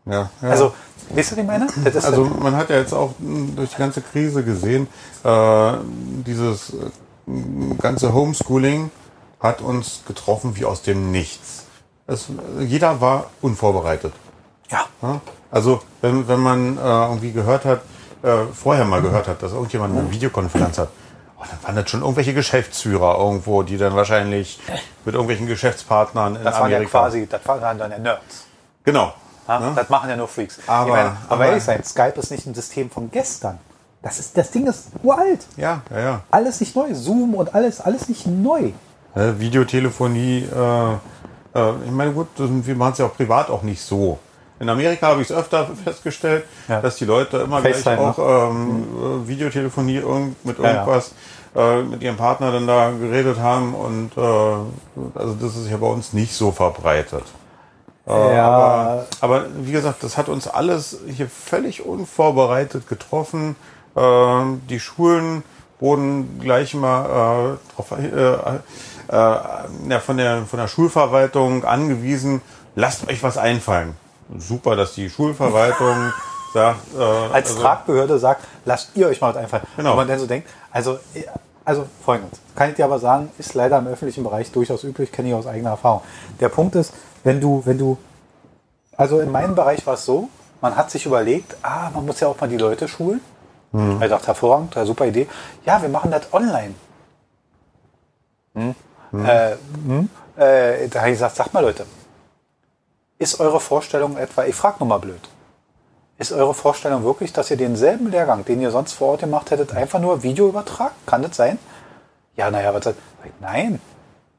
Ja, 0.05 0.29
ja. 0.41 0.49
Also, 0.49 0.73
wisst 1.09 1.31
ihr, 1.31 1.37
was 1.37 1.43
ich 1.43 1.83
meine? 1.83 2.03
also 2.03 2.25
man 2.25 2.55
hat 2.55 2.69
ja 2.69 2.77
jetzt 2.77 2.93
auch 2.93 3.11
durch 3.19 3.71
die 3.71 3.77
ganze 3.77 4.01
Krise 4.01 4.43
gesehen, 4.43 4.87
äh, 5.23 5.73
dieses 6.25 6.73
ganze 7.79 8.13
Homeschooling 8.13 8.91
hat 9.39 9.61
uns 9.61 10.01
getroffen 10.07 10.55
wie 10.55 10.65
aus 10.65 10.81
dem 10.81 11.11
Nichts. 11.11 11.65
Es, 12.07 12.27
jeder 12.59 13.01
war 13.01 13.31
unvorbereitet. 13.41 14.13
Ja. 14.69 14.85
ja? 15.01 15.21
Also 15.51 15.81
wenn, 16.01 16.27
wenn 16.27 16.39
man 16.39 16.77
äh, 16.77 16.81
irgendwie 16.81 17.31
gehört 17.31 17.65
hat, 17.65 17.81
äh, 18.23 18.45
vorher 18.53 18.85
mal 18.85 19.01
gehört 19.01 19.27
hat, 19.27 19.41
dass 19.41 19.53
irgendjemand 19.53 19.97
eine 19.97 20.11
Videokonferenz 20.11 20.77
hat, 20.77 20.89
oh, 21.37 21.43
dann 21.49 21.63
waren 21.63 21.75
das 21.75 21.89
schon 21.89 22.01
irgendwelche 22.01 22.33
Geschäftsführer 22.33 23.17
irgendwo, 23.17 23.63
die 23.63 23.77
dann 23.77 23.95
wahrscheinlich 23.95 24.59
mit 25.03 25.15
irgendwelchen 25.15 25.47
Geschäftspartnern 25.47 26.35
in 26.35 26.43
das 26.43 26.55
Amerika... 26.55 26.83
Das 26.83 26.93
waren 26.93 27.13
ja 27.13 27.27
quasi, 27.27 27.27
das 27.27 27.47
waren 27.47 27.77
dann 27.77 27.91
ja 27.91 27.97
Nerds. 27.99 28.45
Genau. 28.83 29.13
Ja, 29.47 29.59
ne? 29.59 29.73
Das 29.75 29.89
machen 29.89 30.09
ja 30.09 30.15
nur 30.15 30.27
Freaks. 30.27 30.59
Aber, 30.65 30.91
meine, 30.91 31.17
aber 31.29 31.45
ehrlich 31.45 31.63
sein, 31.63 31.83
Skype 31.83 32.19
ist 32.19 32.31
nicht 32.31 32.47
ein 32.47 32.55
System 32.55 32.89
von 32.89 33.11
gestern. 33.11 33.59
Das, 34.05 34.19
ist, 34.19 34.37
das 34.37 34.51
Ding 34.51 34.67
ist 34.67 34.89
uralt. 35.01 35.47
Ja, 35.57 35.81
ja, 35.89 35.99
ja. 35.99 36.21
Alles 36.29 36.59
nicht 36.59 36.75
neu. 36.75 36.93
Zoom 36.93 37.33
und 37.33 37.55
alles, 37.55 37.81
alles 37.81 38.07
nicht 38.07 38.27
neu. 38.27 38.69
Ja, 39.15 39.39
Videotelefonie, 39.39 40.43
äh, 40.43 40.93
äh, 41.59 41.73
ich 41.83 41.91
meine, 41.91 42.11
gut, 42.11 42.27
wir 42.37 42.75
machen 42.75 42.91
es 42.91 42.99
ja 42.99 43.07
auch 43.07 43.15
privat 43.15 43.49
auch 43.49 43.63
nicht 43.63 43.81
so. 43.81 44.19
In 44.59 44.69
Amerika 44.69 45.07
habe 45.07 45.23
ich 45.23 45.31
es 45.31 45.35
öfter 45.35 45.67
festgestellt, 45.83 46.43
ja. 46.67 46.81
dass 46.81 46.97
die 46.97 47.05
Leute 47.05 47.37
immer 47.37 47.63
FaceTime, 47.63 47.95
gleich 47.95 47.99
auch 47.99 48.51
ähm, 48.51 49.21
mhm. 49.21 49.27
Videotelefonie 49.27 49.97
irgend, 49.97 50.45
mit 50.45 50.59
irgendwas 50.59 51.11
ja, 51.55 51.73
ja. 51.73 51.79
Äh, 51.79 51.83
mit 51.85 52.03
ihrem 52.03 52.17
Partner 52.17 52.51
dann 52.51 52.67
da 52.67 52.91
geredet 52.91 53.39
haben 53.39 53.73
und 53.73 54.11
äh, 54.15 54.21
also 55.15 55.33
das 55.41 55.55
ist 55.55 55.67
ja 55.67 55.77
bei 55.77 55.87
uns 55.87 56.13
nicht 56.13 56.35
so 56.35 56.51
verbreitet. 56.51 57.23
Äh, 58.07 58.35
ja. 58.35 58.45
Aber, 58.45 59.05
aber, 59.21 59.45
wie 59.61 59.71
gesagt, 59.71 60.03
das 60.03 60.15
hat 60.15 60.29
uns 60.29 60.47
alles 60.47 60.99
hier 61.07 61.27
völlig 61.27 61.83
unvorbereitet 61.83 62.87
getroffen. 62.87 63.55
Äh, 63.95 64.57
die 64.69 64.79
Schulen 64.79 65.43
wurden 65.79 66.39
gleich 66.39 66.73
mal 66.73 67.57
äh, 67.57 67.75
drauf, 67.75 67.91
äh, 67.91 68.05
äh, 69.07 69.19
ja, 69.89 69.99
von, 69.99 70.17
der, 70.17 70.45
von 70.45 70.59
der 70.59 70.67
Schulverwaltung 70.67 71.63
angewiesen, 71.63 72.41
lasst 72.75 73.07
euch 73.07 73.21
was 73.23 73.37
einfallen. 73.37 73.95
Super, 74.37 74.75
dass 74.75 74.93
die 74.93 75.09
Schulverwaltung 75.09 76.11
sagt. 76.53 76.79
Äh, 76.97 77.01
Als 77.01 77.49
also, 77.49 77.61
Tragbehörde 77.61 78.19
sagt, 78.19 78.43
lasst 78.65 78.91
ihr 78.95 79.07
euch 79.07 79.21
mal 79.21 79.29
was 79.29 79.37
einfallen. 79.37 79.63
Genau. 79.77 79.91
Und 79.91 79.97
man 79.97 80.07
dann 80.07 80.19
so 80.19 80.25
denkt, 80.25 80.49
also, 80.71 80.99
also 81.63 81.85
folgendes, 82.03 82.39
kann 82.55 82.69
ich 82.69 82.75
dir 82.75 82.85
aber 82.85 82.99
sagen, 82.99 83.29
ist 83.37 83.53
leider 83.53 83.77
im 83.77 83.87
öffentlichen 83.87 84.23
Bereich 84.23 84.51
durchaus 84.51 84.83
üblich, 84.83 85.11
kenne 85.11 85.29
ich 85.29 85.33
aus 85.35 85.47
eigener 85.47 85.71
Erfahrung. 85.71 86.01
Der 86.39 86.49
Punkt 86.49 86.75
ist, 86.75 86.93
wenn 87.23 87.39
du, 87.39 87.61
wenn 87.65 87.77
du, 87.77 87.97
also 88.97 89.19
in 89.19 89.31
meinem 89.31 89.55
Bereich 89.55 89.85
war 89.85 89.95
es 89.95 90.05
so, 90.05 90.29
man 90.61 90.75
hat 90.75 90.89
sich 90.89 91.05
überlegt, 91.05 91.55
ah, 91.61 91.91
man 91.93 92.05
muss 92.05 92.19
ja 92.21 92.27
auch 92.27 92.39
mal 92.39 92.47
die 92.47 92.57
Leute 92.57 92.87
schulen. 92.87 93.21
Mhm. 93.75 94.01
Ich 94.01 94.09
dachte, 94.09 94.27
hervorragend, 94.27 94.73
super 94.85 95.05
Idee. 95.05 95.27
Ja, 95.65 95.81
wir 95.81 95.89
machen 95.89 96.09
das 96.09 96.33
online. 96.33 96.75
Hm? 98.53 98.73
Mhm. 99.11 99.25
Äh, 99.25 99.55
hm? 99.85 100.09
Äh, 100.37 100.87
da 100.87 100.99
habe 100.99 101.09
ich 101.09 101.15
gesagt, 101.15 101.35
sag 101.35 101.53
mal 101.53 101.61
Leute, 101.61 101.85
ist 103.19 103.39
eure 103.41 103.59
Vorstellung 103.59 104.15
etwa, 104.15 104.45
ich 104.45 104.55
frage 104.55 104.77
nur 104.79 104.87
mal 104.87 104.99
blöd, 104.99 105.19
ist 106.17 106.31
eure 106.31 106.53
Vorstellung 106.53 107.03
wirklich, 107.03 107.33
dass 107.33 107.51
ihr 107.51 107.57
denselben 107.57 108.09
Lehrgang, 108.09 108.45
den 108.45 108.61
ihr 108.61 108.71
sonst 108.71 108.93
vor 108.93 109.09
Ort 109.09 109.21
gemacht 109.21 109.51
hättet, 109.51 109.73
einfach 109.73 109.99
nur 109.99 110.23
Video 110.23 110.47
übertragt? 110.47 110.95
Kann 111.05 111.21
das 111.21 111.35
sein? 111.35 111.59
Ja, 112.37 112.49
naja, 112.51 112.73
was 112.73 112.93
Nein. 113.41 113.81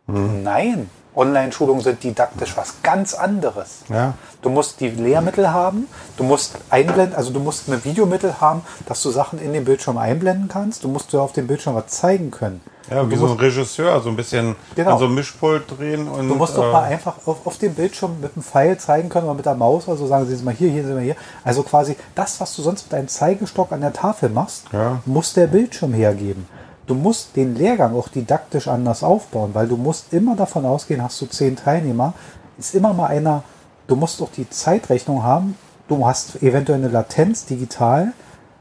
Mhm. 0.07 0.43
Nein. 0.45 0.91
Online-Schulungen 1.17 1.83
sind 1.83 2.03
didaktisch 2.05 2.57
was 2.57 2.75
ganz 2.83 3.15
anderes. 3.15 3.81
Ja. 3.89 4.15
Du 4.43 4.51
musst 4.51 4.81
die 4.81 4.89
Lehrmittel 4.91 5.51
haben, 5.53 5.89
du 6.17 6.25
musst 6.25 6.57
einblenden, 6.71 7.17
also 7.17 7.33
du 7.33 7.41
musst 7.41 7.69
ein 7.69 7.85
Videomittel 7.85 8.41
haben, 8.41 8.61
dass 8.87 9.03
du 9.03 9.11
Sachen 9.11 9.39
in 9.41 9.53
den 9.53 9.65
Bildschirm 9.65 9.99
einblenden 9.99 10.49
kannst. 10.49 10.85
Du 10.85 10.89
musst 10.89 11.13
dir 11.13 11.21
auf 11.21 11.33
dem 11.33 11.47
Bildschirm 11.47 11.75
was 11.75 11.87
zeigen 11.89 12.31
können. 12.31 12.61
Ja, 12.89 13.11
wie 13.11 13.17
so 13.17 13.27
ein 13.27 13.33
Regisseur, 13.33 14.01
so 14.01 14.11
ein 14.11 14.15
bisschen 14.15 14.55
Genau. 14.77 14.93
an 14.93 14.99
so 15.01 15.07
einem 15.07 15.17
Mischpult 15.17 15.65
drehen 15.77 16.07
und. 16.07 16.29
Du 16.29 16.37
musst 16.37 16.57
doch 16.57 16.69
äh, 16.69 16.73
mal 16.73 16.85
einfach 16.85 17.15
auf, 17.27 17.45
auf 17.45 17.59
dem 17.59 17.75
Bildschirm 17.75 18.21
mit 18.21 18.37
dem 18.37 18.45
Pfeil 18.45 18.79
zeigen 18.79 19.09
können 19.09 19.25
oder 19.27 19.35
mit 19.35 19.45
der 19.45 19.57
Maus 19.57 19.89
oder 19.89 19.97
so 19.97 20.07
sagen, 20.07 20.25
Sie 20.29 20.45
mal 20.45 20.55
hier, 20.55 20.71
hier, 20.71 20.85
Sie 20.87 20.93
mal 20.93 21.03
hier. 21.03 21.17
Also 21.43 21.65
quasi 21.65 21.97
das, 22.15 22.41
was 22.41 22.55
du 22.55 22.63
sonst 22.63 22.85
mit 22.85 22.93
deinem 22.93 23.09
Zeigestock 23.09 23.73
an 23.73 23.81
der 23.81 23.93
Tafel 23.93 24.29
machst, 24.29 24.67
Ja. 24.73 25.01
muss 25.05 25.33
der 25.33 25.49
Bildschirm 25.49 25.95
hergeben. 25.95 26.47
Du 26.87 26.95
musst 26.95 27.37
den 27.37 27.57
Lehrgang 27.57 27.95
auch 27.97 28.09
didaktisch 28.09 28.69
anders 28.69 29.03
aufbauen, 29.03 29.51
weil 29.55 29.67
du 29.69 29.77
musst 29.77 30.13
immer 30.13 30.37
davon 30.37 30.65
ausgehen, 30.65 31.03
hast 31.03 31.21
du 31.21 31.27
zehn 31.27 31.57
Teilnehmer, 31.57 32.15
ist 32.59 32.75
immer 32.75 32.93
mal 32.93 33.09
einer, 33.09 33.43
du 33.89 33.97
musst 33.97 34.23
auch 34.23 34.31
die 34.31 34.49
Zeitrechnung 34.49 35.23
haben, 35.23 35.57
du 35.89 36.07
hast 36.07 36.43
eventuell 36.43 36.79
eine 36.79 36.89
Latenz 36.89 37.45
digital 37.45 38.13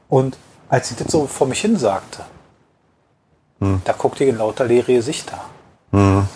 und 0.09 0.37
als 0.69 0.91
ich 0.91 0.97
das 0.97 1.11
so 1.11 1.27
vor 1.27 1.47
mich 1.47 1.61
hin 1.61 1.77
sagte, 1.77 2.23
da 3.59 3.93
guckte 3.93 4.23
ich 4.23 4.31
in 4.31 4.37
lauter 4.37 4.65
leere 4.65 4.93
Gesichter. 4.93 5.39
Und 5.91 6.27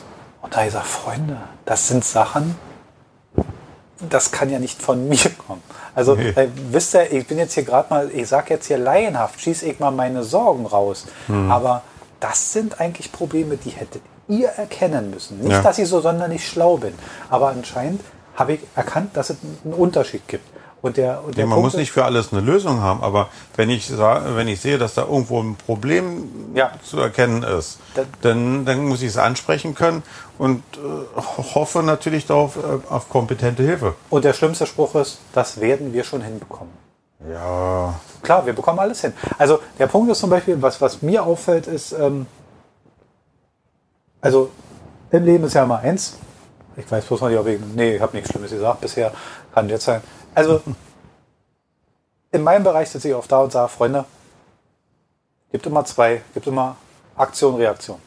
da 0.56 0.62
ich 0.62 0.68
gesagt, 0.68 0.86
Freunde, 0.88 1.38
das 1.66 1.88
sind 1.88 2.06
Sachen, 2.06 2.56
das 4.10 4.32
kann 4.32 4.50
ja 4.50 4.60
nicht 4.60 4.82
von 4.82 5.08
mir 5.10 5.18
kommen. 5.48 5.62
Also 5.96 6.16
Nee. 6.16 6.30
äh, 6.30 6.48
wisst 6.72 6.94
ihr, 6.96 7.12
ich 7.12 7.28
bin 7.28 7.38
jetzt 7.38 7.54
hier 7.54 7.64
gerade 7.64 7.90
mal, 7.90 8.10
ich 8.14 8.28
sage 8.28 8.54
jetzt 8.54 8.68
hier 8.68 8.78
laienhaft, 8.78 9.40
schieße 9.42 9.66
ich 9.66 9.80
mal 9.80 9.92
meine 9.92 10.24
Sorgen 10.24 10.66
raus. 10.66 11.06
Aber 11.50 11.82
das 12.20 12.54
sind 12.54 12.80
eigentlich 12.80 13.12
Probleme, 13.12 13.58
die 13.58 13.72
hättet 13.72 14.02
ihr 14.28 14.50
erkennen 14.50 15.10
müssen. 15.10 15.40
Nicht, 15.40 15.52
Ja. 15.52 15.62
dass 15.62 15.78
ich 15.80 15.88
so 15.88 16.02
sonderlich 16.02 16.48
schlau 16.48 16.78
bin, 16.78 16.94
aber 17.30 17.50
anscheinend 17.50 18.02
habe 18.36 18.54
ich 18.54 18.60
erkannt, 18.76 19.18
dass 19.18 19.32
es 19.32 19.38
einen 19.66 19.74
Unterschied 19.74 20.28
gibt. 20.28 20.46
Und 20.82 20.96
der, 20.96 21.22
und 21.26 21.38
der 21.38 21.46
man 21.46 21.56
Punkt 21.58 21.74
muss 21.74 21.78
nicht 21.78 21.92
für 21.92 22.06
alles 22.06 22.32
eine 22.32 22.40
Lösung 22.42 22.80
haben, 22.80 23.04
aber 23.04 23.28
wenn 23.58 23.70
ich, 23.70 23.92
wenn 23.98 24.48
ich 24.48 24.62
sehe, 24.62 24.78
dass 24.78 24.94
da 24.94 25.02
irgendwo 25.02 25.42
ein 25.42 25.58
Problem 25.58 26.30
Ja. 26.56 26.72
zu 26.84 27.00
erkennen 27.00 27.44
ist, 27.44 27.80
Dann- 27.96 28.08
dann, 28.22 28.66
dann 28.66 28.86
muss 28.88 29.02
ich 29.02 29.10
es 29.10 29.18
ansprechen 29.18 29.76
können 29.76 30.04
und 30.38 30.64
äh, 30.78 31.22
hoffe 31.54 31.84
natürlich 31.84 32.26
darauf 32.28 32.56
äh, 32.56 32.60
auf 32.94 33.10
kompetente 33.10 33.62
Hilfe. 33.64 33.96
Und 34.10 34.24
der 34.24 34.32
schlimmste 34.34 34.66
Spruch 34.66 34.96
ist, 34.96 35.20
das 35.34 35.60
werden 35.60 35.92
wir 35.92 36.06
schon 36.06 36.22
hinbekommen. 36.22 36.72
Ja, 37.30 38.00
Klar, 38.22 38.46
wir 38.46 38.54
bekommen 38.54 38.80
alles 38.80 39.02
hin. 39.02 39.12
Also 39.38 39.60
der 39.78 39.88
Punkt 39.88 40.10
ist 40.12 40.20
zum 40.20 40.30
Beispiel, 40.30 40.62
was, 40.62 40.80
was 40.80 41.02
mir 41.02 41.24
auffällt, 41.26 41.68
ist, 41.68 41.92
ähm, 41.92 42.26
also 44.22 44.50
im 45.12 45.26
Leben 45.26 45.44
ist 45.44 45.54
ja 45.54 45.64
immer 45.64 45.80
eins. 45.80 46.16
Ich 46.78 46.90
weiß 46.90 47.04
bloß 47.06 47.22
noch 47.22 47.30
nicht, 47.30 47.38
ob 47.40 47.48
ich, 47.48 47.60
nee, 47.76 47.96
ich 47.96 48.02
habe 48.02 48.16
nichts 48.16 48.30
Schlimmes 48.32 48.52
gesagt 48.52 48.80
bisher, 48.82 49.12
kann 49.54 49.68
jetzt 49.68 49.86
sein. 49.86 50.02
Also 50.40 50.62
in 52.32 52.44
meinem 52.44 52.64
Bereich 52.64 52.90
sitze 52.90 53.10
ich 53.10 53.14
oft 53.14 53.30
da 53.30 53.42
und 53.42 53.52
sage, 53.52 53.68
Freunde, 53.68 54.06
gibt 55.52 55.66
immer 55.66 55.84
zwei, 55.84 56.22
gibt 56.34 56.48
immer 56.48 56.78
Aktion, 57.18 57.56
Reaktion. 57.56 58.00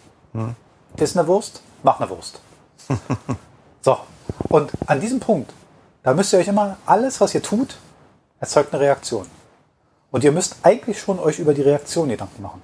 Ist 0.97 1.17
eine 1.17 1.27
Wurst, 1.27 1.61
mach 1.83 2.01
eine 2.01 2.09
Wurst. 2.09 2.41
so, 3.83 3.99
und 4.49 4.73
an 4.87 4.99
diesem 5.01 5.21
Punkt, 5.21 5.53
da 6.03 6.15
müsst 6.15 6.33
ihr 6.33 6.39
euch 6.39 6.49
immer, 6.49 6.79
alles, 6.87 7.21
was 7.21 7.35
ihr 7.35 7.43
tut, 7.43 7.77
erzeugt 8.41 8.73
eine 8.73 8.83
Reaktion. 8.83 9.27
Und 10.11 10.25
ihr 10.25 10.33
müsst 10.33 10.57
eigentlich 10.63 11.01
schon 11.01 11.19
euch 11.19 11.39
über 11.39 11.53
die 11.53 11.63
Reaktion 11.63 12.09
Gedanken 12.09 12.43
machen. 12.43 12.63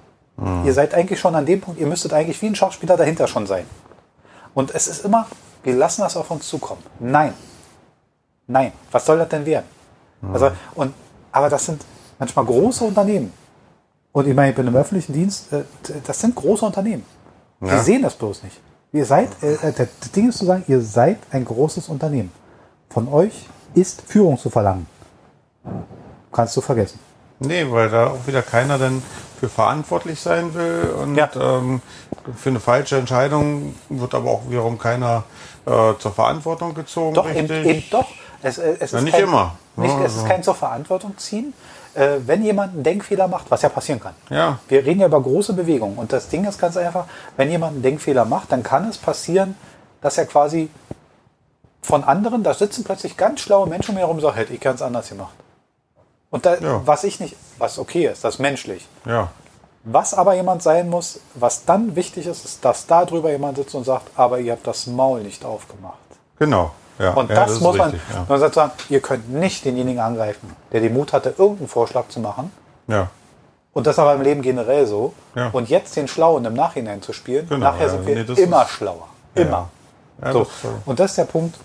Ihr 0.65 0.73
seid 0.73 0.95
eigentlich 0.95 1.19
schon 1.19 1.35
an 1.35 1.45
dem 1.45 1.61
Punkt, 1.61 1.79
ihr 1.79 1.87
müsstet 1.87 2.13
eigentlich 2.13 2.41
wie 2.41 2.47
ein 2.47 2.55
Schauspieler 2.55 2.97
dahinter 2.97 3.27
schon 3.27 3.45
sein. 3.45 3.65
Und 4.55 4.73
es 4.73 4.87
ist 4.87 5.05
immer, 5.05 5.27
wir 5.63 5.75
lassen 5.75 6.01
das 6.01 6.17
auf 6.17 6.31
uns 6.31 6.47
zukommen. 6.47 6.81
Nein. 6.99 7.33
Nein. 8.49 8.71
Was 8.91 9.05
soll 9.05 9.17
das 9.19 9.29
denn 9.29 9.45
werden? 9.45 9.65
Also, 10.33 10.51
und, 10.75 10.93
aber 11.31 11.49
das 11.49 11.65
sind 11.65 11.85
manchmal 12.17 12.43
große 12.45 12.83
Unternehmen. 12.83 13.31
Und 14.11 14.27
ich 14.27 14.33
meine, 14.35 14.49
ich 14.49 14.55
bin 14.55 14.67
im 14.67 14.75
öffentlichen 14.75 15.13
Dienst, 15.13 15.53
äh, 15.53 15.63
das 16.05 16.19
sind 16.19 16.35
große 16.35 16.65
Unternehmen. 16.65 17.05
Die 17.61 17.67
Ja. 17.67 17.79
sehen 17.83 18.01
das 18.01 18.15
bloß 18.15 18.43
nicht. 18.43 18.59
Ihr 18.91 19.05
seid, 19.05 19.29
äh, 19.43 19.53
äh, 19.53 19.71
das 19.71 20.11
Ding 20.11 20.29
ist 20.29 20.39
zu 20.39 20.45
sagen, 20.45 20.63
ihr 20.67 20.81
seid 20.81 21.19
ein 21.31 21.45
großes 21.45 21.89
Unternehmen. 21.89 22.31
Von 22.89 23.07
euch 23.07 23.45
ist 23.75 24.01
Führung 24.01 24.37
zu 24.37 24.49
verlangen. 24.49 24.87
Kannst 26.31 26.57
du 26.57 26.61
vergessen. 26.61 26.99
nee, 27.41 27.65
weil 27.69 27.89
da 27.89 28.07
auch 28.07 28.27
wieder 28.27 28.41
keiner 28.41 28.77
dann 28.77 29.01
für 29.39 29.47
verantwortlich 29.47 30.19
sein 30.19 30.53
will 30.53 30.93
und 31.01 31.15
Ja. 31.15 31.29
ähm, 31.39 31.81
für 32.35 32.49
eine 32.49 32.59
falsche 32.59 32.97
Entscheidung 32.97 33.75
wird 33.87 34.13
aber 34.13 34.29
auch 34.31 34.41
wiederum 34.49 34.77
keiner 34.77 35.23
äh, 35.65 35.93
zur 35.99 36.11
Verantwortung 36.11 36.73
gezogen. 36.73 37.13
Doch, 37.13 37.29
eben, 37.29 37.47
richtig. 37.47 37.65
eben 37.65 37.83
doch. 37.91 38.07
Es, 38.41 38.57
äh, 38.57 38.77
es 38.79 38.91
Ja, 38.91 38.97
ist 38.99 39.03
nicht 39.03 39.13
kein, 39.13 39.23
immer. 39.23 39.55
Nicht, 39.75 39.95
es 40.05 40.15
ist 40.15 40.27
kein 40.27 40.43
zur 40.43 40.55
Verantwortung 40.55 41.17
ziehen, 41.17 41.53
äh, 41.95 42.17
wenn 42.25 42.43
jemand 42.43 42.73
einen 42.73 42.83
Denkfehler 42.83 43.27
macht, 43.27 43.49
was 43.51 43.61
ja 43.61 43.69
passieren 43.69 43.99
kann. 43.99 44.13
Ja. 44.29 44.59
Wir 44.67 44.85
reden 44.85 44.99
ja 45.01 45.07
über 45.07 45.21
große 45.21 45.53
Bewegungen. 45.53 45.97
Und 45.97 46.11
das 46.13 46.29
Ding 46.29 46.45
ist 46.45 46.59
ganz 46.59 46.77
einfach, 46.77 47.05
wenn 47.37 47.49
jemand 47.49 47.73
einen 47.73 47.81
Denkfehler 47.81 48.25
macht, 48.25 48.51
dann 48.51 48.63
kann 48.63 48.87
es 48.89 48.97
passieren, 48.97 49.55
dass 50.01 50.17
er 50.17 50.25
quasi 50.25 50.69
von 51.81 52.03
anderen, 52.03 52.43
da 52.43 52.53
sitzen 52.53 52.83
plötzlich 52.83 53.17
ganz 53.17 53.39
schlaue 53.41 53.67
Menschen 53.67 53.91
um 53.91 53.97
herum 53.97 54.17
und 54.17 54.21
sagen, 54.21 54.35
hätte 54.35 54.53
ich 54.53 54.59
ganz 54.59 54.81
anders 54.81 55.09
gemacht. 55.09 55.33
Und 56.29 56.45
da, 56.45 56.55
Ja. 56.57 56.81
was 56.85 57.03
ich 57.03 57.19
nicht, 57.19 57.35
was 57.57 57.79
okay 57.79 58.05
ist, 58.07 58.23
das 58.23 58.35
ist 58.35 58.39
menschlich. 58.39 58.87
Ja, 59.05 59.29
Was 59.85 60.13
aber 60.13 60.35
jemand 60.35 60.61
sein 60.61 60.89
muss, 60.89 61.21
was 61.35 61.63
dann 61.65 61.95
wichtig 61.95 62.27
ist, 62.27 62.43
ist, 62.45 62.63
dass 62.65 62.85
da 62.85 63.05
drüber 63.05 63.31
jemand 63.31 63.57
sitzt 63.57 63.73
und 63.75 63.85
sagt, 63.85 64.11
aber 64.15 64.39
ihr 64.39 64.51
habt 64.51 64.67
das 64.67 64.87
Maul 64.87 65.21
nicht 65.23 65.43
aufgemacht. 65.45 65.97
genau. 66.37 66.71
Ja, 66.99 67.11
Und 67.13 67.29
ja, 67.29 67.35
das, 67.35 67.59
muss 67.61 67.77
man, 67.77 67.91
richtig, 67.91 68.01
ja. 68.13 68.25
man 68.27 68.39
sagt 68.39 68.55
sagen, 68.55 68.71
ihr 68.89 68.99
könnt 68.99 69.29
nicht 69.29 69.63
denjenigen 69.65 70.01
angreifen, 70.01 70.53
der 70.71 70.81
den 70.81 70.93
Mut 70.93 71.13
hatte, 71.13 71.33
irgendeinen 71.37 71.69
Vorschlag 71.69 72.09
zu 72.09 72.19
machen. 72.19 72.51
Ja. 72.87 73.09
Und 73.71 73.87
das 73.87 73.97
aber 73.99 74.13
im 74.15 74.21
Leben 74.21 74.41
generell 74.41 74.85
so. 74.85 75.13
Ja. 75.35 75.49
Und 75.53 75.69
jetzt 75.69 75.95
den 75.95 76.07
Schlauen 76.09 76.43
im 76.43 76.53
Nachhinein 76.55 77.01
zu 77.01 77.13
spielen, 77.13 77.47
Genau, 77.47 77.67
nachher 77.71 77.89
sind 77.89 78.05
wir 78.05 78.15
Nee, 78.15 78.23
das 78.25 78.37
immer 78.37 78.63
ist- 78.63 78.71
schlauer. 78.71 79.07
Immer. 79.35 79.69
So. 80.33 80.39
das, 80.39 80.47
Und 80.85 80.99
das 80.99 81.11
ist 81.11 81.17
der 81.17 81.23
Punkt, 81.25 81.55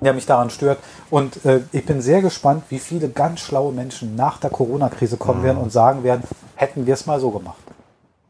der 0.00 0.12
mich 0.12 0.26
daran 0.26 0.50
stört. 0.50 0.78
Und 1.10 1.44
äh, 1.44 1.62
ich 1.72 1.84
bin 1.84 2.00
sehr 2.00 2.22
gespannt, 2.22 2.62
wie 2.68 2.78
viele 2.78 3.08
ganz 3.08 3.40
schlaue 3.40 3.72
Menschen 3.72 4.14
nach 4.14 4.38
der 4.38 4.50
Corona-Krise 4.50 5.16
kommen 5.16 5.40
Mhm. 5.40 5.44
werden 5.44 5.58
und 5.58 5.72
sagen 5.72 6.04
werden, 6.04 6.22
hätten 6.54 6.86
wir 6.86 6.94
es 6.94 7.06
mal 7.06 7.18
so 7.18 7.30
gemacht. 7.30 7.56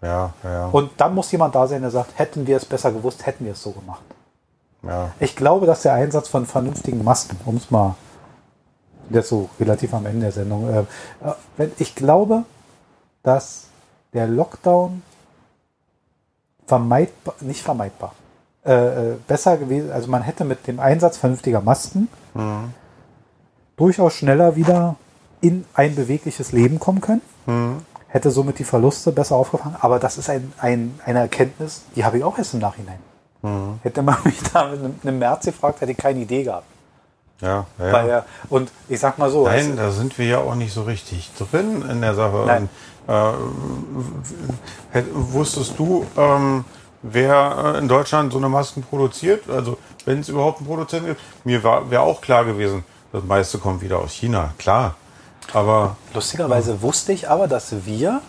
ja, 0.01 0.33
ja, 0.45 0.67
Und 0.73 0.91
dann 0.97 1.15
muss 1.15 1.31
jemand 1.33 1.55
da 1.55 1.67
sein, 1.67 1.83
der 1.83 1.91
sagt, 1.91 2.19
hätten 2.19 2.47
wir 2.47 2.57
es 2.57 2.65
besser 2.65 2.91
gewusst, 2.93 3.27
hätten 3.27 3.45
wir 3.45 3.53
es 3.53 3.63
so 3.63 3.73
gemacht. 3.73 4.03
Ja. 4.83 5.13
Ich 5.21 5.37
glaube, 5.37 5.67
dass 5.67 5.83
der 5.83 5.95
Einsatz 5.95 6.29
von 6.29 6.47
vernünftigen 6.47 7.05
Masken, 7.05 7.39
um 7.45 7.57
es 7.57 7.71
mal 7.71 7.95
jetzt 9.11 9.29
so 9.29 9.49
relativ 9.61 9.95
am 9.95 10.07
Ende 10.07 10.21
der 10.23 10.33
Sendung, 10.33 10.69
äh, 10.69 10.81
äh, 10.81 10.85
wenn, 11.57 11.73
ich 11.79 11.95
glaube, 11.95 12.45
dass 13.23 13.65
der 14.13 14.27
Lockdown 14.27 15.03
vermeidbar, 16.67 17.35
nicht 17.41 17.63
vermeidbar, 17.63 18.15
äh, 18.65 18.73
äh, 18.73 19.17
besser 19.27 19.57
gewesen, 19.57 19.91
also 19.91 20.11
man 20.11 20.23
hätte 20.23 20.45
mit 20.45 20.67
dem 20.67 20.81
Einsatz 20.81 21.17
vernünftiger 21.17 21.61
Masken 21.61 22.09
durchaus 23.77 24.15
schneller 24.15 24.57
wieder 24.57 24.97
in 25.41 25.65
ein 25.75 25.95
bewegliches 25.95 26.53
Leben 26.53 26.79
kommen 26.79 27.01
können. 27.01 27.21
Hätte 28.07 28.31
somit 28.31 28.59
die 28.59 28.65
Verluste 28.65 29.11
besser 29.13 29.37
aufgefangen. 29.37 29.77
Aber 29.81 29.99
das 29.99 30.17
ist 30.19 30.31
ein, 30.31 30.53
ein, 30.59 30.99
eine 31.05 31.19
Erkenntnis, 31.21 31.83
die 31.97 32.05
habe 32.05 32.19
ich 32.19 32.25
auch 32.25 32.39
erst 32.39 32.55
im 32.55 32.61
Nachhinein. 32.61 32.99
Hätte 33.83 34.03
man 34.03 34.17
mich 34.25 34.39
da 34.53 34.69
mit 34.69 34.81
einem- 35.05 35.19
März 35.19 35.47
gefragt, 35.47 35.81
hätte 35.81 35.93
ich 35.93 35.99
keine 35.99 36.21
Idee 36.21 36.45
gehabt. 36.45 36.67
ja, 37.41 37.67
ja. 37.79 37.93
Weil, 37.93 38.11
äh, 38.11 38.23
und 38.49 38.71
ich 38.89 39.01
sag 39.01 39.19
mal 39.19 39.31
so, 39.31 39.47
Nein, 39.47 39.71
es- 39.71 39.77
da 39.77 39.91
sind 39.91 40.17
wir 40.19 40.27
ja 40.27 40.39
auch 40.39 40.55
nicht 40.55 40.73
so 40.73 40.83
richtig 40.83 41.31
drin 41.37 41.83
in 41.91 42.01
der 42.01 42.15
Sache. 42.15 42.45
Nein. 42.47 42.69
Und, 43.07 43.15
äh, 43.15 44.99
hätt- 44.99 45.07
wusstest 45.13 45.79
du, 45.79 46.07
ähm, 46.17 46.65
wer 47.03 47.75
äh, 47.75 47.79
in 47.79 47.89
Deutschland 47.89 48.33
so 48.33 48.39
eine 48.39 48.49
Masken 48.49 48.83
produziert? 48.83 49.49
Also 49.51 49.77
wenn 50.05 50.21
es 50.21 50.29
überhaupt 50.29 50.59
einen 50.59 50.69
Produzenten 50.69 51.07
gibt, 51.09 51.21
mir 51.45 51.63
wäre 51.65 52.03
auch 52.03 52.21
klar 52.21 52.45
gewesen, 52.45 52.85
das 53.13 53.25
meiste 53.25 53.59
kommt 53.59 53.83
wieder 53.83 53.99
aus 53.99 54.13
China, 54.13 54.55
klar. 54.59 54.95
Aber 55.53 55.97
lustigerweise 56.15 56.81
wusste 56.83 57.13
ich 57.13 57.29
aber, 57.29 57.49
dass 57.49 57.75
wir 57.85 58.21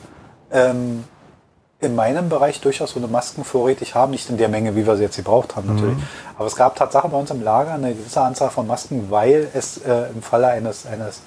ähm, 0.51 1.03
in 1.84 1.95
meinem 1.95 2.29
Bereich 2.29 2.61
durchaus 2.61 2.91
so 2.91 2.99
eine 2.99 3.07
Masken 3.07 3.43
vorrätig 3.43 3.95
haben, 3.95 4.11
nicht 4.11 4.29
in 4.29 4.38
der 4.38 4.49
Menge, 4.49 4.75
wie 4.75 4.86
wir 4.88 4.95
sie 4.95 5.03
jetzt 5.03 5.15
gebraucht 5.17 5.55
haben 5.55 5.73
natürlich. 5.75 5.97
Aber 6.38 6.47
es 6.47 6.55
gab 6.55 6.75
Tatsache 6.75 7.07
bei 7.09 7.17
uns 7.17 7.29
im 7.31 7.43
Lager 7.43 7.73
eine 7.73 7.93
gewisse 7.93 8.21
Anzahl 8.21 8.49
von 8.49 8.65
Masken, 8.67 9.07
weil 9.09 9.47
es 9.53 9.77
äh, 9.77 10.07
im 10.15 10.21
Falle 10.21 10.47
eines, 10.47 10.86
eines 10.86 11.21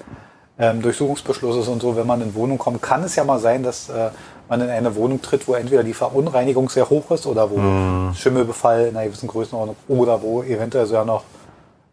ähm, 0.59 0.81
Durchsuchungsbeschlusses 0.81 1.67
und 1.67 1.81
so, 1.81 1.95
wenn 1.95 2.07
man 2.07 2.21
in 2.21 2.33
Wohnung 2.35 2.57
kommt, 2.57 2.81
kann 2.81 3.03
es 3.03 3.15
ja 3.15 3.23
mal 3.23 3.39
sein, 3.39 3.63
dass 3.63 3.89
äh, 3.89 4.09
man 4.49 4.61
in 4.61 4.69
eine 4.69 4.95
Wohnung 4.95 5.21
tritt, 5.21 5.47
wo 5.47 5.53
entweder 5.53 5.83
die 5.83 5.93
Verunreinigung 5.93 6.69
sehr 6.69 6.89
hoch 6.89 7.11
ist 7.11 7.25
oder 7.27 7.49
wo 7.51 8.13
Schimmelbefall 8.15 8.87
in 8.87 8.95
einer 8.97 9.05
gewissen 9.07 9.27
Größenordnung 9.27 9.75
oder 9.87 10.21
wo 10.21 10.41
eventuell 10.43 10.85
so 10.85 10.95
ja 10.95 11.03
noch 11.05 11.23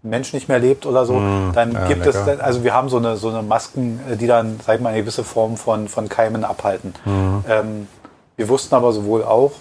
ein 0.02 0.10
Mensch 0.10 0.32
nicht 0.34 0.48
mehr 0.48 0.58
lebt 0.58 0.86
oder 0.86 1.04
so, 1.06 1.14
dann 1.54 1.72
ja, 1.72 1.86
gibt 1.88 2.04
lecker. 2.04 2.18
es, 2.20 2.24
dann- 2.26 2.40
also 2.40 2.62
wir 2.62 2.72
haben 2.74 2.88
so 2.88 2.98
eine, 2.98 3.16
so 3.16 3.28
eine 3.30 3.42
Masken, 3.42 4.00
äh, 4.10 4.16
die 4.16 4.26
dann, 4.26 4.60
sag 4.64 4.76
ich 4.76 4.80
mal, 4.80 4.90
eine 4.90 5.00
gewisse 5.00 5.24
Form 5.24 5.56
von, 5.56 5.88
von 5.88 6.08
Keimen 6.08 6.44
abhalten. 6.44 6.94
Mhm. 7.04 7.44
Ähm, 7.48 7.88
wir 8.36 8.48
wussten 8.48 8.74
aber 8.74 8.92
sowohl 8.92 9.24
auch, 9.24 9.52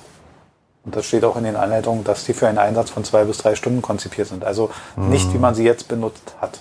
Und 0.86 0.96
das 0.96 1.06
steht 1.06 1.24
auch 1.24 1.38
in 1.38 1.46
den 1.46 1.56
Anleitungen, 1.56 2.04
dass 2.04 2.26
die 2.26 2.34
für 2.34 2.48
einen 2.48 2.58
Einsatz 2.58 2.90
von 2.90 3.04
zwei 3.04 3.24
bis 3.24 3.38
drei 3.38 3.56
Stunden 3.56 3.82
konzipiert 3.82 4.28
sind. 4.28 4.44
Also 4.44 4.70
mhm. 4.96 5.10
nicht, 5.10 5.34
wie 5.34 5.38
man 5.38 5.56
sie 5.56 5.64
jetzt 5.64 5.88
benutzt 5.88 6.36
hat. 6.42 6.60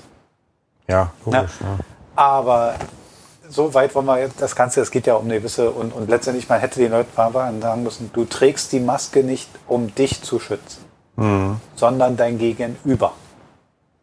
Ja, 0.86 1.10
komisch. 1.24 1.50
Ja. 1.60 1.66
Ja. 1.66 1.78
Aber 2.14 2.74
so 3.48 3.74
weit 3.74 3.94
wollen 3.94 4.06
wir 4.06 4.18
jetzt 4.18 4.40
das 4.40 4.54
Ganze, 4.54 4.80
es 4.80 4.90
geht 4.90 5.06
ja 5.06 5.14
um 5.14 5.24
eine 5.24 5.38
gewisse 5.38 5.70
und, 5.70 5.92
und 5.92 6.08
letztendlich, 6.08 6.48
man 6.48 6.60
hätte 6.60 6.80
den 6.80 6.92
Leuten 6.92 7.10
sagen 7.60 7.82
müssen, 7.82 8.10
du 8.12 8.24
trägst 8.24 8.72
die 8.72 8.80
Maske 8.80 9.24
nicht, 9.24 9.48
um 9.66 9.94
dich 9.94 10.22
zu 10.22 10.38
schützen, 10.38 10.84
mhm. 11.16 11.60
sondern 11.74 12.16
dein 12.16 12.38
Gegenüber. 12.38 13.12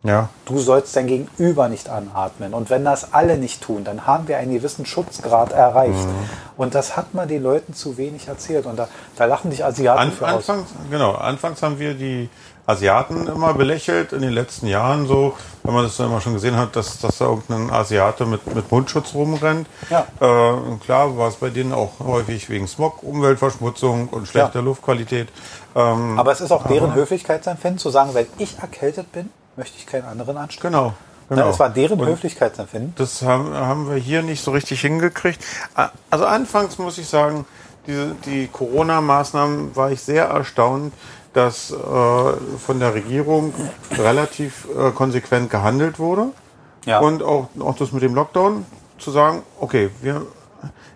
Ja. 0.04 0.30
Du 0.45 0.60
sollst 0.60 0.95
dein 0.95 1.08
Gegenüber 1.08 1.68
nicht 1.68 1.89
anatmen. 1.89 2.54
Und 2.54 2.70
wenn 2.70 2.86
das 2.86 3.14
alle 3.14 3.38
nicht 3.38 3.62
tun, 3.62 3.84
dann 3.84 4.08
haben 4.08 4.30
wir 4.30 4.38
einen 4.38 4.54
gewissen 4.54 4.86
Schutzgrad 4.86 5.52
erreicht. 5.52 6.08
Mhm. 6.08 6.30
Und 6.56 6.74
das 6.74 6.95
hat 6.95 7.14
man 7.14 7.28
den 7.28 7.43
Leuten 7.43 7.74
zu 7.74 7.97
wenig 7.97 8.30
erzählt. 8.30 8.66
Und 8.66 8.78
da, 8.78 8.88
da 9.18 9.26
lachen 9.26 9.52
dich 9.52 9.66
Asiaten 9.66 10.00
An, 10.00 10.12
für 10.14 10.26
anfangs, 10.26 10.72
aus. 10.72 10.89
Genau, 10.89 11.16
anfangs 11.16 11.62
haben 11.62 11.80
wir 11.80 11.95
die 11.95 12.30
Asiaten 12.66 13.28
immer 13.28 13.54
belächelt 13.56 14.14
in 14.14 14.22
den 14.22 14.32
letzten 14.32 14.68
Jahren 14.68 15.08
so, 15.08 15.34
wenn 15.64 15.74
man 15.74 15.84
das 15.84 15.97
dann 15.97 16.06
immer 16.06 16.22
schon 16.22 16.34
gesehen 16.36 16.56
hat, 16.56 16.76
dass, 16.76 17.00
dass 17.00 17.18
da 17.18 17.26
irgendein 17.26 17.72
Asiate 17.72 18.26
mit, 18.26 18.56
mit 18.56 18.72
Mundschutz 18.72 19.16
rumrennt. 19.16 19.68
Ja. 19.89 20.06
Äh, 20.22 20.78
klar 20.86 21.18
war 21.18 21.30
es 21.30 21.36
bei 21.36 21.50
denen 21.50 21.74
auch 21.74 22.00
häufig 22.00 22.47
wegen 22.50 22.68
Smog, 22.68 23.02
Umweltverschmutzung 23.02 24.08
und 24.10 24.28
schlechter 24.28 24.60
ja. 24.60 24.66
Luftqualität. 24.66 25.30
Ähm, 25.76 26.18
aber 26.18 26.32
es 26.32 26.41
ist 26.41 26.52
auch 26.52 26.68
deren 26.68 26.93
Höflichkeitsempfinden 26.93 27.80
zu 27.80 27.89
sagen, 27.89 28.12
wenn 28.14 28.28
ich 28.38 28.60
erkältet 28.60 29.12
bin, 29.12 29.32
möchte 29.60 29.78
ich 29.78 29.86
keinen 29.86 30.05
anderen 30.05 30.38
anstecken. 30.38 30.72
Genau. 30.72 30.93
Genau. 31.30 31.45
Das 31.45 31.60
war 31.60 31.70
deren 31.70 31.99
und 31.99 32.07
Höflichkeitsempfinden. 32.07 32.93
Das 32.95 33.22
haben, 33.22 33.53
haben 33.53 33.88
wir 33.88 33.97
hier 33.97 34.24
nicht 34.24 34.43
so 34.43 34.49
richtig 34.49 34.82
hingekriegt. 34.82 35.45
Also 36.10 36.26
anfangs 36.26 36.80
muss 36.80 36.97
ich 36.97 37.07
sagen, 37.07 37.45
diese, 37.86 38.16
die 38.26 38.47
Corona-Maßnahmen 38.47 39.76
war 39.76 39.91
ich 39.91 40.01
sehr 40.01 40.26
erstaunt, 40.26 40.91
dass 41.34 41.70
äh, 41.70 41.76
von 41.76 42.80
der 42.80 42.95
Regierung 42.95 43.53
relativ 43.91 44.68
äh, 44.76 44.89
konsequent 44.89 45.51
gehandelt 45.51 45.99
wurde. 45.99 46.30
Ja. 46.86 46.97
Und 46.99 47.22
auch, 47.22 47.49
auch 47.60 47.76
das 47.76 47.91
mit 47.91 48.01
dem 48.01 48.16
Lockdown 48.16 48.66
zu 48.97 49.12
sagen, 49.12 49.43
okay, 49.60 49.91
wir, 50.01 50.26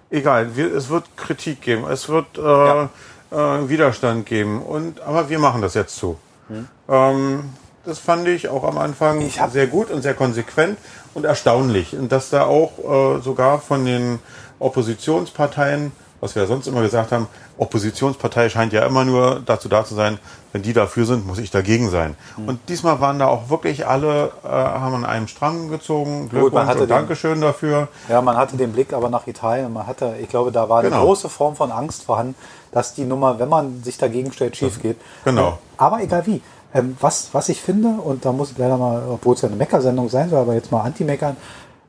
egal, 0.10 0.56
wir, 0.56 0.74
es 0.74 0.90
wird 0.90 1.16
Kritik 1.16 1.62
geben, 1.62 1.86
es 1.88 2.10
wird 2.10 2.40
äh, 2.40 2.42
ja. 2.42 2.90
äh, 3.32 3.70
Widerstand 3.70 4.26
geben, 4.26 4.64
und, 4.64 5.00
aber 5.02 5.30
wir 5.30 5.38
machen 5.38 5.62
das 5.62 5.76
jetzt 5.76 5.96
zu. 5.96 6.18
Hm. 6.48 6.68
Ähm, 6.90 7.50
das 7.86 8.00
fand 8.00 8.28
ich 8.28 8.50
auch 8.50 8.64
am 8.64 8.78
Anfang 8.78 9.22
sehr 9.52 9.68
gut 9.68 9.92
und 9.92 10.02
sehr 10.02 10.14
konsequent 10.14 10.78
und 11.14 11.26
erstaunlich. 11.26 11.96
Und 11.98 12.12
dass 12.12 12.30
da 12.30 12.46
auch 12.46 13.18
äh, 13.18 13.22
sogar 13.22 13.60
von 13.60 13.86
den 13.86 14.20
Oppositionsparteien 14.60 15.92
was 16.24 16.36
wir 16.36 16.44
ja 16.44 16.48
sonst 16.48 16.68
immer 16.68 16.82
gesagt 16.82 17.12
haben, 17.12 17.28
Oppositionspartei 17.58 18.48
scheint 18.48 18.72
ja 18.72 18.86
immer 18.86 19.04
nur 19.04 19.42
dazu 19.46 19.68
da 19.68 19.84
zu 19.84 19.94
sein, 19.94 20.20
wenn 20.54 20.62
die 20.62 20.72
dafür 20.72 21.06
sind, 21.06 21.28
muss 21.28 21.38
ich 21.38 21.52
dagegen 21.52 21.90
sein. 21.90 22.16
Mhm. 22.38 22.48
Und 22.48 22.60
diesmal 22.70 23.02
waren 23.02 23.20
da 23.20 23.28
auch 23.28 23.50
wirklich 23.50 23.86
alle, 23.86 24.32
äh, 24.46 24.48
haben 24.48 24.96
an 24.96 25.06
einem 25.06 25.28
Strang 25.28 25.68
gezogen. 25.68 26.30
Glückwunsch 26.30 26.76
und 26.76 26.90
Dankeschön 26.90 27.42
dafür. 27.42 27.90
Ja, 28.08 28.22
man 28.22 28.38
hatte 28.38 28.56
den 28.56 28.72
Blick 28.72 28.94
aber 28.94 29.10
nach 29.10 29.28
Italien. 29.28 29.74
Man 29.74 29.86
hatte, 29.86 30.16
ich 30.22 30.30
glaube, 30.30 30.54
da 30.54 30.70
war 30.70 30.82
genau. 30.82 30.96
eine 30.96 31.06
große 31.06 31.28
Form 31.28 31.58
von 31.58 31.74
Angst 31.74 32.04
vorhanden, 32.04 32.36
dass 32.72 32.94
die 32.94 33.04
Nummer, 33.04 33.38
wenn 33.40 33.50
man 33.50 33.84
sich 33.84 33.98
dagegen 33.98 34.32
stellt, 34.32 34.56
schief 34.56 34.82
geht. 34.82 34.96
Genau. 35.26 35.50
Ähm, 35.50 35.54
aber 35.76 36.02
egal 36.02 36.26
wie. 36.26 36.42
Ähm, 36.74 36.98
was, 37.00 37.34
was 37.34 37.50
ich 37.50 37.62
finde, 37.62 38.02
und 38.02 38.26
da 38.26 38.32
muss 38.32 38.52
ich 38.52 38.58
leider 38.58 38.78
mal, 38.78 39.04
obwohl 39.10 39.36
es 39.36 39.42
ja 39.42 39.48
eine 39.48 39.58
Meckersendung 39.58 40.10
sein 40.10 40.30
soll, 40.30 40.40
aber 40.40 40.56
jetzt 40.56 40.72
mal 40.72 40.82
anti-meckern, 40.82 41.38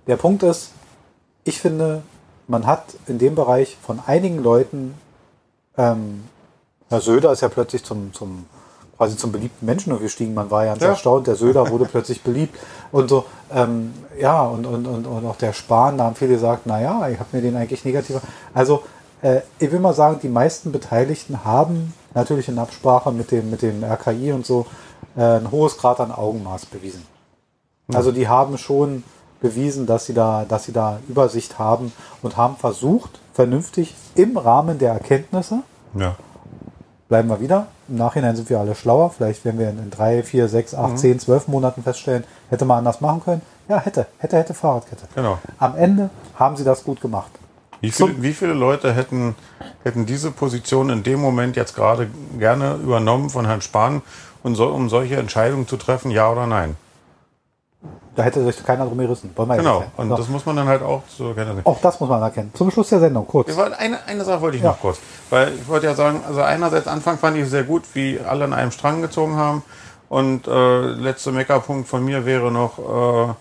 der 0.07 0.17
Punkt 0.17 0.43
ist, 0.43 0.73
ich 1.45 1.61
finde, 1.61 2.03
man 2.47 2.67
hat 2.67 2.85
in 3.07 3.19
dem 3.19 3.35
Bereich 3.35 3.77
von 3.83 4.01
einigen 4.07 4.43
Leuten, 4.43 4.95
ähm, 5.77 6.25
Herr 6.91 7.01
Söder 7.01 7.33
ist 7.33 7.41
ja 7.41 7.49
plötzlich 7.49 7.85
zum, 7.85 8.13
zum 8.13 8.47
quasi 8.97 9.17
zum 9.17 9.33
beliebten 9.33 9.67
Menschen 9.67 9.99
gestiegen. 9.99 10.35
Man 10.35 10.51
war 10.51 10.65
ja 10.65 10.73
ganz 10.73 10.83
ja. 10.83 10.89
erstaunt, 10.91 11.27
der 11.27 11.35
Söder 11.35 11.69
wurde 11.71 11.85
plötzlich 11.87 12.23
beliebt 12.23 12.59
und 12.93 13.09
so. 13.09 13.25
Ähm, 13.53 13.93
ja, 14.21 14.43
und, 14.43 14.67
und, 14.67 14.87
und, 14.87 15.07
und 15.07 15.27
auch 15.27 15.37
der 15.37 15.53
Spahn, 15.53 15.99
da 15.99 16.05
haben 16.05 16.15
viele 16.15 16.35
gesagt, 16.35 16.67
naja, 16.67 17.09
ich 17.09 17.19
habe 17.19 17.29
mir 17.33 17.43
den 17.43 17.57
eigentlich 17.57 17.85
negativer. 17.85 18.21
Also 18.53 18.83
äh, 19.23 19.41
ich 19.59 19.73
will 19.73 19.81
mal 19.81 19.95
sagen, 19.95 20.21
die 20.23 20.29
meisten 20.29 20.71
Beteiligten 20.73 21.45
haben 21.45 21.93
natürlich 22.15 22.49
in 22.49 22.59
Absprache 22.59 23.13
mit 23.13 23.31
dem, 23.31 23.51
mit 23.51 23.63
dem 23.63 23.85
RKI 23.85 24.33
und 24.33 24.47
so 24.47 24.67
äh, 25.17 25.39
ein 25.39 25.51
hohes 25.51 25.77
Grad 25.77 26.01
an 26.01 26.13
Augenmaß 26.13 26.67
bewiesen. 26.67 27.07
Also 27.93 28.13
die 28.13 28.29
haben 28.29 28.57
schon 28.57 29.05
bewiesen, 29.41 29.87
dass 29.87 30.07
sie 30.07 30.15
da, 30.15 30.47
dass 30.49 30.65
sie 30.65 30.73
da 30.73 31.01
Übersicht 31.09 31.59
haben 31.59 31.93
und 32.23 32.37
haben 32.37 32.57
versucht, 32.57 33.21
vernünftig 33.35 33.95
im 34.15 34.39
Rahmen 34.39 34.79
der 34.79 34.93
Erkenntnisse, 34.93 35.61
ja. 35.95 36.17
bleiben 37.09 37.29
wir 37.29 37.41
wieder, 37.41 37.67
im 37.89 37.97
Nachhinein 37.97 38.37
sind 38.37 38.49
wir 38.49 38.59
alle 38.59 38.75
schlauer, 38.75 39.11
vielleicht 39.11 39.45
werden 39.45 39.59
wir 39.59 39.69
in 39.69 39.91
drei, 39.91 40.23
vier, 40.23 40.49
sechs, 40.49 40.75
acht, 40.75 40.93
mhm. 40.93 40.97
zehn, 40.97 41.19
zwölf 41.21 41.47
Monaten 41.47 41.83
feststellen, 41.83 42.25
hätte 42.49 42.65
man 42.65 42.79
anders 42.79 43.03
machen 43.03 43.23
können. 43.23 43.43
Ja, 43.69 43.79
hätte, 43.79 44.07
hätte, 44.19 44.37
hätte 44.37 44.55
Fahrradkette. 44.55 45.09
Genau. 45.15 45.39
Am 45.59 45.77
Ende 45.77 46.11
haben 46.37 46.57
sie 46.57 46.65
das 46.65 46.85
gut 46.85 47.01
gemacht. 47.01 47.31
Wie 47.85 47.91
viele, 47.91 48.23
wie 48.23 48.33
viele 48.33 48.53
Leute 48.53 48.93
hätten, 48.93 49.35
hätten 49.83 50.07
diese 50.07 50.31
Position 50.31 50.91
in 50.91 51.03
dem 51.03 51.21
Moment 51.21 51.57
jetzt 51.57 51.75
gerade 51.75 52.09
gerne 52.39 52.75
übernommen 52.83 53.31
von 53.31 53.47
Herrn 53.47 53.61
Spahn, 53.61 54.03
um, 54.43 54.55
so, 54.55 54.69
um 54.69 54.89
solche 54.89 55.17
Entscheidungen 55.17 55.67
zu 55.67 55.77
treffen, 55.77 56.11
ja 56.11 56.31
oder 56.31 56.47
nein? 56.47 56.77
Da 58.17 58.23
hätte 58.23 58.45
sich 58.45 58.65
keiner 58.65 58.87
drum 58.87 58.99
gerissen. 58.99 59.31
genau, 59.35 59.85
und 59.97 60.09
so. 60.09 60.17
das 60.17 60.29
muss 60.29 60.47
man 60.47 60.55
dann 60.55 60.69
halt 60.69 60.83
auch 60.83 61.03
so 61.09 61.31
erkennen. 61.31 61.61
Auch 61.65 61.81
das 61.81 61.99
muss 61.99 62.09
man 62.09 62.23
erkennen. 62.23 62.53
Zum 62.55 62.71
Schluss 62.71 62.89
der 62.89 63.01
Sendung, 63.01 63.27
kurz. 63.27 63.57
Eine, 63.59 63.99
eine 64.07 64.25
Sache 64.25 64.41
wollte 64.41 64.57
ich 64.57 64.63
ja. 64.63 64.71
noch 64.71 64.81
kurz. 64.81 65.01
Weil 65.31 65.53
ich 65.55 65.67
wollte 65.67 65.87
ja 65.87 65.95
sagen, 65.95 66.21
also 66.27 66.41
einerseits 66.43 66.87
Anfang 66.87 67.19
fand 67.19 67.37
ich 67.37 67.49
sehr 67.49 67.65
gut, 67.65 67.83
wie 67.95 68.21
alle 68.21 68.45
an 68.45 68.53
einem 68.53 68.71
Strang 68.71 69.03
gezogen 69.03 69.37
haben. 69.37 69.63
Und 70.09 70.47
äh, 70.47 70.87
letzter 70.93 71.33
Meckerpunkt 71.33 71.89
von 71.89 72.05
mir 72.05 72.25
wäre 72.25 72.53
noch 72.53 72.79
äh, 72.79 73.35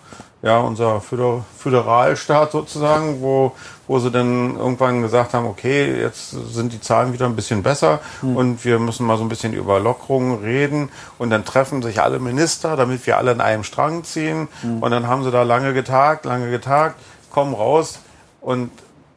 ja, 0.44 0.58
unser 0.58 1.00
Föderalstaat 1.00 2.52
sozusagen, 2.52 3.22
wo, 3.22 3.52
wo 3.88 3.98
sie 3.98 4.10
dann 4.10 4.56
irgendwann 4.56 5.00
gesagt 5.00 5.32
haben, 5.32 5.46
okay, 5.46 5.98
jetzt 5.98 6.32
sind 6.32 6.74
die 6.74 6.82
Zahlen 6.82 7.14
wieder 7.14 7.24
ein 7.24 7.34
bisschen 7.34 7.62
besser 7.62 8.00
mhm. 8.20 8.36
und 8.36 8.64
wir 8.66 8.78
müssen 8.78 9.06
mal 9.06 9.16
so 9.16 9.22
ein 9.22 9.30
bisschen 9.30 9.54
über 9.54 9.80
Lockerungen 9.80 10.44
reden 10.44 10.90
und 11.16 11.30
dann 11.30 11.46
treffen 11.46 11.80
sich 11.80 12.02
alle 12.02 12.18
Minister, 12.18 12.76
damit 12.76 13.06
wir 13.06 13.16
alle 13.16 13.32
in 13.32 13.40
einem 13.40 13.64
Strang 13.64 14.04
ziehen 14.04 14.48
mhm. 14.62 14.82
und 14.82 14.90
dann 14.90 15.08
haben 15.08 15.24
sie 15.24 15.30
da 15.30 15.44
lange 15.44 15.72
getagt, 15.72 16.26
lange 16.26 16.50
getagt, 16.50 16.96
kommen 17.30 17.54
raus 17.54 18.00
und 18.42 18.70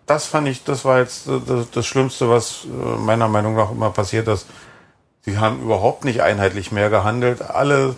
das 0.05 0.27
fand 0.27 0.47
ich, 0.47 0.63
das 0.63 0.85
war 0.85 0.99
jetzt 0.99 1.27
das, 1.27 1.69
das 1.71 1.85
Schlimmste, 1.85 2.29
was 2.29 2.63
äh, 2.63 2.97
meiner 3.01 3.27
Meinung 3.27 3.55
nach 3.55 3.71
immer 3.71 3.89
passiert 3.89 4.29
ist. 4.29 4.47
Sie 5.23 5.37
haben 5.37 5.61
überhaupt 5.61 6.05
nicht 6.05 6.21
einheitlich 6.21 6.71
mehr 6.71 6.89
gehandelt. 6.89 7.41
Alle 7.41 7.95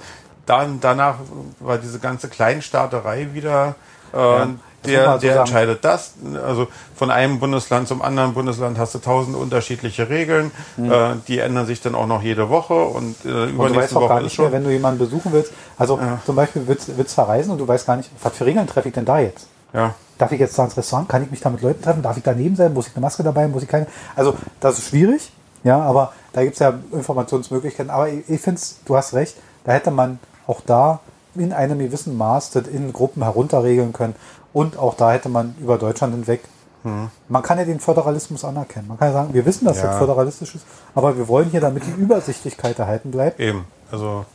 dann, 0.50 0.80
danach 0.82 1.16
war 1.60 1.78
diese 1.78 2.00
ganze 2.00 2.28
Kleinstaaterei 2.28 3.30
wieder. 3.34 3.76
Äh, 4.14 4.18
ja, 4.18 4.56
der, 4.86 5.18
der 5.18 5.39
entscheidet 5.41 5.84
das. 5.84 6.14
Also 6.43 6.68
von 6.95 7.12
einem 7.12 7.39
Bundesland 7.39 7.88
zum 7.88 8.02
anderen 8.02 8.34
Bundesland 8.34 8.80
hast 8.80 8.95
du 8.95 9.00
tausend 9.00 9.36
unterschiedliche 9.36 10.10
Regeln. 10.10 10.52
Mhm. 10.78 10.91
Äh, 10.91 11.10
die 11.28 11.39
ändern 11.39 11.66
sich 11.66 11.82
dann 11.82 11.95
auch 11.95 12.08
noch 12.08 12.24
jede 12.24 12.50
Woche 12.50 12.74
und 12.74 13.16
äh, 13.26 13.28
übernächste 13.28 13.62
und 13.62 13.70
du 13.70 13.76
weißt 13.76 13.95
auch 13.95 14.02
Woche 14.02 14.08
gar 14.10 14.22
nicht 14.22 14.39
mehr, 14.39 14.52
wenn 14.52 14.64
du 14.64 14.72
jemanden 14.72 15.00
besuchen 15.00 15.32
willst. 15.34 15.52
Also 15.78 15.97
ja. 15.97 16.20
zum 16.26 16.36
Beispiel 16.36 16.64
willst, 16.66 16.97
willst 16.97 17.14
verreisen 17.14 17.52
und 17.52 17.58
du 17.60 17.68
weißt 17.68 17.86
gar 17.86 17.97
nicht, 17.97 18.10
was 18.24 18.34
für 18.34 18.45
Regeln 18.45 18.66
treffe 18.66 18.88
ich 18.88 18.93
denn 18.93 19.06
da 19.06 19.20
jetzt? 19.20 19.47
Ja. 19.74 19.93
Darf 20.18 20.32
ich 20.32 20.39
jetzt 20.39 20.58
da 20.58 20.64
ins 20.66 20.76
Restaurant? 20.76 21.08
Kann 21.10 21.24
ich 21.24 21.30
mich 21.30 21.41
da 21.41 21.50
mit 21.50 21.62
Leuten 21.62 21.84
treffen? 21.84 22.02
Darf 22.02 22.18
ich 22.18 22.24
daneben 22.24 22.56
sein? 22.56 22.74
Muss 22.74 22.88
ich 22.88 22.95
eine 22.95 23.02
Maske 23.02 23.22
dabei? 23.22 23.47
Muss 23.47 23.64
ich 23.64 23.70
keine? 23.70 23.86
Also 24.16 24.36
das 24.60 24.80
ist 24.80 24.89
schwierig. 24.89 25.32
Ja, 25.64 25.82
aber 25.82 26.14
da 26.34 26.41
gibt 26.41 26.54
es 26.54 26.60
ja 26.60 26.74
Informationsmöglichkeiten. 26.91 27.91
Aber 27.91 28.10
ich, 28.10 28.28
ich 28.28 28.41
finde 28.41 28.62
du 28.86 28.95
hast 28.95 29.14
recht, 29.14 29.36
da 29.66 29.74
hätte 29.74 29.91
man 29.91 30.20
auch 30.50 30.62
da 30.66 31.00
in 31.36 31.54
einem 31.54 31.80
gewissen 31.80 32.18
Maß 32.18 32.52
das 32.52 32.68
in 32.68 32.91
Gruppen 32.91 33.24
herunterregeln 33.24 33.93
können. 33.93 34.16
Und 34.52 34.78
auch 34.78 34.95
da 34.95 35.12
hätte 35.12 35.30
man 35.30 35.56
über 35.62 35.78
Deutschland 35.78 36.14
hinweg. 36.14 36.41
Hm. 36.84 37.10
Man 37.28 37.43
kann 37.43 37.60
ja 37.60 37.66
den 37.66 37.80
Föderalismus 37.80 38.43
anerkennen. 38.43 38.88
Man 38.88 38.97
kann 38.97 39.10
ja 39.10 39.14
sagen, 39.14 39.34
wir 39.34 39.45
wissen, 39.45 39.66
dass 39.66 39.78
ja. 39.78 39.88
das 39.88 39.97
föderalistisch 39.97 40.56
ist, 40.56 40.66
aber 40.95 41.18
wir 41.18 41.28
wollen 41.28 41.50
hier, 41.50 41.62
damit 41.62 41.84
die 41.86 41.91
Übersichtlichkeit 41.91 42.80
erhalten 42.80 43.12
bleibt. 43.12 43.39
Eben. 43.39 43.66
Also. 43.91 44.26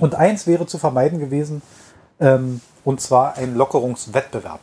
Und 0.00 0.14
eins 0.14 0.46
wäre 0.46 0.66
zu 0.66 0.78
vermeiden 0.78 1.20
gewesen, 1.20 1.62
ähm, 2.20 2.60
und 2.84 3.00
zwar 3.00 3.36
ein 3.36 3.54
Lockerungswettbewerb. 3.54 4.60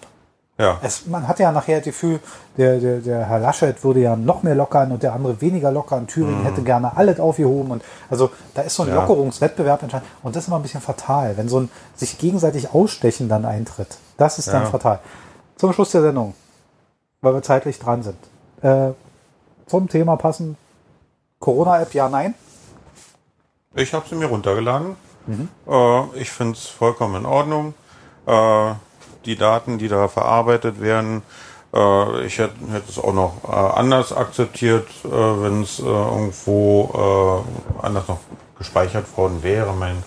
Ja. 0.57 0.79
Es, 0.81 1.05
man 1.05 1.27
hat 1.27 1.39
ja 1.39 1.51
nachher 1.51 1.77
das 1.77 1.85
Gefühl, 1.85 2.21
der, 2.57 2.79
der, 2.79 2.99
der 2.99 3.27
Herr 3.27 3.39
Laschet 3.39 3.83
würde 3.83 3.99
ja 3.99 4.15
noch 4.15 4.41
mehr 4.41 4.55
lockern 4.55 4.91
und 4.93 5.03
der 5.03 5.13
andere 5.13 5.41
weniger 5.41 5.69
lockern. 5.69 6.07
Thüringen 6.07 6.41
mhm. 6.41 6.45
hätte 6.45 6.61
gerne 6.61 6.95
alles 6.95 7.19
aufgehoben. 7.19 7.71
Und 7.71 7.83
also 8.09 8.31
da 8.53 8.61
ist 8.61 8.75
so 8.75 8.83
ein 8.83 8.89
ja. 8.89 8.95
Lockerungswettbewerb 8.95 9.83
entscheidend. 9.83 10.09
Und 10.23 10.35
das 10.35 10.43
ist 10.43 10.47
immer 10.47 10.57
ein 10.57 10.61
bisschen 10.61 10.79
fatal, 10.79 11.35
wenn 11.35 11.49
so 11.49 11.59
ein 11.59 11.69
sich 11.95 12.17
gegenseitig 12.17 12.73
ausstechen 12.73 13.27
dann 13.27 13.43
eintritt. 13.43 13.97
Das 14.17 14.39
ist 14.39 14.47
dann 14.47 14.63
ja. 14.63 14.69
fatal. 14.69 14.99
Zum 15.57 15.73
Schluss 15.73 15.91
der 15.91 16.01
Sendung, 16.01 16.33
weil 17.21 17.33
wir 17.33 17.41
zeitlich 17.41 17.77
dran 17.77 18.03
sind. 18.03 18.17
Äh, 18.61 18.91
zum 19.67 19.89
Thema 19.89 20.15
passen. 20.15 20.57
Corona-App, 21.39 21.93
ja, 21.93 22.07
nein? 22.07 22.33
Ich 23.73 23.93
habe 23.93 24.05
sie 24.07 24.15
mir 24.15 24.27
runtergeladen. 24.27 24.95
Mhm. 25.27 25.49
Äh, 25.67 26.21
ich 26.21 26.31
finde 26.31 26.53
es 26.53 26.65
vollkommen 26.67 27.15
in 27.15 27.25
Ordnung. 27.25 27.73
Äh, 28.25 28.71
die 29.25 29.35
Daten, 29.35 29.77
die 29.77 29.87
da 29.87 30.07
verarbeitet 30.07 30.81
werden, 30.81 31.21
äh, 31.21 31.55
Äh, 31.75 32.25
ich 32.25 32.37
hätte, 32.37 32.55
hätte 32.71 32.89
es 32.89 32.97
auch 32.97 33.13
noch 33.13 33.43
äh, 33.43 33.51
anders 33.51 34.13
akzeptiert, 34.13 34.87
äh, 35.03 35.09
wenn 35.09 35.61
es 35.61 35.79
äh, 35.79 35.83
irgendwo 35.83 37.43
äh, 37.81 37.85
anders 37.85 38.07
noch 38.07 38.19
gespeichert 38.57 39.05
worden 39.17 39.43
wäre. 39.43 39.73
Mein, 39.73 40.01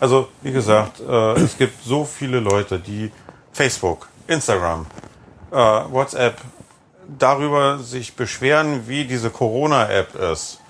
also 0.00 0.28
wie 0.42 0.52
gesagt, 0.52 1.00
äh, 1.00 1.32
es 1.34 1.56
gibt 1.56 1.82
so 1.84 2.04
viele 2.04 2.40
Leute, 2.40 2.80
die 2.80 3.12
Facebook, 3.52 4.08
Instagram, 4.26 4.86
WhatsApp 5.50 6.38
darüber 7.18 7.78
sich 7.78 8.16
beschweren, 8.16 8.88
wie 8.88 9.04
diese 9.04 9.28
Corona-App 9.28 10.14
ist. 10.14 10.61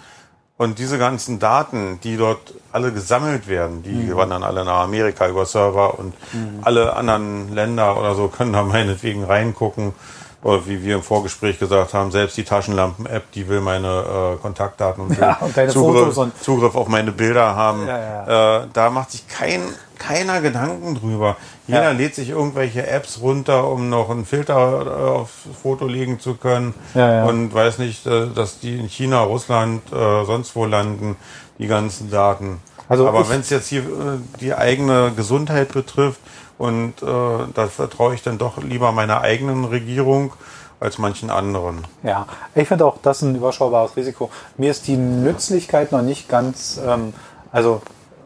Und 0.62 0.78
diese 0.78 0.96
ganzen 0.96 1.40
Daten, 1.40 1.98
die 2.04 2.16
dort 2.16 2.54
alle 2.70 2.92
gesammelt 2.92 3.48
werden, 3.48 3.82
die 3.82 3.90
mhm. 3.90 4.14
wandern 4.14 4.44
alle 4.44 4.64
nach 4.64 4.82
Amerika 4.82 5.26
über 5.26 5.44
Server 5.44 5.98
und 5.98 6.14
mhm. 6.32 6.60
alle 6.62 6.94
anderen 6.94 7.52
Länder 7.52 7.98
oder 7.98 8.14
so 8.14 8.28
können 8.28 8.52
da 8.52 8.62
meinetwegen 8.62 9.24
reingucken. 9.24 9.92
Oder 10.40 10.64
wie 10.68 10.84
wir 10.84 10.94
im 10.94 11.02
Vorgespräch 11.02 11.58
gesagt 11.58 11.94
haben, 11.94 12.12
selbst 12.12 12.36
die 12.36 12.44
Taschenlampen-App, 12.44 13.32
die 13.32 13.48
will 13.48 13.60
meine 13.60 14.36
äh, 14.36 14.40
Kontaktdaten 14.40 15.04
und, 15.04 15.18
ja, 15.20 15.38
und 15.40 15.70
Zugriff, 15.70 16.16
und 16.16 16.40
Zugriff, 16.40 16.76
auf 16.76 16.86
meine 16.86 17.10
Bilder 17.10 17.56
haben. 17.56 17.86
Ja, 17.88 17.98
ja. 17.98 18.62
Äh, 18.62 18.66
da 18.72 18.90
macht 18.90 19.10
sich 19.10 19.26
kein, 19.26 19.62
keiner 19.98 20.40
Gedanken 20.40 20.94
drüber. 20.94 21.36
Jeder 21.66 21.94
lädt 21.94 22.14
sich 22.14 22.30
irgendwelche 22.30 22.86
Apps 22.86 23.20
runter, 23.20 23.68
um 23.68 23.88
noch 23.88 24.10
einen 24.10 24.24
Filter 24.24 24.86
äh, 24.86 25.10
aufs 25.10 25.32
Foto 25.62 25.86
legen 25.86 26.18
zu 26.18 26.34
können. 26.34 26.74
Und 26.94 27.54
weiß 27.54 27.78
nicht, 27.78 28.06
äh, 28.06 28.26
dass 28.34 28.58
die 28.60 28.78
in 28.78 28.88
China, 28.88 29.22
Russland, 29.22 29.82
äh, 29.92 30.24
sonst 30.24 30.56
wo 30.56 30.64
landen, 30.64 31.16
die 31.58 31.68
ganzen 31.68 32.10
Daten. 32.10 32.60
Also 32.88 33.06
Aber 33.06 33.28
wenn 33.28 33.40
es 33.40 33.50
jetzt 33.50 33.68
hier 33.68 33.82
äh, 33.82 34.18
die 34.40 34.54
eigene 34.54 35.12
Gesundheit 35.14 35.72
betrifft, 35.72 36.20
und 36.58 37.02
äh, 37.02 37.06
da 37.54 37.66
vertraue 37.66 38.14
ich 38.14 38.22
dann 38.22 38.38
doch 38.38 38.62
lieber 38.62 38.92
meiner 38.92 39.20
eigenen 39.20 39.64
Regierung 39.64 40.32
als 40.78 40.98
manchen 40.98 41.30
anderen. 41.30 41.84
Ja, 42.04 42.26
ich 42.54 42.68
finde 42.68 42.86
auch 42.86 42.98
das 43.02 43.22
ein 43.22 43.34
überschaubares 43.34 43.96
Risiko. 43.96 44.30
Mir 44.56 44.70
ist 44.70 44.86
die 44.86 44.96
Nützlichkeit 44.96 45.90
noch 45.90 46.02
nicht 46.02 46.28
ganz, 46.28 46.80
ähm, 46.84 47.14
also 47.50 47.82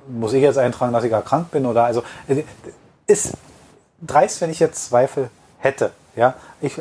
muss 0.08 0.34
ich 0.34 0.42
jetzt 0.42 0.58
eintragen, 0.58 0.92
dass 0.92 1.04
ich 1.04 1.10
gar 1.10 1.22
krank 1.22 1.50
bin 1.50 1.64
oder 1.64 1.84
also 1.84 2.02
ist 3.06 3.34
dreist, 4.00 4.40
wenn 4.40 4.50
ich 4.50 4.58
jetzt 4.58 4.86
Zweifel 4.86 5.30
hätte. 5.58 5.92
Ja, 6.14 6.34
ich 6.60 6.80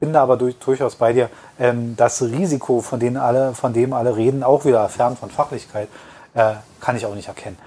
bin 0.00 0.12
da 0.12 0.22
aber 0.22 0.36
durch, 0.36 0.58
durchaus 0.58 0.96
bei 0.96 1.12
dir. 1.12 1.30
Ähm, 1.58 1.94
das 1.96 2.22
Risiko, 2.22 2.80
von 2.80 2.98
denen 2.98 3.16
alle, 3.16 3.54
von 3.54 3.72
dem 3.72 3.92
alle 3.92 4.16
reden, 4.16 4.42
auch 4.42 4.64
wieder 4.64 4.88
fern 4.88 5.16
von 5.16 5.30
Fachlichkeit, 5.30 5.88
äh, 6.34 6.54
kann 6.80 6.96
ich 6.96 7.06
auch 7.06 7.14
nicht 7.14 7.28
erkennen. 7.28 7.58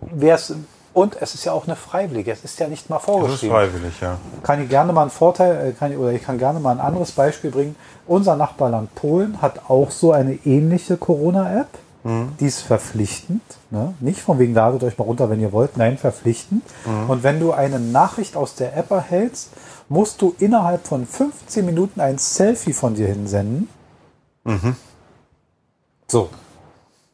Wer 0.00 0.34
es 0.34 0.54
und 0.94 1.16
es 1.20 1.34
ist 1.34 1.44
ja 1.44 1.52
auch 1.52 1.66
eine 1.66 1.76
freiwillige, 1.76 2.32
es 2.32 2.42
ist 2.42 2.58
ja 2.58 2.66
nicht 2.66 2.90
mal 2.90 2.98
vorgeschrieben. 2.98 3.54
Das 3.54 3.68
ist 3.68 3.72
freiwillig, 3.72 4.00
ja. 4.00 4.18
Kann 4.42 4.62
ich 4.62 4.68
gerne 4.68 4.92
mal 4.92 5.02
einen 5.02 5.10
Vorteil, 5.10 5.68
äh, 5.68 5.72
kann 5.72 5.92
ich, 5.92 5.98
oder 5.98 6.10
ich 6.10 6.22
kann 6.22 6.38
gerne 6.38 6.58
mal 6.58 6.72
ein 6.72 6.80
anderes 6.80 7.12
Beispiel 7.12 7.50
bringen. 7.50 7.76
Unser 8.06 8.36
Nachbarland 8.36 8.94
Polen 8.96 9.40
hat 9.40 9.70
auch 9.70 9.90
so 9.90 10.12
eine 10.12 10.34
ähnliche 10.44 10.96
Corona-App. 10.96 11.68
Mhm. 12.08 12.32
Die 12.40 12.46
ist 12.46 12.60
verpflichtend. 12.60 13.42
Ne? 13.70 13.92
Nicht 14.00 14.22
von 14.22 14.38
wegen 14.38 14.54
ladet 14.54 14.82
euch 14.82 14.96
mal 14.96 15.04
runter, 15.04 15.28
wenn 15.28 15.40
ihr 15.40 15.52
wollt. 15.52 15.76
Nein, 15.76 15.98
verpflichtend. 15.98 16.62
Mhm. 16.86 17.10
Und 17.10 17.22
wenn 17.22 17.38
du 17.38 17.52
eine 17.52 17.78
Nachricht 17.78 18.34
aus 18.34 18.54
der 18.54 18.74
App 18.74 18.90
erhältst, 18.90 19.50
musst 19.90 20.22
du 20.22 20.34
innerhalb 20.38 20.86
von 20.86 21.06
15 21.06 21.66
Minuten 21.66 22.00
ein 22.00 22.16
Selfie 22.16 22.72
von 22.72 22.94
dir 22.94 23.08
hinsenden. 23.08 23.68
Mhm. 24.44 24.74
So. 26.06 26.30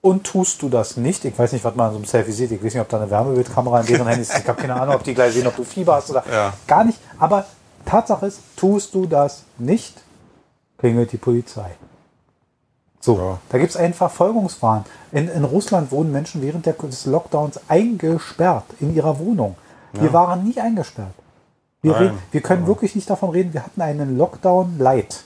Und 0.00 0.24
tust 0.24 0.62
du 0.62 0.68
das 0.68 0.96
nicht, 0.96 1.24
ich 1.24 1.36
weiß 1.36 1.52
nicht, 1.52 1.64
was 1.64 1.74
man 1.74 1.86
in 1.86 1.92
so 1.92 1.98
einem 1.98 2.04
Selfie 2.04 2.32
sieht, 2.32 2.52
ich 2.52 2.62
weiß 2.62 2.74
nicht, 2.74 2.82
ob 2.82 2.88
da 2.88 2.98
eine 2.98 3.10
Wärmebildkamera 3.10 3.80
in 3.80 3.86
deren 3.86 4.06
Handys 4.06 4.28
ist, 4.28 4.40
ich 4.40 4.48
habe 4.48 4.60
keine 4.60 4.74
Ahnung, 4.74 4.94
ob 4.94 5.02
die 5.02 5.14
gleich 5.14 5.32
sehen, 5.32 5.46
ob 5.46 5.56
du 5.56 5.64
Fieber 5.64 5.94
hast 5.94 6.10
oder 6.10 6.22
ja. 6.30 6.52
gar 6.66 6.84
nicht. 6.84 6.98
Aber 7.18 7.46
Tatsache 7.84 8.26
ist, 8.26 8.40
tust 8.54 8.94
du 8.94 9.06
das 9.06 9.44
nicht, 9.58 9.94
klingelt 10.78 11.10
die 11.10 11.16
Polizei. 11.16 11.70
So, 13.04 13.18
ja. 13.18 13.38
da 13.50 13.58
gibt 13.58 13.68
es 13.68 13.76
einen 13.76 13.92
Verfolgungswahn. 13.92 14.86
In, 15.12 15.28
in 15.28 15.44
Russland 15.44 15.92
wurden 15.92 16.10
Menschen 16.10 16.40
während 16.40 16.64
des 16.64 17.04
Lockdowns 17.04 17.60
eingesperrt 17.68 18.64
in 18.80 18.94
ihrer 18.94 19.18
Wohnung. 19.18 19.56
Wir 19.92 20.06
ja. 20.06 20.12
waren 20.14 20.42
nie 20.42 20.58
eingesperrt. 20.58 21.12
Wir, 21.82 22.00
reden, 22.00 22.18
wir 22.30 22.40
können 22.40 22.66
wirklich 22.66 22.94
nicht 22.94 23.10
davon 23.10 23.28
reden, 23.28 23.52
wir 23.52 23.62
hatten 23.62 23.82
einen 23.82 24.16
Lockdown 24.16 24.78
light. 24.78 25.22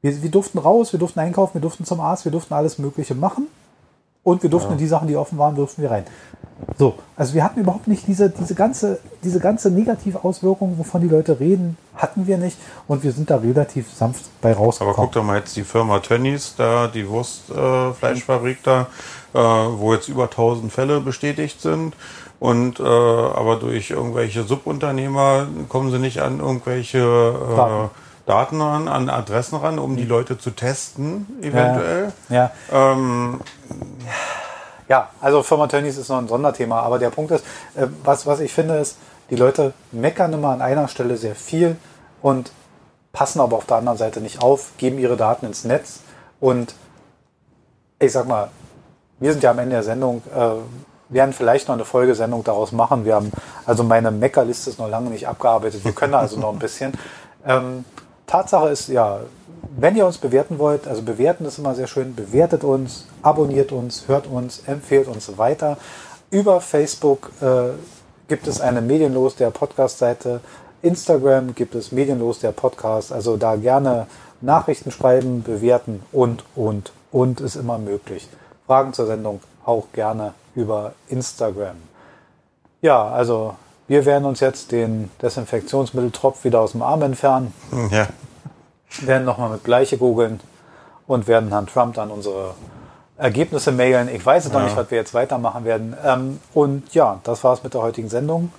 Wir, 0.00 0.22
wir 0.22 0.30
durften 0.30 0.56
raus, 0.56 0.94
wir 0.94 0.98
durften 0.98 1.20
einkaufen, 1.20 1.56
wir 1.56 1.60
durften 1.60 1.84
zum 1.84 2.00
Arzt, 2.00 2.24
wir 2.24 2.32
durften 2.32 2.54
alles 2.54 2.78
Mögliche 2.78 3.14
machen. 3.14 3.48
Und 4.28 4.42
wir 4.42 4.50
durften 4.50 4.72
ja. 4.72 4.76
die 4.76 4.86
Sachen, 4.86 5.08
die 5.08 5.16
offen 5.16 5.38
waren, 5.38 5.54
durften 5.54 5.80
wir 5.80 5.90
rein. 5.90 6.04
So, 6.76 6.96
also 7.16 7.32
wir 7.32 7.42
hatten 7.42 7.60
überhaupt 7.60 7.88
nicht 7.88 8.06
diese, 8.06 8.28
diese, 8.28 8.54
ganze, 8.54 8.98
diese 9.24 9.40
ganze 9.40 9.70
negative 9.70 10.22
Auswirkung, 10.22 10.76
wovon 10.76 11.00
die 11.00 11.08
Leute 11.08 11.40
reden, 11.40 11.78
hatten 11.94 12.26
wir 12.26 12.36
nicht. 12.36 12.58
Und 12.86 13.02
wir 13.02 13.12
sind 13.12 13.30
da 13.30 13.36
relativ 13.36 13.90
sanft 13.90 14.26
bei 14.42 14.52
rausgekommen. 14.52 14.94
Aber 14.94 15.02
guck 15.02 15.12
doch 15.12 15.24
mal 15.24 15.38
jetzt 15.38 15.56
die 15.56 15.62
Firma 15.62 16.00
Tönnies, 16.00 16.56
da 16.58 16.88
die 16.88 17.08
Wurstfleischfabrik 17.08 18.58
äh, 18.58 18.60
da, 18.64 18.86
äh, 19.32 19.38
wo 19.78 19.94
jetzt 19.94 20.08
über 20.08 20.24
1000 20.24 20.70
Fälle 20.70 21.00
bestätigt 21.00 21.62
sind. 21.62 21.94
Und 22.38 22.80
äh, 22.80 22.82
aber 22.82 23.56
durch 23.56 23.90
irgendwelche 23.90 24.42
Subunternehmer 24.42 25.46
kommen 25.70 25.90
sie 25.90 25.98
nicht 25.98 26.20
an 26.20 26.40
irgendwelche 26.40 26.98
äh, 26.98 27.88
Daten 28.28 28.60
ran, 28.60 28.88
an 28.88 29.08
Adressen 29.08 29.56
ran, 29.56 29.78
um 29.78 29.96
die. 29.96 30.04
Leute 30.04 30.38
zu 30.38 30.50
testen, 30.50 31.26
eventuell. 31.40 32.12
Ja. 32.28 32.50
Ja, 32.70 32.92
ähm, 32.92 33.40
ja 34.86 35.08
also 35.20 35.42
Firma 35.42 35.66
Tönnies 35.66 35.96
ist 35.96 36.08
noch 36.10 36.18
ein 36.18 36.28
Sonderthema, 36.28 36.80
aber 36.80 36.98
der 36.98 37.10
Punkt 37.10 37.30
ist, 37.30 37.44
äh, 37.74 37.86
was, 38.04 38.26
was 38.26 38.40
ich 38.40 38.52
finde, 38.52 38.76
ist, 38.76 38.98
die 39.30 39.36
Leute 39.36 39.72
meckern 39.92 40.32
immer 40.34 40.48
an 40.48 40.60
einer 40.60 40.88
Stelle 40.88 41.16
sehr 41.16 41.34
viel 41.34 41.76
und 42.20 42.52
passen 43.12 43.40
aber 43.40 43.56
auf 43.56 43.66
der 43.66 43.78
anderen 43.78 43.98
Seite 43.98 44.20
nicht 44.20 44.42
auf, 44.42 44.72
geben 44.76 44.98
ihre 44.98 45.16
Daten 45.16 45.46
ins 45.46 45.64
Netz 45.64 46.00
und 46.38 46.74
ich 47.98 48.12
sag 48.12 48.28
mal, 48.28 48.50
wir 49.20 49.32
sind 49.32 49.42
ja 49.42 49.50
am 49.50 49.58
Ende 49.58 49.76
der 49.76 49.82
Sendung, 49.82 50.22
äh, 50.34 51.14
werden 51.14 51.32
vielleicht 51.32 51.68
noch 51.68 51.74
eine 51.74 51.86
Folgesendung 51.86 52.44
daraus 52.44 52.72
machen. 52.72 53.06
Wir 53.06 53.14
haben, 53.14 53.32
also 53.64 53.82
meine 53.82 54.10
Meckerliste 54.10 54.70
ist 54.70 54.78
noch 54.78 54.88
lange 54.88 55.08
nicht 55.08 55.26
abgearbeitet. 55.26 55.84
Wir 55.84 55.92
können 55.92 56.14
also 56.14 56.38
noch 56.38 56.52
ein 56.52 56.58
bisschen. 56.58 56.92
Ähm, 57.46 57.84
Tatsache 58.28 58.68
ist, 58.68 58.88
ja, 58.88 59.20
wenn 59.76 59.96
ihr 59.96 60.06
uns 60.06 60.18
bewerten 60.18 60.58
wollt, 60.58 60.86
also 60.86 61.02
bewerten 61.02 61.44
ist 61.44 61.58
immer 61.58 61.74
sehr 61.74 61.86
schön, 61.86 62.14
bewertet 62.14 62.62
uns, 62.62 63.06
abonniert 63.22 63.72
uns, 63.72 64.06
hört 64.06 64.26
uns, 64.26 64.62
empfehlt 64.66 65.08
uns 65.08 65.36
weiter. 65.38 65.78
Über 66.30 66.60
Facebook 66.60 67.30
äh, 67.40 67.70
gibt 68.28 68.46
es 68.46 68.60
eine 68.60 68.82
Medienlos 68.82 69.36
der 69.36 69.50
Podcast-Seite. 69.50 70.40
Instagram 70.82 71.54
gibt 71.54 71.74
es 71.74 71.90
Medienlos 71.90 72.38
der 72.38 72.52
Podcast. 72.52 73.12
Also 73.12 73.36
da 73.36 73.56
gerne 73.56 74.06
Nachrichten 74.40 74.90
schreiben, 74.90 75.42
bewerten 75.42 76.02
und, 76.12 76.44
und, 76.54 76.92
und 77.10 77.40
ist 77.40 77.56
immer 77.56 77.78
möglich. 77.78 78.28
Fragen 78.66 78.92
zur 78.92 79.06
Sendung 79.06 79.40
auch 79.64 79.86
gerne 79.92 80.34
über 80.54 80.92
Instagram. 81.08 81.76
Ja, 82.82 83.08
also 83.08 83.56
wir 83.88 84.04
werden 84.04 84.24
uns 84.24 84.40
jetzt 84.40 84.70
den 84.70 85.10
Desinfektionsmitteltropf 85.22 86.44
wieder 86.44 86.60
aus 86.60 86.72
dem 86.72 86.82
Arm 86.82 87.02
entfernen. 87.02 87.52
Ja. 87.90 88.06
Werden 89.02 89.24
nochmal 89.24 89.50
mit 89.50 89.64
Gleiche 89.64 89.98
googeln 89.98 90.40
und 91.06 91.26
werden 91.26 91.48
Herrn 91.48 91.66
Trump 91.66 91.94
dann 91.94 92.10
unsere 92.10 92.54
Ergebnisse 93.16 93.72
mailen. 93.72 94.08
Ich 94.14 94.24
weiß 94.24 94.46
es 94.46 94.52
ja. 94.52 94.58
noch 94.58 94.64
nicht, 94.64 94.76
was 94.76 94.90
wir 94.90 94.98
jetzt 94.98 95.14
weitermachen 95.14 95.64
werden. 95.64 95.96
Ähm, 96.04 96.40
und 96.54 96.94
ja, 96.94 97.20
das 97.24 97.42
war's 97.44 97.64
mit 97.64 97.74
der 97.74 97.82
heutigen 97.82 98.08
Sendung. 98.08 98.52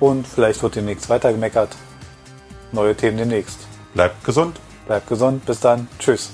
Und 0.00 0.26
vielleicht 0.26 0.62
wird 0.62 0.76
demnächst 0.76 1.10
weitergemeckert. 1.10 1.70
Neue 2.72 2.94
Themen 2.94 3.16
demnächst. 3.16 3.58
Bleibt 3.94 4.22
gesund. 4.24 4.60
Bleibt 4.86 5.08
gesund. 5.08 5.44
Bis 5.44 5.60
dann. 5.60 5.88
Tschüss. 5.98 6.30